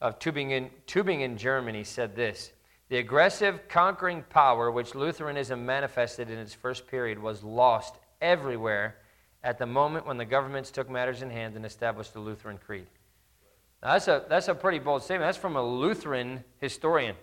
of 0.00 0.18
Tübingen, 0.18 0.70
Tübingen, 0.86 1.36
Germany, 1.36 1.84
said 1.84 2.16
this 2.16 2.52
The 2.88 2.98
aggressive, 2.98 3.68
conquering 3.68 4.24
power 4.30 4.70
which 4.70 4.94
Lutheranism 4.94 5.66
manifested 5.66 6.30
in 6.30 6.38
its 6.38 6.54
first 6.54 6.86
period 6.86 7.18
was 7.18 7.42
lost 7.42 7.96
everywhere 8.20 8.96
at 9.44 9.58
the 9.58 9.66
moment 9.66 10.06
when 10.06 10.16
the 10.16 10.24
governments 10.24 10.70
took 10.70 10.88
matters 10.88 11.22
in 11.22 11.30
hand 11.30 11.56
and 11.56 11.66
established 11.66 12.14
the 12.14 12.20
Lutheran 12.20 12.58
Creed. 12.58 12.86
Now, 13.82 13.92
that's 13.92 14.08
a, 14.08 14.24
that's 14.28 14.48
a 14.48 14.54
pretty 14.54 14.78
bold 14.78 15.02
statement. 15.02 15.28
That's 15.28 15.38
from 15.38 15.56
a 15.56 15.62
Lutheran 15.62 16.44
historian. 16.60 17.16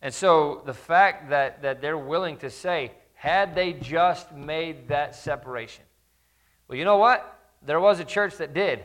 And 0.00 0.12
so 0.12 0.62
the 0.64 0.74
fact 0.74 1.30
that, 1.30 1.62
that 1.62 1.80
they're 1.80 1.98
willing 1.98 2.36
to 2.38 2.50
say, 2.50 2.92
had 3.14 3.54
they 3.54 3.72
just 3.72 4.32
made 4.32 4.88
that 4.88 5.14
separation? 5.14 5.84
Well, 6.66 6.78
you 6.78 6.84
know 6.84 6.98
what? 6.98 7.38
There 7.64 7.80
was 7.80 8.00
a 8.00 8.04
church 8.04 8.36
that 8.38 8.54
did. 8.54 8.84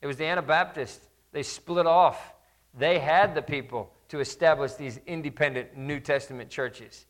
It 0.00 0.06
was 0.06 0.16
the 0.16 0.24
Anabaptists. 0.24 1.04
They 1.32 1.42
split 1.42 1.86
off. 1.86 2.34
They 2.78 2.98
had 2.98 3.34
the 3.34 3.42
people 3.42 3.92
to 4.08 4.20
establish 4.20 4.74
these 4.74 4.98
independent 5.06 5.76
New 5.76 6.00
Testament 6.00 6.50
churches. 6.50 7.06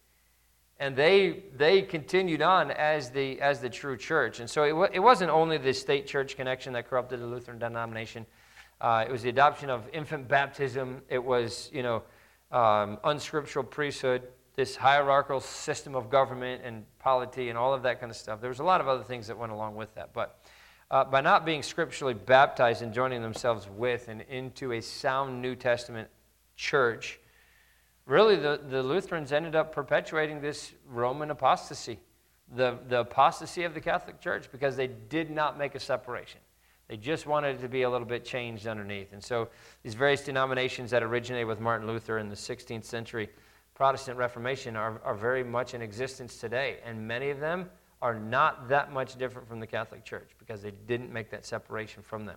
And 0.78 0.94
they, 0.94 1.44
they 1.56 1.82
continued 1.82 2.42
on 2.42 2.70
as 2.70 3.10
the, 3.10 3.40
as 3.40 3.60
the 3.60 3.70
true 3.70 3.96
church. 3.96 4.40
And 4.40 4.48
so 4.48 4.64
it, 4.64 4.70
w- 4.70 4.90
it 4.92 5.00
wasn't 5.00 5.30
only 5.30 5.56
the 5.56 5.72
state 5.72 6.06
church 6.06 6.36
connection 6.36 6.74
that 6.74 6.88
corrupted 6.88 7.20
the 7.20 7.26
Lutheran 7.26 7.58
denomination. 7.58 8.26
Uh, 8.80 9.04
it 9.06 9.10
was 9.10 9.22
the 9.22 9.28
adoption 9.28 9.70
of 9.70 9.88
infant 9.92 10.28
baptism. 10.28 11.02
It 11.08 11.22
was, 11.22 11.70
you 11.72 11.82
know, 11.82 12.02
um, 12.52 12.98
unscriptural 13.04 13.64
priesthood, 13.64 14.22
this 14.54 14.76
hierarchical 14.76 15.40
system 15.40 15.94
of 15.94 16.10
government 16.10 16.62
and 16.64 16.84
polity 16.98 17.48
and 17.48 17.58
all 17.58 17.74
of 17.74 17.82
that 17.82 18.00
kind 18.00 18.10
of 18.10 18.16
stuff. 18.16 18.40
There 18.40 18.50
was 18.50 18.60
a 18.60 18.64
lot 18.64 18.80
of 18.80 18.88
other 18.88 19.02
things 19.02 19.26
that 19.26 19.38
went 19.38 19.52
along 19.52 19.76
with 19.76 19.94
that. 19.94 20.12
But 20.12 20.40
uh, 20.90 21.04
by 21.04 21.20
not 21.20 21.44
being 21.44 21.62
scripturally 21.62 22.14
baptized 22.14 22.82
and 22.82 22.92
joining 22.92 23.22
themselves 23.22 23.68
with 23.68 24.08
and 24.08 24.22
into 24.22 24.72
a 24.72 24.80
sound 24.80 25.42
New 25.42 25.56
Testament 25.56 26.08
church, 26.56 27.18
really 28.06 28.36
the, 28.36 28.60
the 28.68 28.82
Lutherans 28.82 29.32
ended 29.32 29.56
up 29.56 29.74
perpetuating 29.74 30.40
this 30.40 30.72
Roman 30.88 31.30
apostasy, 31.30 31.98
the, 32.54 32.78
the 32.88 33.00
apostasy 33.00 33.64
of 33.64 33.74
the 33.74 33.80
Catholic 33.80 34.20
Church, 34.20 34.50
because 34.52 34.76
they 34.76 34.86
did 34.86 35.30
not 35.30 35.58
make 35.58 35.74
a 35.74 35.80
separation. 35.80 36.40
They 36.88 36.96
just 36.96 37.26
wanted 37.26 37.56
it 37.56 37.60
to 37.62 37.68
be 37.68 37.82
a 37.82 37.90
little 37.90 38.06
bit 38.06 38.24
changed 38.24 38.66
underneath. 38.66 39.12
And 39.12 39.22
so 39.22 39.48
these 39.82 39.94
various 39.94 40.22
denominations 40.22 40.90
that 40.92 41.02
originated 41.02 41.48
with 41.48 41.60
Martin 41.60 41.86
Luther 41.86 42.18
in 42.18 42.28
the 42.28 42.36
16th 42.36 42.84
century 42.84 43.28
Protestant 43.74 44.16
Reformation 44.16 44.74
are, 44.74 45.00
are 45.04 45.14
very 45.14 45.44
much 45.44 45.74
in 45.74 45.82
existence 45.82 46.38
today. 46.38 46.78
And 46.84 47.06
many 47.06 47.30
of 47.30 47.40
them 47.40 47.68
are 48.00 48.14
not 48.14 48.68
that 48.68 48.92
much 48.92 49.16
different 49.16 49.48
from 49.48 49.60
the 49.60 49.66
Catholic 49.66 50.04
Church 50.04 50.30
because 50.38 50.62
they 50.62 50.72
didn't 50.86 51.12
make 51.12 51.30
that 51.30 51.44
separation 51.44 52.02
from 52.02 52.24
them. 52.24 52.36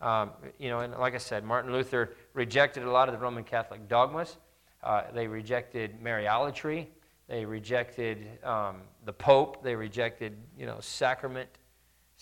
Um, 0.00 0.30
you 0.58 0.68
know, 0.68 0.80
and 0.80 0.92
like 0.94 1.14
I 1.14 1.18
said, 1.18 1.44
Martin 1.44 1.72
Luther 1.72 2.14
rejected 2.34 2.82
a 2.82 2.90
lot 2.90 3.08
of 3.08 3.14
the 3.14 3.20
Roman 3.20 3.44
Catholic 3.44 3.88
dogmas. 3.88 4.38
Uh, 4.82 5.02
they 5.14 5.28
rejected 5.28 6.02
Mariolatry. 6.02 6.86
They 7.28 7.44
rejected 7.44 8.26
um, 8.44 8.78
the 9.04 9.12
Pope. 9.12 9.62
They 9.62 9.76
rejected, 9.76 10.36
you 10.58 10.66
know, 10.66 10.78
sacrament, 10.80 11.48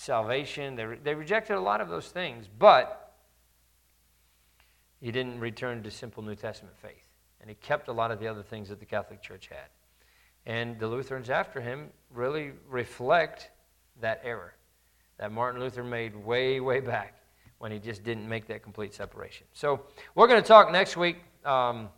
salvation. 0.01 0.77
They, 0.77 0.85
re- 0.85 0.99
they 1.03 1.15
rejected 1.15 1.57
a 1.57 1.61
lot 1.61 1.81
of 1.81 1.89
those 1.89 2.09
things, 2.09 2.49
but 2.59 3.15
he 5.01 5.11
didn't 5.13 5.41
return 5.41 5.83
to 5.83 5.91
simple 5.91 6.23
New 6.23 6.35
Testament 6.35 6.75
faith. 6.81 7.05
And 7.41 7.49
he 7.49 7.57
kept 7.57 7.89
a 7.89 7.93
lot 7.93 8.11
of 8.11 8.19
the 8.19 8.27
other 8.27 8.43
things 8.43 8.69
that 8.71 8.81
the 8.81 8.87
Catholic 8.87 9.23
Church 9.23 9.49
had. 9.49 9.69
And 10.47 10.79
the 10.79 10.87
Lutherans 10.87 11.29
after 11.29 11.61
him 11.61 11.91
really 12.11 12.53
reflect 12.69 13.51
that 14.01 14.21
error 14.25 14.55
that 15.19 15.31
Martin 15.33 15.61
Luther 15.61 15.85
made 15.85 16.17
way, 16.17 16.61
way 16.61 16.81
back 16.81 17.15
when 17.59 17.71
he 17.71 17.79
just 17.79 18.03
didn't 18.03 18.27
make 18.27 18.47
that 18.47 18.63
complete 18.63 18.95
separation. 18.95 19.47
So 19.53 19.83
we're 20.15 20.29
going 20.29 20.41
to 20.41 20.49
talk 20.49 20.73
next 20.73 20.97
week 20.97 21.19
um, 21.45 21.91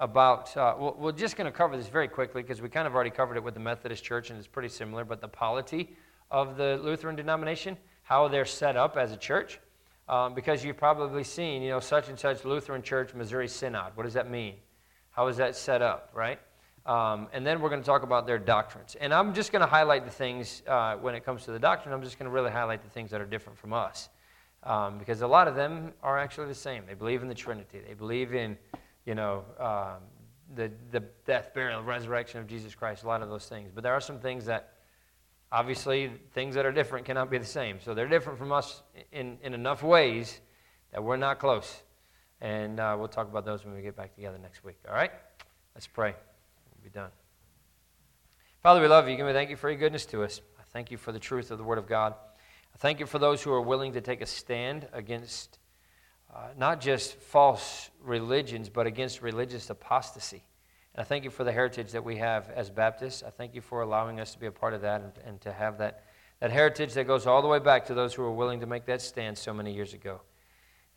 about, 0.00 0.56
uh, 0.56 0.74
we're 0.98 1.12
just 1.12 1.36
going 1.36 1.44
to 1.44 1.56
cover 1.56 1.76
this 1.76 1.86
very 1.86 2.08
quickly 2.08 2.42
because 2.42 2.60
we 2.60 2.68
kind 2.68 2.88
of 2.88 2.96
already 2.96 3.10
covered 3.10 3.36
it 3.36 3.44
with 3.44 3.54
the 3.54 3.60
Methodist 3.60 4.02
Church 4.02 4.30
and 4.30 4.38
it's 4.40 4.48
pretty 4.48 4.68
similar, 4.68 5.04
but 5.04 5.20
the 5.20 5.28
polity 5.28 5.96
of 6.30 6.56
the 6.56 6.78
Lutheran 6.82 7.16
denomination, 7.16 7.76
how 8.02 8.28
they're 8.28 8.44
set 8.44 8.76
up 8.76 8.96
as 8.96 9.12
a 9.12 9.16
church. 9.16 9.60
Um, 10.08 10.34
because 10.34 10.64
you've 10.64 10.76
probably 10.76 11.24
seen, 11.24 11.62
you 11.62 11.70
know, 11.70 11.80
such 11.80 12.08
and 12.08 12.16
such 12.16 12.44
Lutheran 12.44 12.80
Church, 12.80 13.12
Missouri 13.12 13.48
Synod. 13.48 13.96
What 13.96 14.04
does 14.04 14.14
that 14.14 14.30
mean? 14.30 14.54
How 15.10 15.26
is 15.26 15.36
that 15.38 15.56
set 15.56 15.82
up, 15.82 16.10
right? 16.14 16.38
Um, 16.86 17.26
and 17.32 17.44
then 17.44 17.60
we're 17.60 17.70
going 17.70 17.80
to 17.80 17.86
talk 17.86 18.04
about 18.04 18.24
their 18.24 18.38
doctrines. 18.38 18.94
And 19.00 19.12
I'm 19.12 19.34
just 19.34 19.50
going 19.50 19.62
to 19.62 19.66
highlight 19.66 20.04
the 20.04 20.10
things, 20.12 20.62
uh, 20.68 20.94
when 20.96 21.16
it 21.16 21.24
comes 21.24 21.44
to 21.46 21.50
the 21.50 21.58
doctrine, 21.58 21.92
I'm 21.92 22.02
just 22.02 22.20
going 22.20 22.30
to 22.30 22.32
really 22.32 22.52
highlight 22.52 22.84
the 22.84 22.90
things 22.90 23.10
that 23.10 23.20
are 23.20 23.26
different 23.26 23.58
from 23.58 23.72
us. 23.72 24.08
Um, 24.62 24.98
because 24.98 25.22
a 25.22 25.26
lot 25.26 25.48
of 25.48 25.56
them 25.56 25.92
are 26.02 26.16
actually 26.16 26.46
the 26.46 26.54
same. 26.54 26.84
They 26.86 26.94
believe 26.94 27.22
in 27.22 27.28
the 27.28 27.34
Trinity. 27.34 27.80
They 27.84 27.94
believe 27.94 28.34
in, 28.34 28.56
you 29.04 29.16
know, 29.16 29.44
um, 29.58 30.02
the, 30.54 30.70
the 30.92 31.00
death, 31.26 31.52
burial, 31.52 31.82
resurrection 31.82 32.38
of 32.40 32.46
Jesus 32.46 32.76
Christ, 32.76 33.02
a 33.02 33.08
lot 33.08 33.22
of 33.22 33.28
those 33.28 33.46
things. 33.46 33.72
But 33.74 33.82
there 33.82 33.94
are 33.94 34.00
some 34.00 34.20
things 34.20 34.44
that, 34.46 34.74
obviously, 35.52 36.10
things 36.32 36.54
that 36.54 36.66
are 36.66 36.72
different 36.72 37.06
cannot 37.06 37.30
be 37.30 37.38
the 37.38 37.44
same. 37.44 37.78
So 37.80 37.94
they're 37.94 38.08
different 38.08 38.38
from 38.38 38.52
us 38.52 38.82
in, 39.12 39.38
in 39.42 39.54
enough 39.54 39.82
ways 39.82 40.40
that 40.92 41.02
we're 41.02 41.16
not 41.16 41.38
close. 41.38 41.82
And 42.40 42.80
uh, 42.80 42.96
we'll 42.98 43.08
talk 43.08 43.28
about 43.28 43.44
those 43.44 43.64
when 43.64 43.74
we 43.74 43.82
get 43.82 43.96
back 43.96 44.14
together 44.14 44.38
next 44.38 44.64
week. 44.64 44.76
All 44.88 44.94
right? 44.94 45.12
Let's 45.74 45.86
pray 45.86 46.14
We'll 46.74 46.84
be 46.84 46.90
done. 46.90 47.10
Father, 48.62 48.80
we 48.80 48.88
love 48.88 49.08
you. 49.08 49.24
We 49.24 49.32
thank 49.32 49.50
you 49.50 49.56
for 49.56 49.70
your 49.70 49.78
goodness 49.78 50.06
to 50.06 50.24
us. 50.24 50.40
I 50.58 50.62
thank 50.72 50.90
you 50.90 50.96
for 50.96 51.12
the 51.12 51.18
truth 51.18 51.50
of 51.50 51.58
the 51.58 51.64
Word 51.64 51.78
of 51.78 51.86
God. 51.86 52.14
I 52.74 52.78
thank 52.78 53.00
you 53.00 53.06
for 53.06 53.18
those 53.18 53.42
who 53.42 53.52
are 53.52 53.60
willing 53.60 53.92
to 53.92 54.00
take 54.00 54.20
a 54.20 54.26
stand 54.26 54.88
against 54.92 55.58
uh, 56.34 56.48
not 56.58 56.80
just 56.80 57.14
false 57.14 57.90
religions, 58.02 58.68
but 58.68 58.86
against 58.86 59.22
religious 59.22 59.70
apostasy. 59.70 60.42
I 60.98 61.04
thank 61.04 61.24
you 61.24 61.30
for 61.30 61.44
the 61.44 61.52
heritage 61.52 61.92
that 61.92 62.04
we 62.04 62.16
have 62.16 62.48
as 62.50 62.70
Baptists. 62.70 63.22
I 63.22 63.30
thank 63.30 63.54
you 63.54 63.60
for 63.60 63.82
allowing 63.82 64.18
us 64.18 64.32
to 64.32 64.38
be 64.38 64.46
a 64.46 64.52
part 64.52 64.72
of 64.72 64.80
that 64.80 65.02
and, 65.02 65.12
and 65.26 65.40
to 65.42 65.52
have 65.52 65.78
that, 65.78 66.04
that 66.40 66.50
heritage 66.50 66.94
that 66.94 67.06
goes 67.06 67.26
all 67.26 67.42
the 67.42 67.48
way 67.48 67.58
back 67.58 67.84
to 67.86 67.94
those 67.94 68.14
who 68.14 68.22
were 68.22 68.32
willing 68.32 68.60
to 68.60 68.66
make 68.66 68.86
that 68.86 69.02
stand 69.02 69.36
so 69.36 69.52
many 69.52 69.74
years 69.74 69.92
ago. 69.92 70.20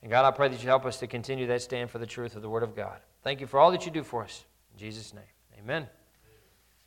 And 0.01 0.09
God, 0.09 0.25
I 0.25 0.31
pray 0.31 0.47
that 0.47 0.61
you 0.61 0.69
help 0.69 0.85
us 0.85 0.97
to 0.99 1.07
continue 1.07 1.47
that 1.47 1.61
stand 1.61 1.89
for 1.89 1.99
the 1.99 2.05
truth 2.05 2.35
of 2.35 2.41
the 2.41 2.49
Word 2.49 2.63
of 2.63 2.75
God. 2.75 2.99
Thank 3.23 3.41
you 3.41 3.47
for 3.47 3.59
all 3.59 3.71
that 3.71 3.85
you 3.85 3.91
do 3.91 4.03
for 4.03 4.23
us. 4.23 4.45
In 4.73 4.79
Jesus' 4.79 5.13
name. 5.13 5.23
Amen. 5.59 5.89